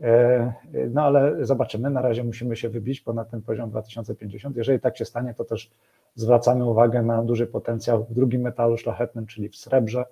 E, 0.00 0.52
no 0.90 1.02
ale 1.02 1.46
zobaczymy, 1.46 1.90
na 1.90 2.02
razie 2.02 2.24
musimy 2.24 2.56
się 2.56 2.68
wybić 2.68 3.00
ponad 3.00 3.30
ten 3.30 3.42
poziom 3.42 3.70
2050. 3.70 4.56
Jeżeli 4.56 4.80
tak 4.80 4.98
się 4.98 5.04
stanie, 5.04 5.34
to 5.34 5.44
też 5.44 5.70
zwracamy 6.14 6.64
uwagę 6.64 7.02
na 7.02 7.22
duży 7.22 7.46
potencjał 7.46 8.04
w 8.04 8.14
drugim 8.14 8.40
metalu 8.40 8.76
szlachetnym, 8.76 9.26
czyli 9.26 9.48
w 9.48 9.56
srebrze, 9.56 10.04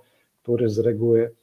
który 0.43 0.69
z 0.69 0.79
reguły 0.79 1.35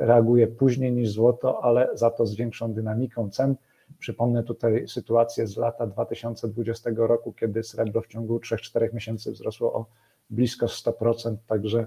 reaguje 0.00 0.46
później 0.46 0.92
niż 0.92 1.10
złoto, 1.10 1.64
ale 1.64 1.88
za 1.94 2.10
to 2.10 2.26
z 2.26 2.34
większą 2.34 2.72
dynamiką 2.72 3.30
cen. 3.30 3.56
Przypomnę 3.98 4.42
tutaj 4.42 4.88
sytuację 4.88 5.46
z 5.46 5.56
lata 5.56 5.86
2020 5.86 6.90
roku, 6.96 7.32
kiedy 7.32 7.62
srebro 7.62 8.02
w 8.02 8.06
ciągu 8.06 8.38
3-4 8.38 8.94
miesięcy 8.94 9.32
wzrosło 9.32 9.72
o 9.72 9.86
blisko 10.30 10.66
100%, 10.66 11.36
także 11.46 11.86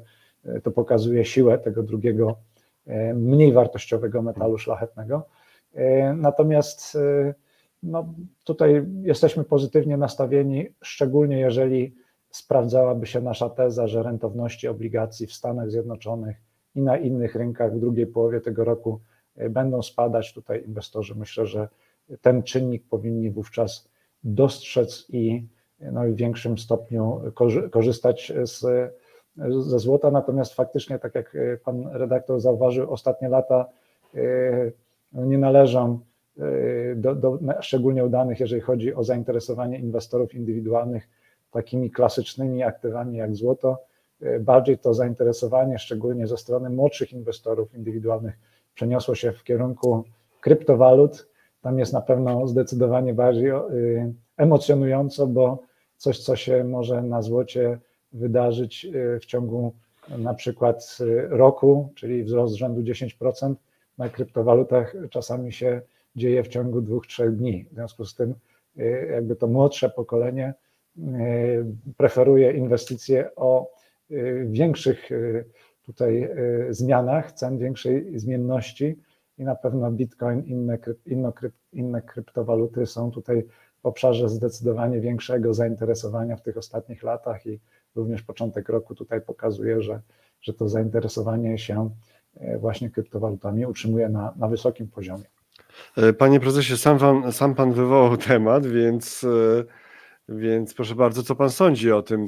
to 0.63 0.71
pokazuje 0.71 1.25
siłę 1.25 1.57
tego 1.57 1.83
drugiego, 1.83 2.35
mniej 3.15 3.53
wartościowego 3.53 4.21
metalu 4.21 4.57
szlachetnego. 4.57 5.25
Natomiast 6.15 6.97
no, 7.83 8.13
tutaj 8.43 8.85
jesteśmy 9.01 9.43
pozytywnie 9.43 9.97
nastawieni, 9.97 10.67
szczególnie 10.81 11.39
jeżeli 11.39 11.95
sprawdzałaby 12.31 13.05
się 13.05 13.21
nasza 13.21 13.49
teza, 13.49 13.87
że 13.87 14.03
rentowności 14.03 14.67
obligacji 14.67 15.27
w 15.27 15.33
Stanach 15.33 15.71
Zjednoczonych 15.71 16.37
i 16.75 16.81
na 16.81 16.97
innych 16.97 17.35
rynkach 17.35 17.75
w 17.75 17.79
drugiej 17.79 18.07
połowie 18.07 18.41
tego 18.41 18.63
roku 18.63 18.99
e, 19.35 19.49
będą 19.49 19.81
spadać. 19.81 20.33
Tutaj 20.33 20.63
inwestorzy 20.67 21.15
myślę, 21.15 21.45
że 21.45 21.67
ten 22.21 22.43
czynnik 22.43 22.83
powinni 22.89 23.31
wówczas 23.31 23.89
dostrzec 24.23 25.05
i 25.09 25.47
no, 25.79 26.03
w 26.03 26.15
większym 26.15 26.57
stopniu 26.57 27.21
korzystać 27.71 28.33
z, 28.43 28.65
ze 29.59 29.79
złota. 29.79 30.11
Natomiast 30.11 30.53
faktycznie, 30.53 30.99
tak 30.99 31.15
jak 31.15 31.35
e, 31.35 31.57
pan 31.57 31.87
redaktor 31.91 32.39
zauważył, 32.39 32.91
ostatnie 32.91 33.29
lata 33.29 33.65
e, 34.15 34.71
nie 35.13 35.37
należą 35.37 35.99
do, 36.95 37.15
do, 37.15 37.39
szczególnie 37.61 38.05
udanych, 38.05 38.39
jeżeli 38.39 38.61
chodzi 38.61 38.93
o 38.93 39.03
zainteresowanie 39.03 39.79
inwestorów 39.79 40.35
indywidualnych 40.35 41.09
takimi 41.51 41.91
klasycznymi 41.91 42.63
aktywami 42.63 43.17
jak 43.17 43.35
złoto. 43.35 43.77
Bardziej 44.39 44.77
to 44.77 44.93
zainteresowanie, 44.93 45.79
szczególnie 45.79 46.27
ze 46.27 46.37
strony 46.37 46.69
młodszych 46.69 47.13
inwestorów 47.13 47.75
indywidualnych, 47.75 48.39
przeniosło 48.75 49.15
się 49.15 49.31
w 49.31 49.43
kierunku 49.43 50.03
kryptowalut. 50.41 51.27
Tam 51.61 51.79
jest 51.79 51.93
na 51.93 52.01
pewno 52.01 52.47
zdecydowanie 52.47 53.13
bardziej 53.13 53.51
emocjonująco, 54.37 55.27
bo 55.27 55.59
coś, 55.97 56.19
co 56.19 56.35
się 56.35 56.63
może 56.63 57.03
na 57.03 57.21
złocie 57.21 57.79
wydarzyć 58.14 58.86
y, 58.86 59.20
w 59.20 59.26
ciągu 59.26 59.74
na 60.18 60.34
przykład 60.34 60.97
y, 61.01 61.28
roku, 61.30 61.89
czyli 61.95 62.24
wzrost 62.24 62.55
rzędu 62.55 62.82
10%, 62.82 63.55
na 63.97 64.10
kryptowalutach 64.10 64.95
czasami 65.10 65.53
się 65.53 65.82
dzieje 66.16 66.43
w 66.43 66.47
ciągu 66.47 66.82
dwóch, 66.82 67.07
trzech 67.07 67.36
dni. 67.36 67.66
W 67.72 67.74
związku 67.74 68.05
z 68.05 68.16
tym, 68.16 68.36
jakby 69.12 69.36
to 69.36 69.47
młodsze 69.47 69.89
pokolenie 69.89 70.53
preferuje 71.97 72.53
inwestycje 72.53 73.36
o 73.36 73.72
większych 74.45 75.10
tutaj 75.86 76.30
zmianach, 76.70 77.32
cen 77.32 77.57
większej 77.57 78.20
zmienności 78.20 78.99
i 79.38 79.43
na 79.43 79.55
pewno 79.55 79.91
Bitcoin, 79.91 80.43
inne, 80.45 80.78
inne, 81.05 81.32
inne 81.74 82.01
kryptowaluty 82.01 82.86
są 82.86 83.12
tutaj 83.12 83.45
w 83.82 83.86
obszarze 83.86 84.30
zdecydowanie 84.30 84.99
większego 84.99 85.53
zainteresowania 85.53 86.36
w 86.36 86.41
tych 86.41 86.57
ostatnich 86.57 87.03
latach 87.03 87.45
i 87.45 87.60
również 88.00 88.22
początek 88.22 88.70
roku 88.70 88.95
tutaj 88.95 89.22
pokazuje, 89.22 89.82
że, 89.82 90.02
że 90.41 90.54
to 90.54 90.70
zainteresowanie 90.70 91.58
się 91.58 91.89
właśnie 92.60 92.89
kryptowalutami 92.89 93.66
utrzymuje 93.66 94.10
na, 94.10 94.34
na 94.38 94.47
wysokim 94.47 94.88
poziomie. 94.88 95.24
E, 95.97 96.14
panie 96.14 96.39
prezesie, 96.39 96.78
sam 96.78 97.00
pan, 97.00 97.32
sam 97.32 97.56
pan 97.56 97.74
wywołał 97.74 98.18
temat, 98.32 98.66
więc, 98.66 99.24
e, 99.24 99.64
więc 100.30 100.74
proszę 100.74 100.95
bardzo, 100.95 101.24
co 101.24 101.36
pan 101.36 101.50
sądzi 101.50 101.91
o 101.91 102.02
tym? 102.02 102.28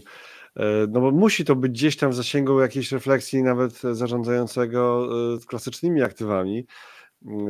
E, 0.57 0.87
no 0.89 1.01
bo 1.01 1.11
musi 1.11 1.45
to 1.45 1.55
być 1.55 1.71
gdzieś 1.71 1.97
tam 1.97 2.11
w 2.11 2.15
zasięgu 2.15 2.61
jakiejś 2.61 2.91
refleksji 2.91 3.43
nawet 3.43 3.81
zarządzającego 3.81 5.09
klasycznymi 5.47 6.01
aktywami, 6.01 6.65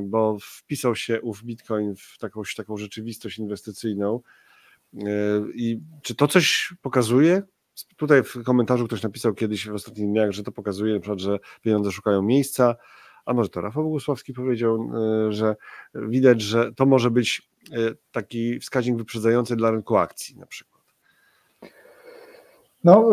bo 0.03 0.37
wpisał 0.41 0.95
się 0.95 1.21
ów 1.21 1.43
Bitcoin 1.43 1.95
w 1.95 2.17
taką, 2.19 2.41
taką 2.57 2.77
rzeczywistość 2.77 3.39
inwestycyjną. 3.39 4.19
I 5.55 5.79
czy 6.01 6.15
to 6.15 6.27
coś 6.27 6.73
pokazuje? 6.81 7.41
Tutaj 7.97 8.23
w 8.23 8.43
komentarzu 8.43 8.87
ktoś 8.87 9.03
napisał 9.03 9.33
kiedyś 9.33 9.67
w 9.67 9.73
ostatnich 9.73 10.07
dniach, 10.07 10.31
że 10.31 10.43
to 10.43 10.51
pokazuje 10.51 10.93
na 10.93 10.99
przykład, 10.99 11.19
że 11.19 11.39
pieniądze 11.61 11.91
szukają 11.91 12.21
miejsca, 12.21 12.75
a 13.25 13.33
może 13.33 13.49
to 13.49 13.61
Rafał 13.61 13.83
Bogusławski 13.83 14.33
powiedział, 14.33 14.89
e, 15.27 15.31
że 15.31 15.55
widać, 15.95 16.41
że 16.41 16.73
to 16.73 16.85
może 16.85 17.11
być 17.11 17.49
e, 17.71 17.75
taki 18.11 18.59
wskaźnik 18.59 18.97
wyprzedzający 18.97 19.55
dla 19.55 19.71
rynku 19.71 19.97
akcji 19.97 20.39
na 20.39 20.45
przykład. 20.45 20.81
No, 22.83 23.09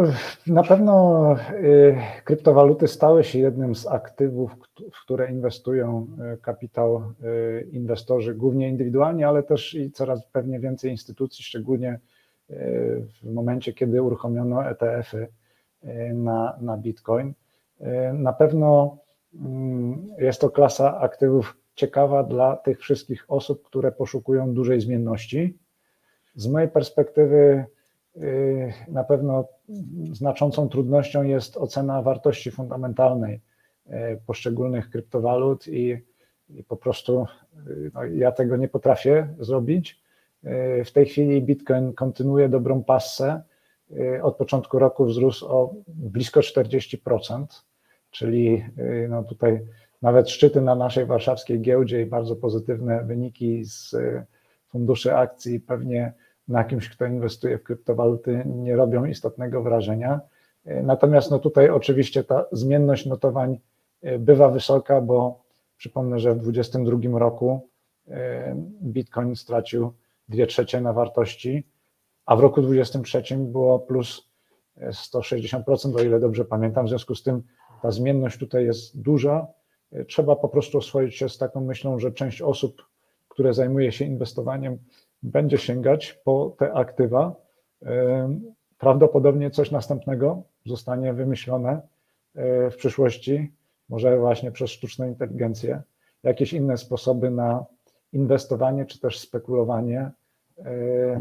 na 0.47 0.62
pewno 0.62 1.33
e, 1.33 2.23
kryptowaluty 2.25 2.89
stały 2.89 3.25
się 3.25 3.39
jednym 3.39 3.75
z 3.75 3.87
aktywów, 3.87 4.51
w 4.93 5.05
które 5.05 5.33
inwestują 5.33 6.07
kapitał 6.43 7.12
inwestorzy, 7.73 8.35
głównie 8.35 8.69
indywidualni, 8.69 9.25
ale 9.25 9.43
też 9.43 9.75
i 9.75 9.91
coraz 9.91 10.27
pewnie 10.33 10.61
więcej 10.61 10.91
instytucji, 10.91 11.45
szczególnie 11.45 12.01
w 13.22 13.32
momencie, 13.32 13.72
kiedy 13.72 14.03
uruchomiono 14.03 14.70
ETF-y 14.70 15.28
na, 16.14 16.59
na 16.61 16.76
Bitcoin. 16.76 17.34
Na 18.12 18.32
pewno 18.32 18.99
Mm, 19.34 20.07
jest 20.18 20.40
to 20.40 20.51
klasa 20.51 21.01
aktywów 21.01 21.57
ciekawa 21.74 22.22
dla 22.22 22.57
tych 22.57 22.80
wszystkich 22.80 23.24
osób, 23.28 23.62
które 23.62 23.92
poszukują 23.92 24.55
dużej 24.55 24.80
zmienności. 24.80 25.59
Z 26.34 26.46
mojej 26.46 26.68
perspektywy 26.68 27.64
y, 28.16 28.72
na 28.88 29.05
pewno 29.05 29.49
znaczącą 30.12 30.68
trudnością 30.68 31.22
jest 31.22 31.57
ocena 31.57 32.03
wartości 32.03 32.51
fundamentalnej 32.51 33.40
poszczególnych 34.26 34.90
kryptowalut 34.90 35.68
i, 35.68 35.99
i 36.49 36.64
po 36.64 36.76
prostu 36.76 37.26
no, 37.94 38.05
ja 38.05 38.32
tego 38.32 38.57
nie 38.57 38.68
potrafię 38.68 39.34
zrobić. 39.38 40.03
W 40.84 40.91
tej 40.93 41.07
chwili 41.07 41.43
Bitcoin 41.43 41.93
kontynuuje 41.93 42.49
dobrą 42.49 42.84
passę. 42.84 43.43
Od 44.22 44.36
początku 44.36 44.78
roku 44.78 45.05
wzrósł 45.05 45.47
o 45.47 45.74
blisko 45.86 46.41
40% 46.41 47.47
czyli 48.11 48.64
y, 48.78 49.07
no 49.11 49.24
tutaj 49.24 49.61
nawet 50.03 50.30
szczyty 50.30 50.61
na 50.61 50.74
naszej 50.74 51.07
warszawskiej 51.07 51.61
giełdzie 51.61 52.03
i 52.03 52.07
bardzo 52.07 52.36
pozytywne 52.36 53.05
wyniki 53.05 53.64
z 53.64 53.97
funduszy 54.68 55.14
akcji 55.14 55.61
pewnie 55.61 56.12
na 56.49 56.64
kimś, 56.64 56.89
kto 56.89 57.07
inwestuje 57.07 57.59
w 57.59 57.62
kryptowaluty, 57.62 58.43
nie 58.47 58.76
robią 58.76 59.05
istotnego 59.05 59.62
wrażenia. 59.62 60.20
Natomiast 60.64 61.30
no 61.30 61.39
tutaj 61.39 61.70
oczywiście 61.70 62.24
ta 62.24 62.45
zmienność 62.53 63.07
notowań 63.07 63.59
bywa 64.18 64.49
wysoka, 64.49 65.01
bo 65.01 65.43
przypomnę, 65.76 66.20
że 66.20 66.34
w 66.34 66.39
2022 66.39 67.18
roku 67.18 67.68
Bitcoin 68.82 69.36
stracił 69.36 69.93
2 70.29 70.47
trzecie 70.47 70.81
na 70.81 70.93
wartości, 70.93 71.66
a 72.26 72.37
w 72.37 72.41
roku 72.41 72.62
2023 72.62 73.37
było 73.37 73.79
plus 73.79 74.29
160%, 74.81 75.97
o 75.97 76.03
ile 76.03 76.20
dobrze 76.20 76.45
pamiętam. 76.45 76.87
W 76.87 76.89
związku 76.89 77.14
z 77.14 77.22
tym 77.22 77.43
ta 77.83 77.91
zmienność 77.91 78.39
tutaj 78.39 78.64
jest 78.64 79.01
duża. 79.01 79.47
Trzeba 80.09 80.37
po 80.37 80.49
prostu 80.49 80.79
oswoić 80.79 81.16
się 81.16 81.29
z 81.29 81.39
taką 81.39 81.61
myślą, 81.61 81.99
że 81.99 82.12
część 82.12 82.43
osób, 82.43 82.83
które 83.29 83.55
zajmuje 83.55 83.93
się 83.93 84.05
inwestowaniem, 84.05 84.79
będzie 85.22 85.59
sięgać 85.59 86.20
po 86.24 86.57
te 86.59 86.72
aktywa. 86.72 87.35
Prawdopodobnie 88.79 89.51
coś 89.51 89.70
następnego 89.70 90.43
zostanie 90.66 91.12
wymyślone 91.12 91.81
e, 92.35 92.70
w 92.70 92.76
przyszłości, 92.76 93.53
może 93.89 94.18
właśnie 94.18 94.53
przez 94.53 94.70
sztuczną 94.70 95.07
inteligencję, 95.07 95.83
jakieś 96.22 96.53
inne 96.53 96.79
sposoby 96.79 97.31
na 97.31 97.64
inwestowanie 98.12 98.87
czy 98.87 99.01
też 99.01 99.18
spekulowanie 99.18 100.01
e, 100.01 100.12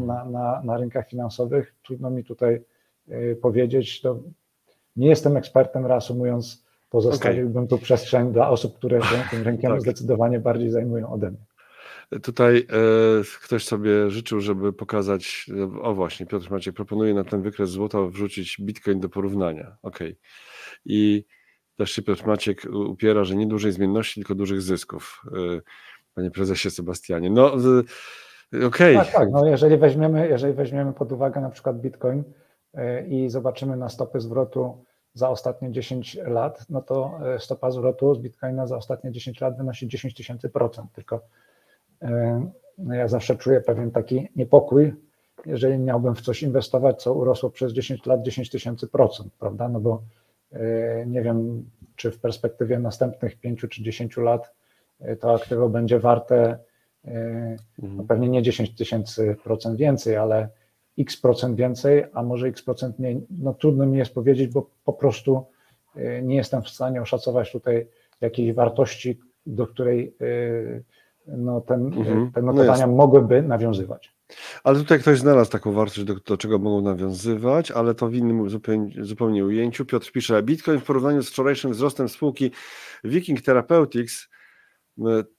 na, 0.00 0.24
na, 0.24 0.62
na 0.64 0.76
rynkach 0.76 1.08
finansowych. 1.08 1.74
Trudno 1.82 2.10
mi 2.10 2.24
tutaj 2.24 2.60
e, 3.08 3.34
powiedzieć. 3.34 4.00
To 4.00 4.20
nie 4.96 5.08
jestem 5.08 5.36
ekspertem, 5.36 5.86
reasumując, 5.86 6.64
pozostawiłbym 6.90 7.64
okay. 7.64 7.78
tu 7.78 7.78
przestrzeń 7.78 8.32
dla 8.32 8.50
osób, 8.50 8.76
które 8.76 9.02
się 9.02 9.22
tym 9.30 9.42
rynkiem 9.42 9.72
tak. 9.72 9.80
zdecydowanie 9.80 10.40
bardziej 10.40 10.70
zajmują 10.70 11.12
ode 11.12 11.30
mnie. 11.30 11.48
Tutaj 12.22 12.58
e, 12.58 12.64
ktoś 13.42 13.64
sobie 13.64 14.10
życzył, 14.10 14.40
żeby 14.40 14.72
pokazać, 14.72 15.50
o 15.82 15.94
właśnie, 15.94 16.26
Piotr 16.26 16.50
Maciek 16.50 16.74
proponuje 16.74 17.14
na 17.14 17.24
ten 17.24 17.42
wykres 17.42 17.70
złota 17.70 18.02
wrzucić 18.02 18.56
bitcoin 18.60 19.00
do 19.00 19.08
porównania. 19.08 19.76
Ok. 19.82 19.98
I 20.84 21.24
też 21.76 21.92
się 21.92 22.02
Piotr 22.02 22.26
Maciek 22.26 22.62
upiera, 22.88 23.24
że 23.24 23.36
nie 23.36 23.46
dużej 23.46 23.72
zmienności, 23.72 24.20
tylko 24.20 24.34
dużych 24.34 24.62
zysków. 24.62 25.22
E, 25.26 25.60
panie 26.14 26.30
prezesie 26.30 26.70
Sebastianie. 26.70 27.30
No, 27.30 27.52
Okay. 28.52 28.94
Tak, 28.94 29.12
tak. 29.12 29.30
No 29.30 29.46
jeżeli, 29.46 29.76
weźmiemy, 29.76 30.28
jeżeli 30.28 30.52
weźmiemy 30.52 30.92
pod 30.92 31.12
uwagę 31.12 31.40
na 31.40 31.50
przykład 31.50 31.80
bitcoin 31.80 32.24
e, 32.74 33.06
i 33.06 33.30
zobaczymy 33.30 33.76
na 33.76 33.88
stopy 33.88 34.20
zwrotu 34.20 34.84
za 35.14 35.28
ostatnie 35.28 35.72
10 35.72 36.18
lat, 36.24 36.66
no 36.70 36.82
to 36.82 37.20
e, 37.34 37.38
stopa 37.38 37.70
zwrotu 37.70 38.14
z 38.14 38.18
Bitcoina 38.18 38.66
za 38.66 38.76
ostatnie 38.76 39.12
10 39.12 39.40
lat 39.40 39.56
wynosi 39.56 39.88
10 39.88 40.14
tysięcy 40.14 40.48
procent. 40.48 40.92
Tylko 40.92 41.20
e, 42.02 42.50
no 42.78 42.94
ja 42.94 43.08
zawsze 43.08 43.36
czuję 43.36 43.60
pewien 43.60 43.90
taki 43.90 44.28
niepokój, 44.36 44.94
jeżeli 45.46 45.78
miałbym 45.78 46.14
w 46.14 46.20
coś 46.20 46.42
inwestować, 46.42 47.02
co 47.02 47.14
urosło 47.14 47.50
przez 47.50 47.72
10 47.72 48.06
lat 48.06 48.22
10 48.22 48.50
tysięcy 48.50 48.86
procent, 48.86 49.32
prawda? 49.38 49.68
No 49.68 49.80
bo 49.80 50.02
nie 51.06 51.22
wiem, 51.22 51.64
czy 51.96 52.10
w 52.10 52.18
perspektywie 52.18 52.78
następnych 52.78 53.40
5 53.40 53.60
czy 53.70 53.82
10 53.82 54.16
lat 54.16 54.52
to 55.20 55.34
aktywo 55.34 55.68
będzie 55.68 55.98
warte 55.98 56.58
no 57.78 58.04
pewnie 58.04 58.28
nie 58.28 58.42
10 58.42 58.76
tysięcy 58.76 59.36
procent 59.44 59.78
więcej, 59.78 60.16
ale 60.16 60.48
x 60.98 61.20
procent 61.20 61.56
więcej, 61.56 62.04
a 62.12 62.22
może 62.22 62.46
x 62.46 62.62
procent 62.62 62.98
mniej. 62.98 63.26
No 63.30 63.54
trudno 63.54 63.86
mi 63.86 63.98
jest 63.98 64.14
powiedzieć, 64.14 64.52
bo 64.52 64.70
po 64.84 64.92
prostu 64.92 65.44
nie 66.22 66.36
jestem 66.36 66.62
w 66.62 66.68
stanie 66.68 67.02
oszacować 67.02 67.52
tutaj 67.52 67.86
jakiejś 68.20 68.52
wartości, 68.52 69.18
do 69.46 69.66
której 69.66 70.14
no, 71.26 71.60
ten, 71.60 71.86
mhm. 71.86 72.32
te 72.32 72.42
no 72.42 72.52
notowania 72.52 72.86
no 72.86 72.92
mogłyby 72.92 73.42
nawiązywać. 73.42 74.18
Ale 74.64 74.78
tutaj 74.78 74.98
ktoś 75.00 75.18
znalazł 75.18 75.50
taką 75.50 75.72
wartość, 75.72 76.04
do, 76.04 76.14
do, 76.14 76.36
czego 76.36 76.58
mogą 76.58 76.80
nawiązywać, 76.80 77.70
ale 77.70 77.94
to 77.94 78.08
w 78.08 78.14
innym 78.14 78.50
zupełnie, 78.50 79.04
zupełnie 79.04 79.44
ujęciu. 79.44 79.86
Piotr 79.86 80.12
pisze, 80.12 80.42
Bitcoin 80.42 80.80
w 80.80 80.84
porównaniu 80.84 81.22
z 81.22 81.30
wczorajszym 81.30 81.72
wzrostem 81.72 82.08
spółki 82.08 82.50
Viking 83.04 83.42
Therapeutics, 83.42 84.28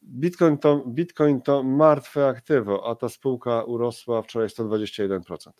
Bitcoin 0.03 0.57
to, 0.57 0.83
Bitcoin 0.87 1.41
to 1.41 1.63
martwe 1.63 2.27
aktywo, 2.27 2.89
a 2.89 2.95
ta 2.95 3.09
spółka 3.09 3.63
urosła 3.63 4.21
wczoraj 4.21 4.47
121%. 4.47 5.51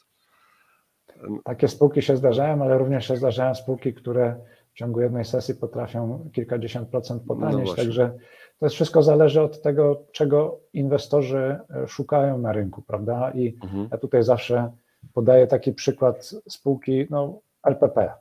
Takie 1.43 1.68
spółki 1.68 2.02
się 2.02 2.18
zdarzają, 2.18 2.64
ale 2.64 2.78
również 2.78 3.08
się 3.08 3.18
zdarzają 3.18 3.56
spółki, 3.56 3.93
które 3.93 4.36
w 4.74 4.74
ciągu 4.74 5.02
jednej 5.02 5.26
sesji 5.26 5.56
potrafią 5.56 6.30
kilkadziesiąt 6.34 6.89
procent 6.89 7.24
potanieść, 7.24 7.72
no 7.72 7.76
także 7.76 8.18
to 8.60 8.66
jest 8.66 8.76
wszystko 8.76 9.04
zależy 9.04 9.41
od 9.41 9.62
tego, 9.62 10.04
czego 10.12 10.60
inwestorzy 10.74 11.60
e, 11.70 11.88
szukają 11.88 12.38
na 12.38 12.52
rynku, 12.52 12.82
prawda? 12.82 13.32
I 13.32 13.58
mhm. 13.64 13.88
ja 13.91 13.97
tutaj 13.97 14.24
zawsze 14.24 14.72
podaję 15.14 15.47
taki 15.47 15.74
przykład 15.74 16.32
spółki 16.50 17.08
no, 17.10 17.41
LPP, 17.64 18.14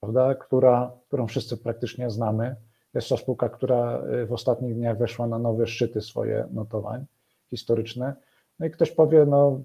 prawda? 0.00 0.34
Która, 0.34 0.92
którą 1.08 1.26
wszyscy 1.26 1.56
praktycznie 1.56 2.10
znamy. 2.10 2.56
Jest 2.96 3.08
to 3.08 3.16
spółka, 3.16 3.48
która 3.48 3.98
e, 3.98 4.26
w 4.26 4.32
ostatnich 4.32 4.74
dniach 4.74 4.98
weszła 4.98 5.26
na 5.26 5.38
nowe 5.38 5.66
szczyty 5.66 6.00
swoje 6.00 6.48
notowań 6.52 7.06
historyczne. 7.50 8.14
No 8.58 8.66
i 8.66 8.70
ktoś 8.70 8.90
powie, 8.90 9.26
no 9.26 9.60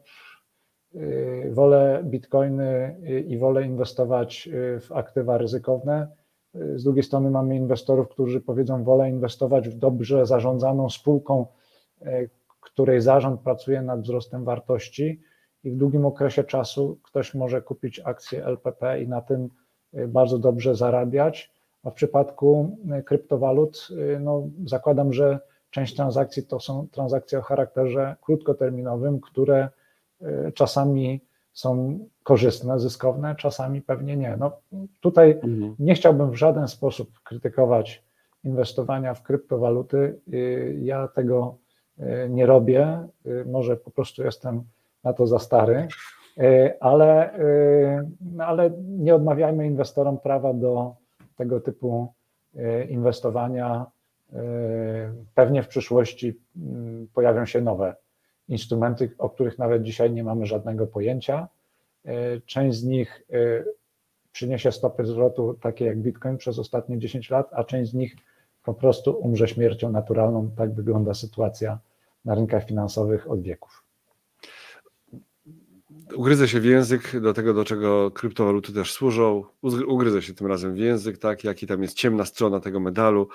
e, 0.95 1.51
wolę 1.51 2.01
bitcoiny 2.05 2.95
i 3.27 3.37
wolę 3.37 3.63
inwestować 3.63 4.49
w 4.81 4.91
aktywa 4.91 5.37
ryzykowne, 5.37 6.07
z 6.53 6.83
drugiej 6.83 7.03
strony 7.03 7.29
mamy 7.29 7.55
inwestorów, 7.55 8.09
którzy 8.09 8.41
powiedzą, 8.41 8.83
wolę 8.83 9.09
inwestować 9.09 9.69
w 9.69 9.77
dobrze 9.77 10.25
zarządzaną 10.25 10.89
spółką, 10.89 11.45
której 12.59 13.01
zarząd 13.01 13.41
pracuje 13.41 13.81
nad 13.81 14.01
wzrostem 14.01 14.43
wartości 14.43 15.21
i 15.63 15.71
w 15.71 15.77
długim 15.77 16.05
okresie 16.05 16.43
czasu 16.43 16.99
ktoś 17.03 17.33
może 17.33 17.61
kupić 17.61 18.01
akcje 18.05 18.45
LPP 18.45 19.01
i 19.01 19.07
na 19.07 19.21
tym 19.21 19.49
bardzo 20.07 20.39
dobrze 20.39 20.75
zarabiać. 20.75 21.51
A 21.83 21.89
w 21.89 21.93
przypadku 21.93 22.77
e, 22.91 23.03
kryptowalut, 23.03 23.87
no, 24.19 24.47
zakładam, 24.65 25.13
że 25.13 25.39
część 25.69 25.95
transakcji 25.95 26.43
to 26.43 26.59
są 26.59 26.87
transakcje 26.91 27.39
o 27.39 27.41
charakterze 27.41 28.15
krótkoterminowym, 28.21 29.19
które 29.19 29.69
czasami 30.53 31.21
są 31.53 31.99
korzystne, 32.23 32.79
zyskowne, 32.79 33.35
czasami 33.35 33.81
pewnie 33.81 34.17
nie. 34.17 34.37
No, 34.39 34.51
tutaj 34.99 35.31
mhm. 35.31 35.75
nie 35.79 35.95
chciałbym 35.95 36.31
w 36.31 36.35
żaden 36.35 36.67
sposób 36.67 37.19
krytykować 37.23 38.03
inwestowania 38.43 39.13
w 39.13 39.23
kryptowaluty. 39.23 40.19
Ja 40.81 41.07
tego 41.07 41.55
nie 42.29 42.45
robię, 42.45 43.07
może 43.45 43.77
po 43.77 43.91
prostu 43.91 44.23
jestem 44.23 44.63
na 45.03 45.13
to 45.13 45.27
za 45.27 45.39
stary, 45.39 45.87
ale, 46.79 47.39
no, 48.21 48.45
ale 48.45 48.71
nie 48.81 49.15
odmawiajmy 49.15 49.67
inwestorom 49.67 50.17
prawa 50.17 50.53
do 50.53 50.95
tego 51.35 51.61
typu 51.61 52.13
inwestowania. 52.89 53.85
Pewnie 55.35 55.63
w 55.63 55.67
przyszłości 55.67 56.39
pojawią 57.13 57.45
się 57.45 57.61
nowe 57.61 57.95
instrumenty, 58.51 59.11
o 59.17 59.29
których 59.29 59.59
nawet 59.59 59.83
dzisiaj 59.83 60.11
nie 60.11 60.23
mamy 60.23 60.45
żadnego 60.45 60.87
pojęcia. 60.87 61.47
E, 62.05 62.41
część 62.41 62.77
z 62.77 62.83
nich 62.83 63.23
e, 63.29 63.63
przyniesie 64.31 64.71
stopy 64.71 65.05
zwrotu 65.05 65.53
takie 65.53 65.85
jak 65.85 65.97
Bitcoin 65.97 66.37
przez 66.37 66.59
ostatnie 66.59 66.99
10 66.99 67.29
lat, 67.29 67.49
a 67.51 67.63
część 67.63 67.91
z 67.91 67.93
nich 67.93 68.15
po 68.63 68.73
prostu 68.73 69.11
umrze 69.11 69.47
śmiercią 69.47 69.91
naturalną. 69.91 70.51
Tak 70.57 70.73
wygląda 70.73 71.13
sytuacja 71.13 71.79
na 72.25 72.35
rynkach 72.35 72.65
finansowych 72.65 73.31
od 73.31 73.41
wieków. 73.41 73.83
Ugryzę 76.15 76.47
się 76.47 76.59
w 76.59 76.65
język 76.65 77.19
do 77.19 77.33
tego, 77.33 77.53
do 77.53 77.65
czego 77.65 78.11
kryptowaluty 78.11 78.73
też 78.73 78.93
służą. 78.93 79.43
Ugryzę 79.87 80.21
się 80.21 80.33
tym 80.33 80.47
razem 80.47 80.73
w 80.73 80.77
język, 80.77 81.17
tak, 81.17 81.43
jaki 81.43 81.67
tam 81.67 81.81
jest 81.81 81.97
ciemna 81.97 82.25
strona 82.25 82.59
tego 82.59 82.79
medalu 82.79 83.27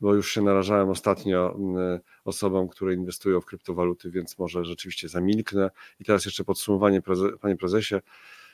bo 0.00 0.14
już 0.14 0.32
się 0.32 0.42
narażałem 0.42 0.90
ostatnio 0.90 1.54
mm, 1.54 2.00
osobom, 2.24 2.68
które 2.68 2.94
inwestują 2.94 3.40
w 3.40 3.44
kryptowaluty, 3.44 4.10
więc 4.10 4.38
może 4.38 4.64
rzeczywiście 4.64 5.08
zamilknę. 5.08 5.70
I 6.00 6.04
teraz 6.04 6.24
jeszcze 6.24 6.44
podsumowanie, 6.44 7.02
panie 7.40 7.56
prezesie. 7.56 7.94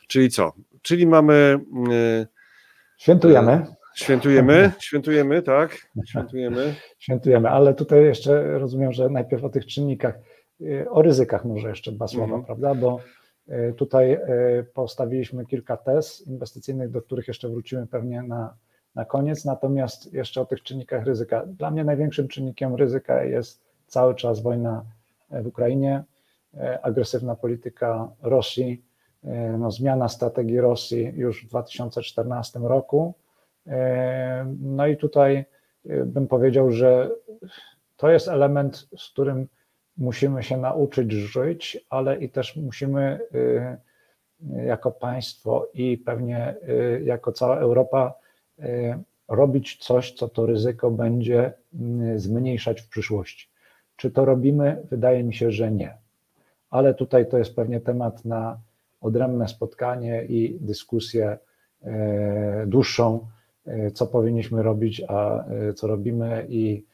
Czyli 0.08 0.30
co? 0.30 0.52
Czyli 0.82 1.06
mamy. 1.06 1.58
Mm, 1.72 2.26
świętujemy. 2.98 3.52
E, 3.52 3.74
świętujemy, 3.94 4.72
świętujemy, 4.78 5.42
tak? 5.42 5.90
Świętujemy. 6.06 6.74
Świętujemy, 6.98 7.50
ale 7.50 7.74
tutaj 7.74 8.04
jeszcze 8.04 8.58
rozumiem, 8.58 8.92
że 8.92 9.08
najpierw 9.08 9.44
o 9.44 9.48
tych 9.48 9.66
czynnikach, 9.66 10.14
e, 10.60 10.90
o 10.90 11.02
ryzykach 11.02 11.44
może 11.44 11.68
jeszcze 11.68 11.92
dwa 11.92 12.08
słowa, 12.08 12.36
mhm. 12.36 12.44
prawda? 12.44 12.74
Bo 12.74 13.00
tutaj 13.76 14.20
postawiliśmy 14.74 15.46
kilka 15.46 15.76
tez 15.76 16.26
inwestycyjnych, 16.26 16.90
do 16.90 17.02
których 17.02 17.28
jeszcze 17.28 17.48
wrócimy 17.48 17.86
pewnie 17.86 18.22
na 18.22 18.54
na 18.94 19.04
koniec. 19.04 19.44
Natomiast 19.44 20.12
jeszcze 20.12 20.40
o 20.40 20.46
tych 20.46 20.62
czynnikach 20.62 21.04
ryzyka. 21.04 21.46
Dla 21.46 21.70
mnie 21.70 21.84
największym 21.84 22.28
czynnikiem 22.28 22.74
ryzyka 22.74 23.24
jest 23.24 23.62
cały 23.86 24.14
czas 24.14 24.40
wojna 24.40 24.84
w 25.30 25.46
Ukrainie, 25.46 26.04
e, 26.54 26.84
agresywna 26.84 27.36
polityka 27.36 28.08
Rosji, 28.22 28.84
e, 29.24 29.58
no, 29.58 29.70
zmiana 29.70 30.08
strategii 30.08 30.60
Rosji 30.60 31.12
już 31.16 31.44
w 31.44 31.48
2014 31.48 32.60
roku. 32.60 33.14
E, 33.66 34.54
no 34.60 34.86
i 34.86 34.96
tutaj 34.96 35.44
bym 36.06 36.26
powiedział, 36.26 36.70
że 36.70 37.10
to 37.96 38.10
jest 38.10 38.28
element, 38.28 38.88
z 38.96 39.10
którym 39.10 39.48
musimy 39.96 40.42
się 40.42 40.56
nauczyć 40.56 41.12
żyć, 41.12 41.86
ale 41.90 42.16
i 42.16 42.28
też 42.28 42.56
musimy 42.56 43.20
jako 44.66 44.90
państwo 44.90 45.68
i 45.74 45.98
pewnie 45.98 46.54
jako 47.04 47.32
cała 47.32 47.58
Europa 47.58 48.14
Y, 48.58 48.98
robić 49.28 49.76
coś, 49.76 50.12
co 50.12 50.28
to 50.28 50.46
ryzyko 50.46 50.90
będzie 50.90 51.52
y, 52.12 52.18
zmniejszać 52.18 52.80
w 52.80 52.88
przyszłości. 52.88 53.48
Czy 53.96 54.10
to 54.10 54.24
robimy? 54.24 54.82
Wydaje 54.90 55.24
mi 55.24 55.34
się, 55.34 55.50
że 55.50 55.72
nie. 55.72 55.94
Ale 56.70 56.94
tutaj 56.94 57.28
to 57.28 57.38
jest 57.38 57.56
pewnie 57.56 57.80
temat 57.80 58.24
na 58.24 58.58
odrębne 59.00 59.48
spotkanie 59.48 60.24
i 60.24 60.58
dyskusję 60.60 61.38
y, 61.82 61.90
dłuższą, 62.66 63.26
co 63.94 64.06
powinniśmy 64.06 64.62
robić, 64.62 65.02
a 65.08 65.44
co 65.76 65.86
robimy 65.86 66.46
i 66.48 66.84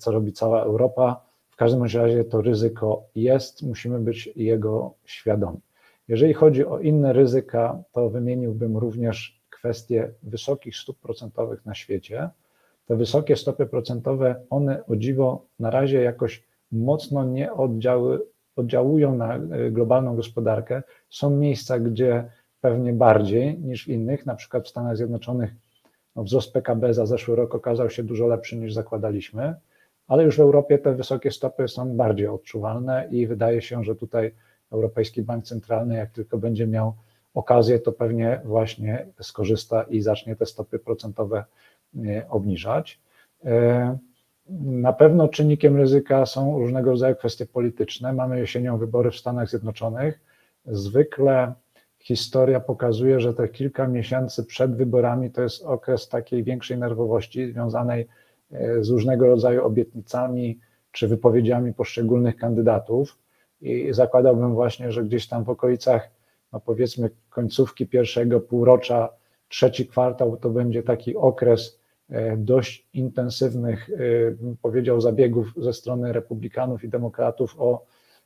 co 0.00 0.10
robi 0.10 0.32
cała 0.32 0.62
Europa. 0.62 1.26
Każdym 1.60 1.82
razie 1.82 2.24
to 2.24 2.42
ryzyko 2.42 3.02
jest, 3.14 3.62
musimy 3.62 3.98
być 3.98 4.30
jego 4.36 4.94
świadomi. 5.04 5.60
Jeżeli 6.08 6.34
chodzi 6.34 6.66
o 6.66 6.78
inne 6.78 7.12
ryzyka, 7.12 7.82
to 7.92 8.10
wymieniłbym 8.10 8.76
również 8.76 9.40
kwestie 9.50 10.10
wysokich 10.22 10.76
stóp 10.76 10.98
procentowych 11.00 11.66
na 11.66 11.74
świecie. 11.74 12.28
Te 12.86 12.96
wysokie 12.96 13.36
stopy 13.36 13.66
procentowe, 13.66 14.34
one 14.50 14.86
o 14.86 14.96
dziwo 14.96 15.46
na 15.58 15.70
razie 15.70 16.02
jakoś 16.02 16.42
mocno 16.72 17.24
nie 17.24 17.52
oddziały, 17.52 18.22
oddziałują 18.56 19.14
na 19.14 19.36
e, 19.36 19.70
globalną 19.70 20.16
gospodarkę. 20.16 20.82
Są 21.10 21.30
miejsca, 21.30 21.78
gdzie 21.78 22.30
pewnie 22.60 22.92
bardziej 22.92 23.58
niż 23.58 23.84
w 23.84 23.88
innych, 23.88 24.26
na 24.26 24.34
przykład 24.34 24.64
w 24.64 24.68
Stanach 24.68 24.96
Zjednoczonych 24.96 25.50
no, 26.16 26.24
wzrost 26.24 26.52
PKB 26.52 26.94
za 26.94 27.06
zeszły 27.06 27.36
rok 27.36 27.54
okazał 27.54 27.90
się 27.90 28.02
dużo 28.02 28.26
lepszy 28.26 28.56
niż 28.56 28.74
zakładaliśmy, 28.74 29.54
ale 30.10 30.24
już 30.24 30.36
w 30.36 30.40
Europie 30.40 30.78
te 30.78 30.94
wysokie 30.94 31.30
stopy 31.30 31.68
są 31.68 31.96
bardziej 31.96 32.26
odczuwalne 32.26 33.08
i 33.10 33.26
wydaje 33.26 33.62
się, 33.62 33.84
że 33.84 33.96
tutaj 33.96 34.34
Europejski 34.72 35.22
Bank 35.22 35.44
Centralny, 35.44 35.96
jak 35.96 36.10
tylko 36.10 36.38
będzie 36.38 36.66
miał 36.66 36.94
okazję, 37.34 37.78
to 37.78 37.92
pewnie 37.92 38.40
właśnie 38.44 39.06
skorzysta 39.20 39.82
i 39.82 40.00
zacznie 40.00 40.36
te 40.36 40.46
stopy 40.46 40.78
procentowe 40.78 41.44
e, 41.96 42.28
obniżać. 42.28 43.00
E, 43.44 43.98
na 44.60 44.92
pewno 44.92 45.28
czynnikiem 45.28 45.76
ryzyka 45.76 46.26
są 46.26 46.58
różnego 46.58 46.90
rodzaju 46.90 47.16
kwestie 47.16 47.46
polityczne. 47.46 48.12
Mamy 48.12 48.38
jesienią 48.38 48.78
wybory 48.78 49.10
w 49.10 49.16
Stanach 49.16 49.48
Zjednoczonych. 49.48 50.20
Zwykle 50.66 51.52
historia 51.98 52.60
pokazuje, 52.60 53.20
że 53.20 53.34
te 53.34 53.48
kilka 53.48 53.88
miesięcy 53.88 54.44
przed 54.44 54.76
wyborami 54.76 55.30
to 55.30 55.42
jest 55.42 55.62
okres 55.62 56.08
takiej 56.08 56.44
większej 56.44 56.78
nerwowości 56.78 57.52
związanej 57.52 58.00
e, 58.02 58.06
z 58.80 58.90
różnego 58.90 59.26
rodzaju 59.26 59.64
obietnicami 59.64 60.58
czy 60.92 61.08
wypowiedziami 61.08 61.74
poszczególnych 61.74 62.36
kandydatów. 62.36 63.18
i 63.60 63.88
zakładałbym 63.90 64.54
właśnie, 64.54 64.92
że 64.92 65.04
gdzieś 65.04 65.28
tam 65.28 65.44
w 65.44 65.50
okolicach, 65.50 66.10
no 66.52 66.60
powiedzmy 66.60 67.10
końcówki 67.30 67.86
pierwszego 67.86 68.40
półrocza, 68.40 69.08
trzeci 69.48 69.86
kwartał 69.86 70.36
to 70.36 70.50
będzie 70.50 70.82
taki 70.82 71.16
okres 71.16 71.80
e, 72.10 72.36
dość 72.36 72.86
intensywnych, 72.94 73.90
bym 74.40 74.56
powiedział, 74.62 75.00
zabiegów 75.00 75.52
ze 75.56 75.72
strony 75.72 76.12
republikanów 76.12 76.84
i 76.84 76.88
demokratów 76.88 77.54
o, 77.58 77.84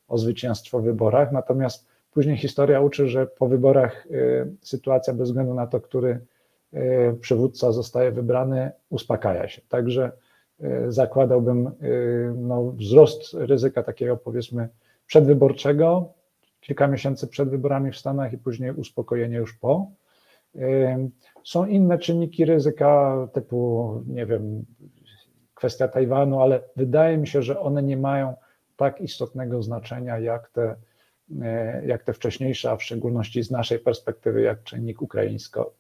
o 0.09 0.19
zwycięstwo 0.19 0.81
w 0.81 0.85
wyborach. 0.85 1.33
Natomiast 1.33 1.89
później 2.13 2.37
historia 2.37 2.81
uczy, 2.81 3.09
że 3.09 3.27
po 3.27 3.49
wyborach 3.49 4.07
sytuacja 4.63 5.15
bez 5.15 5.29
względu 5.29 5.55
na 5.55 5.67
to, 5.67 5.81
który 5.81 6.21
przywódca 7.21 7.73
zostaje 7.73 8.13
wybrany, 8.13 8.71
uspokaja 8.91 9.49
się. 9.49 9.63
Także 9.69 10.13
E, 10.61 10.93
zakładałbym 10.93 11.67
e, 11.67 11.73
no, 12.37 12.73
wzrost 12.73 13.35
ryzyka 13.35 13.83
takiego 13.83 14.17
powiedzmy 14.17 14.69
przedwyborczego, 15.07 16.13
kilka 16.61 16.87
miesięcy 16.87 17.27
przed 17.27 17.49
wyborami 17.49 17.93
w 17.93 17.99
Stanach 17.99 18.33
i 18.33 18.39
później 18.39 18.71
uspokojenie 18.71 19.37
już 19.37 19.53
po. 19.53 19.91
Są 21.45 21.67
inne 21.67 21.99
czynniki 21.99 22.45
ryzyka, 22.45 23.17
typu, 23.33 24.03
nie 24.07 24.27
wiem, 24.27 24.65
kwestia 25.55 25.89
Tajwanu, 25.89 26.41
ale 26.41 26.61
wydaje 26.77 27.19
mi 27.19 27.27
się, 27.27 27.43
że 27.43 27.61
one 27.61 27.83
nie 27.83 27.97
mają 27.97 28.35
tak 28.77 29.01
istotnego 29.01 29.63
znaczenia 29.63 30.19
jak 30.19 30.51
te, 30.51 30.77
jak 31.87 32.03
te 32.03 32.13
wcześniejsze, 32.13 32.71
a 32.71 32.77
w 32.77 32.83
szczególności 32.83 33.43
z 33.43 33.51
naszej 33.51 33.79
perspektywy, 33.79 34.43
jak 34.43 34.63
czynnik 34.63 35.03
ukraińsko, 35.03 35.75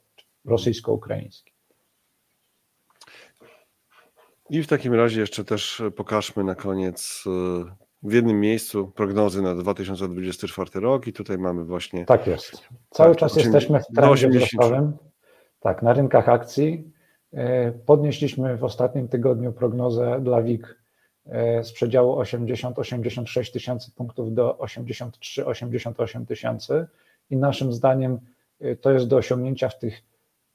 rosyjsko-ukraiński. 0.45 1.55
I 4.51 4.62
w 4.62 4.66
takim 4.66 4.95
razie 4.95 5.20
jeszcze 5.20 5.45
też 5.45 5.82
pokażmy 5.97 6.45
na 6.45 6.55
koniec 6.55 7.24
e, 7.26 7.30
w 8.03 8.12
jednym 8.12 8.40
miejscu 8.40 8.86
prognozy 8.86 9.42
na 9.42 9.55
2024 9.55 10.80
rok 10.80 11.07
i 11.07 11.12
tutaj 11.12 11.38
mamy 11.38 11.64
właśnie... 11.64 12.07
Tak 12.07 12.26
jest. 12.26 12.68
Cały 12.90 13.11
tak, 13.11 13.18
czas 13.18 13.36
jesteśmy 13.36 13.80
w 13.80 13.86
trendzie 13.86 14.28
wzrostowym. 14.28 14.92
Tak, 15.61 15.82
na 15.82 15.92
rynkach 15.92 16.28
akcji. 16.28 16.92
E, 17.32 17.72
podnieśliśmy 17.72 18.57
w 18.57 18.64
ostatnim 18.64 19.09
tygodniu 19.09 19.53
prognozę 19.53 20.20
dla 20.20 20.42
WIG 20.42 20.78
e, 21.26 21.64
z 21.64 21.72
przedziału 21.72 22.20
80-86 22.22 23.53
tysięcy 23.53 23.90
punktów 23.92 24.34
do 24.34 24.59
83-88 24.61 26.26
tysięcy 26.26 26.86
i 27.30 27.36
naszym 27.36 27.72
zdaniem 27.72 28.18
to 28.80 28.90
jest 28.90 29.09
do 29.09 29.16
osiągnięcia 29.16 29.68
w 29.68 29.78
tych 29.78 30.03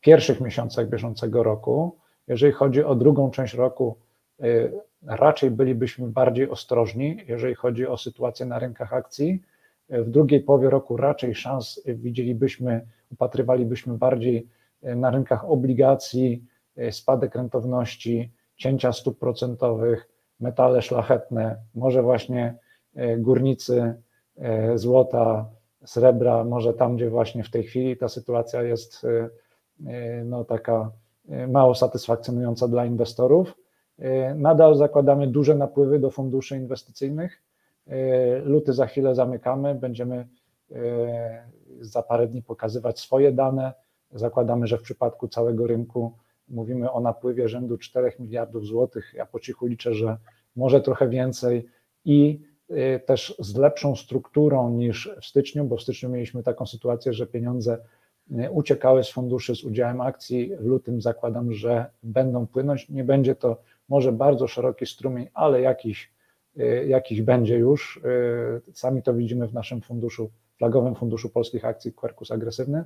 pierwszych 0.02 0.42
miesiącach 0.42 0.90
bieżącego 0.90 1.44
roku. 1.44 1.98
Jeżeli 2.28 2.54
chodzi 2.54 2.84
o 2.84 2.96
drugą 2.96 3.32
część 3.32 3.54
roku, 3.54 3.98
y, 4.44 4.72
raczej 5.06 5.52
bylibyśmy 5.52 6.08
bardziej 6.08 6.50
ostrożni, 6.50 7.18
jeżeli 7.28 7.56
chodzi 7.56 7.88
o 7.88 7.98
sytuację 7.98 8.46
na 8.46 8.60
rynkach 8.60 8.94
akcji. 8.94 9.42
W 9.90 10.10
drugiej 10.10 10.42
połowie 10.42 10.70
roku 10.70 10.98
raczej 10.98 11.36
szans 11.36 11.82
widzielibyśmy, 11.86 12.88
upatrywalibyśmy 13.12 13.98
bardziej 13.98 14.48
y, 14.84 14.96
na 14.96 15.12
rynkach 15.12 15.46
obligacji, 15.46 16.46
y, 16.78 16.92
spadek 16.92 17.36
rentowności, 17.36 18.32
cięcia 18.56 18.94
stóp 18.94 19.20
procentowych, 19.20 20.10
metale 20.40 20.82
szlachetne, 20.82 21.58
może 21.76 22.02
właśnie 22.02 22.56
górnicy 23.18 23.94
złota, 24.76 25.46
srebra, 25.86 26.44
może 26.44 26.74
tam, 26.74 26.96
gdzie 26.96 27.10
właśnie 27.10 27.44
w 27.44 27.50
tej 27.50 27.64
chwili 27.64 27.98
ta 27.98 28.10
sytuacja 28.10 28.64
jest 28.64 29.06
no, 30.26 30.44
taka 30.44 30.92
mało 31.48 31.76
satysfakcjonująca 31.76 32.68
dla 32.68 32.86
inwestorów. 32.86 33.54
E, 34.00 34.36
nadal 34.36 34.76
zakładamy 34.76 35.28
duże 35.28 35.56
napływy 35.56 36.00
do 36.00 36.10
funduszy 36.10 36.58
inwestycyjnych. 36.58 37.44
E, 37.88 38.40
luty 38.40 38.74
za 38.74 38.86
chwilę 38.86 39.16
zamykamy, 39.16 39.76
będziemy 39.76 40.28
e, 40.72 41.48
za 41.80 42.04
parę 42.04 42.28
dni 42.28 42.42
pokazywać 42.44 43.00
swoje 43.00 43.32
dane. 43.32 43.74
Zakładamy, 44.12 44.68
że 44.68 44.78
w 44.78 44.82
przypadku 44.82 45.28
całego 45.28 45.68
rynku 45.68 46.14
mówimy 46.48 46.92
o 46.92 47.00
napływie 47.00 47.50
rzędu 47.50 47.78
4 47.78 48.12
miliardów 48.20 48.66
złotych. 48.66 49.14
Ja 49.14 49.26
po 49.26 49.40
cichu 49.40 49.66
liczę, 49.68 49.94
że 49.94 50.18
może 50.56 50.82
trochę 50.82 51.10
więcej 51.10 51.66
i 52.06 52.50
też 53.06 53.36
z 53.40 53.56
lepszą 53.56 53.96
strukturą 53.96 54.70
niż 54.70 55.12
w 55.22 55.26
styczniu, 55.26 55.66
bo 55.66 55.78
w 55.78 55.82
styczniu 55.82 56.10
mieliśmy 56.10 56.44
taką 56.44 56.66
sytuację, 56.66 57.14
że 57.14 57.28
pieniądze 57.28 57.78
uciekały 58.52 59.04
z 59.04 59.10
funduszy 59.10 59.56
z 59.56 59.64
udziałem 59.64 60.02
akcji. 60.02 60.56
W 60.56 60.66
lutym 60.66 61.02
zakładam, 61.02 61.54
że 61.54 61.86
będą 62.04 62.48
płynąć. 62.48 62.90
Nie 62.90 63.04
będzie 63.04 63.36
to 63.36 63.58
może 63.90 64.12
bardzo 64.12 64.48
szeroki 64.48 64.86
strumień, 64.86 65.28
ale 65.34 65.62
jakiś, 65.62 66.12
y, 66.60 66.86
jakiś 66.88 67.22
będzie 67.22 67.58
już. 67.58 68.02
Y, 68.68 68.74
sami 68.74 69.04
to 69.04 69.14
widzimy 69.14 69.48
w 69.48 69.54
naszym 69.54 69.82
funduszu, 69.82 70.30
flagowym 70.58 70.96
funduszu 70.96 71.30
polskich 71.30 71.66
akcji 71.66 71.94
Quercus 71.94 72.32
Agresywny. 72.32 72.80
Y, 72.80 72.86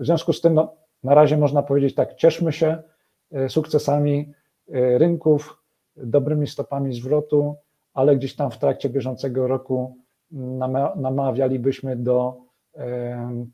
w 0.00 0.04
związku 0.04 0.32
z 0.32 0.40
tym, 0.40 0.54
no, 0.54 0.74
na 1.04 1.14
razie 1.14 1.36
można 1.36 1.62
powiedzieć 1.62 1.94
tak, 1.94 2.14
cieszmy 2.14 2.52
się 2.52 2.82
sukcesami 3.48 4.32
rynków, 4.98 5.62
dobrymi 5.96 6.46
stopami 6.46 6.94
zwrotu, 6.94 7.56
ale 7.94 8.16
gdzieś 8.16 8.36
tam 8.36 8.50
w 8.50 8.58
trakcie 8.58 8.88
bieżącego 8.88 9.46
roku 9.46 9.96
namawialibyśmy 10.96 11.96
do 11.96 12.36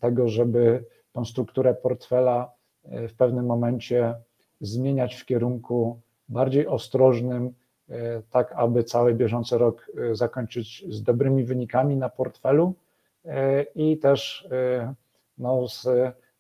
tego, 0.01 0.29
żeby 0.29 0.85
tą 1.17 1.25
strukturę 1.25 1.75
portfela 1.75 2.53
e, 2.85 3.09
w 3.09 3.15
pewnym 3.15 3.47
momencie 3.47 4.15
zmieniać 4.61 5.15
w 5.15 5.25
kierunku 5.25 6.01
bardziej 6.29 6.67
ostrożnym, 6.67 7.55
e, 7.89 8.23
tak 8.31 8.53
aby 8.53 8.85
cały 8.85 9.15
bieżący 9.15 9.59
rok 9.59 9.91
e, 10.11 10.15
zakończyć 10.15 10.85
z 10.89 11.03
dobrymi 11.03 11.45
wynikami 11.45 11.97
na 11.97 12.09
portfelu 12.09 12.75
i 13.75 13.99
też 13.99 14.49
no, 15.39 15.69
z, 15.69 15.89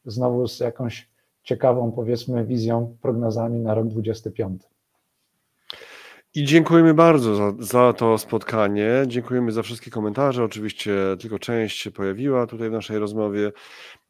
znowu 0.05 0.49
z 0.49 0.61
jakąś 0.61 1.09
ciekawą, 1.43 1.93
powiedzmy, 1.93 2.45
wizją, 2.45 2.97
prognozami 3.03 3.61
na 3.61 3.75
rok 3.75 3.87
2025. 3.87 4.76
I 6.37 6.45
dziękujemy 6.45 6.95
bardzo 6.95 7.35
za, 7.35 7.53
za 7.59 7.93
to 7.93 8.19
spotkanie. 8.19 8.91
Dziękujemy 9.07 9.53
za 9.53 9.63
wszystkie 9.63 9.91
komentarze. 9.91 10.45
Oczywiście 10.45 10.95
tylko 11.21 11.39
część 11.39 11.81
się 11.81 11.91
pojawiła 11.91 12.47
tutaj 12.47 12.69
w 12.69 12.73
naszej 12.73 12.99
rozmowie. 12.99 13.53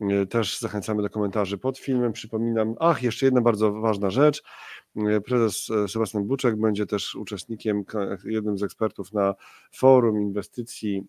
E, 0.01 0.27
też 0.27 0.59
zachęcamy 0.59 1.03
do 1.03 1.11
komentarzy 1.11 1.59
pod 1.59 1.79
filmem. 1.79 2.12
Przypominam, 2.12 2.74
ach, 2.81 3.03
jeszcze 3.03 3.27
jedna 3.27 3.41
bardzo 3.41 3.72
ważna 3.72 4.11
rzecz. 4.11 4.43
E, 4.97 5.20
prezes 5.20 5.70
e, 5.70 5.89
Sebastian 5.89 6.24
Buczek 6.24 6.57
będzie 6.57 6.87
też 6.87 7.14
uczestnikiem, 7.14 7.85
jednym 8.24 8.59
z 8.59 8.62
ekspertów 8.62 9.12
na 9.12 9.35
forum 9.74 10.20
inwestycji 10.20 11.03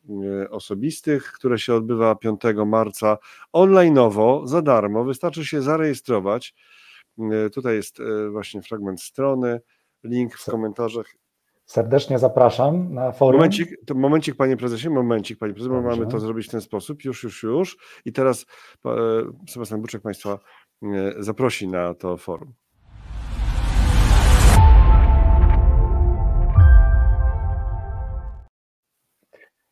osobistych, 0.49 1.31
które 1.31 1.59
się 1.59 1.73
odbywa 1.73 2.15
5 2.15 2.41
marca 2.65 3.17
onlineowo, 3.53 4.47
za 4.47 4.61
darmo. 4.61 5.03
Wystarczy 5.03 5.45
się 5.45 5.61
zarejestrować. 5.61 6.55
Tutaj 7.53 7.75
jest 7.75 7.97
właśnie 8.31 8.61
fragment 8.61 9.01
strony 9.01 9.59
link 10.03 10.37
w 10.37 10.45
komentarzach. 10.45 11.05
Serdecznie 11.65 12.19
zapraszam 12.19 12.93
na 12.93 13.11
forum. 13.11 13.39
Momencik, 13.39 13.85
to 13.85 13.93
momencik 13.95 14.35
panie 14.35 14.57
prezesie, 14.57 14.89
momencik 14.89 15.39
panie 15.39 15.53
prezesie, 15.53 15.73
Dobrze. 15.73 15.89
mamy 15.89 16.11
to 16.11 16.19
zrobić 16.19 16.47
w 16.47 16.51
ten 16.51 16.61
sposób, 16.61 17.03
już, 17.03 17.23
już, 17.23 17.43
już. 17.43 17.77
I 18.05 18.13
teraz 18.13 18.45
e, 18.85 18.89
Sebastian 19.49 19.81
Buczek 19.81 20.01
państwa 20.01 20.39
e, 20.83 21.13
zaprosi 21.19 21.67
na 21.67 21.93
to 21.93 22.17
forum. 22.17 22.53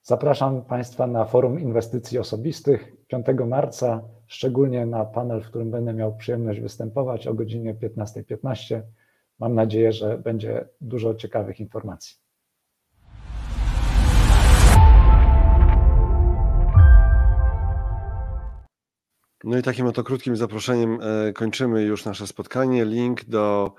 Zapraszam 0.07 0.61
Państwa 0.61 1.07
na 1.07 1.25
forum 1.25 1.59
inwestycji 1.59 2.19
osobistych 2.19 2.93
5 3.07 3.25
marca, 3.47 4.01
szczególnie 4.27 4.85
na 4.85 5.05
panel, 5.05 5.41
w 5.41 5.47
którym 5.47 5.71
będę 5.71 5.93
miał 5.93 6.17
przyjemność 6.17 6.59
występować 6.59 7.27
o 7.27 7.33
godzinie 7.33 7.75
15.15. 7.75 8.23
.15 8.23 8.81
mam 9.39 9.55
nadzieję, 9.55 9.93
że 9.93 10.17
będzie 10.17 10.67
dużo 10.81 11.15
ciekawych 11.15 11.59
informacji. 11.59 12.15
No 19.43 19.57
i 19.57 19.61
takim 19.61 19.87
oto 19.87 20.03
krótkim 20.03 20.35
zaproszeniem 20.35 20.99
e, 21.01 21.33
kończymy 21.33 21.81
już 21.81 22.05
nasze 22.05 22.27
spotkanie. 22.27 22.85
Link 22.85 23.25
do, 23.25 23.73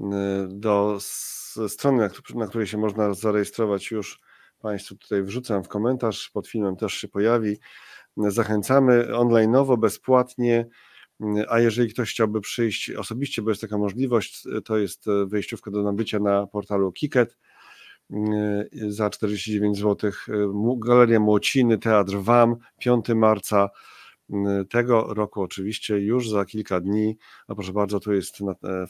e, 0.00 0.04
do 0.48 0.98
strony, 1.68 2.08
na 2.34 2.46
której 2.46 2.66
się 2.66 2.78
można 2.78 3.14
zarejestrować, 3.14 3.90
już 3.90 4.20
Państwu 4.58 4.96
tutaj 4.96 5.22
wrzucam 5.22 5.64
w 5.64 5.68
komentarz. 5.68 6.30
Pod 6.30 6.48
filmem 6.48 6.76
też 6.76 6.92
się 6.94 7.08
pojawi. 7.08 7.58
Zachęcamy 8.16 9.16
onlineowo, 9.16 9.76
bezpłatnie. 9.76 10.66
A 11.48 11.60
jeżeli 11.60 11.90
ktoś 11.90 12.10
chciałby 12.10 12.40
przyjść 12.40 12.90
osobiście, 12.90 13.42
bo 13.42 13.50
jest 13.50 13.60
taka 13.60 13.78
możliwość, 13.78 14.44
to 14.64 14.78
jest 14.78 15.08
e, 15.08 15.26
wejściówka 15.26 15.70
do 15.70 15.82
nabycia 15.82 16.18
na 16.18 16.46
portalu 16.46 16.92
Kiket 16.92 17.38
e, 18.12 18.16
za 18.88 19.10
49 19.10 19.78
zł. 19.78 20.10
E, 20.28 20.32
Galeria 20.76 21.20
Młociny, 21.20 21.78
Teatr 21.78 22.16
WAM, 22.16 22.56
5 22.78 23.08
marca 23.08 23.68
tego 24.70 25.14
roku 25.14 25.42
oczywiście, 25.42 25.98
już 25.98 26.30
za 26.30 26.44
kilka 26.44 26.80
dni. 26.80 27.16
A 27.48 27.54
proszę 27.54 27.72
bardzo, 27.72 28.00
tu 28.00 28.12
jest, 28.12 28.38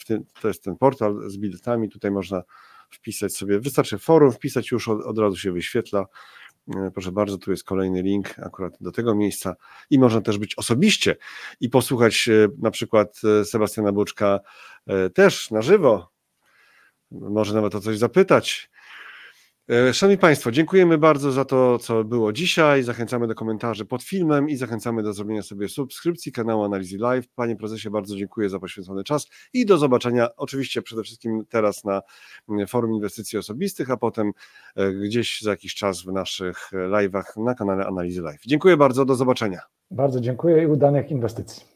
tym, 0.07 0.25
to 0.41 0.49
jest 0.49 0.65
ten 0.65 0.77
portal 0.77 1.31
z 1.31 1.37
biletami, 1.37 1.89
tutaj 1.89 2.11
można 2.11 2.43
wpisać 2.91 3.37
sobie, 3.37 3.61
wystarczy 3.61 3.99
forum 3.99 4.33
wpisać, 4.33 4.71
już 4.71 4.89
od, 4.89 5.01
od 5.01 5.19
razu 5.19 5.37
się 5.37 5.53
wyświetla 5.53 6.07
proszę 6.95 7.13
bardzo, 7.13 7.39
tu 7.39 7.51
jest 7.51 7.65
kolejny 7.65 8.03
link 8.03 8.39
akurat 8.39 8.75
do 8.81 8.93
tego 8.93 9.15
miejsca 9.15 9.57
i 9.91 9.99
można 9.99 10.21
też 10.21 10.39
być 10.39 10.55
osobiście 10.59 11.17
i 11.61 11.69
posłuchać 11.69 12.29
e, 12.29 12.49
na 12.59 12.71
przykład 12.71 13.21
e, 13.41 13.45
Sebastiana 13.45 13.93
Buczka 13.93 14.41
też 15.15 15.51
na 15.51 15.63
żywo. 15.63 16.13
Może 17.11 17.55
nawet 17.55 17.75
o 17.75 17.81
coś 17.81 17.99
zapytać. 17.99 18.71
E, 19.69 19.95
szanowni 19.95 20.19
Państwo, 20.19 20.51
dziękujemy 20.51 20.99
bardzo 20.99 21.33
za 21.33 21.45
to, 21.45 21.79
co 21.79 22.05
było 22.05 22.33
dzisiaj. 22.33 22.83
Zachęcamy 22.83 23.27
do 23.27 23.35
komentarzy 23.35 23.85
pod 23.85 24.03
filmem 24.03 24.49
i 24.49 24.57
zachęcamy 24.57 25.03
do 25.03 25.13
zrobienia 25.13 25.43
sobie 25.43 25.69
subskrypcji 25.69 26.33
kanału 26.33 26.63
Analizy 26.63 26.99
Live. 26.99 27.29
Panie 27.29 27.57
prezesie, 27.57 27.91
bardzo 27.91 28.17
dziękuję 28.17 28.49
za 28.49 28.59
poświęcony 28.59 29.05
czas 29.05 29.27
i 29.53 29.67
do 29.67 29.79
zobaczenia 29.79 30.29
oczywiście 30.37 30.83
przede 30.83 31.03
wszystkim 31.03 31.45
teraz 31.49 31.85
na 31.85 32.03
mm, 32.49 32.67
forum 32.67 32.93
inwestycji 32.93 33.39
osobistych, 33.39 33.91
a 33.91 33.97
potem 33.97 34.33
e, 34.77 34.93
gdzieś 34.93 35.41
za 35.41 35.51
jakiś 35.51 35.75
czas 35.75 36.03
w 36.03 36.13
naszych 36.13 36.71
live'ach 36.73 37.45
na 37.45 37.55
kanale 37.55 37.87
Analizy 37.87 38.23
Live. 38.23 38.43
Dziękuję 38.47 38.77
bardzo, 38.77 39.05
do 39.05 39.15
zobaczenia. 39.15 39.61
Bardzo 39.91 40.21
dziękuję 40.21 40.63
i 40.63 40.67
udanych 40.67 41.11
inwestycji. 41.11 41.74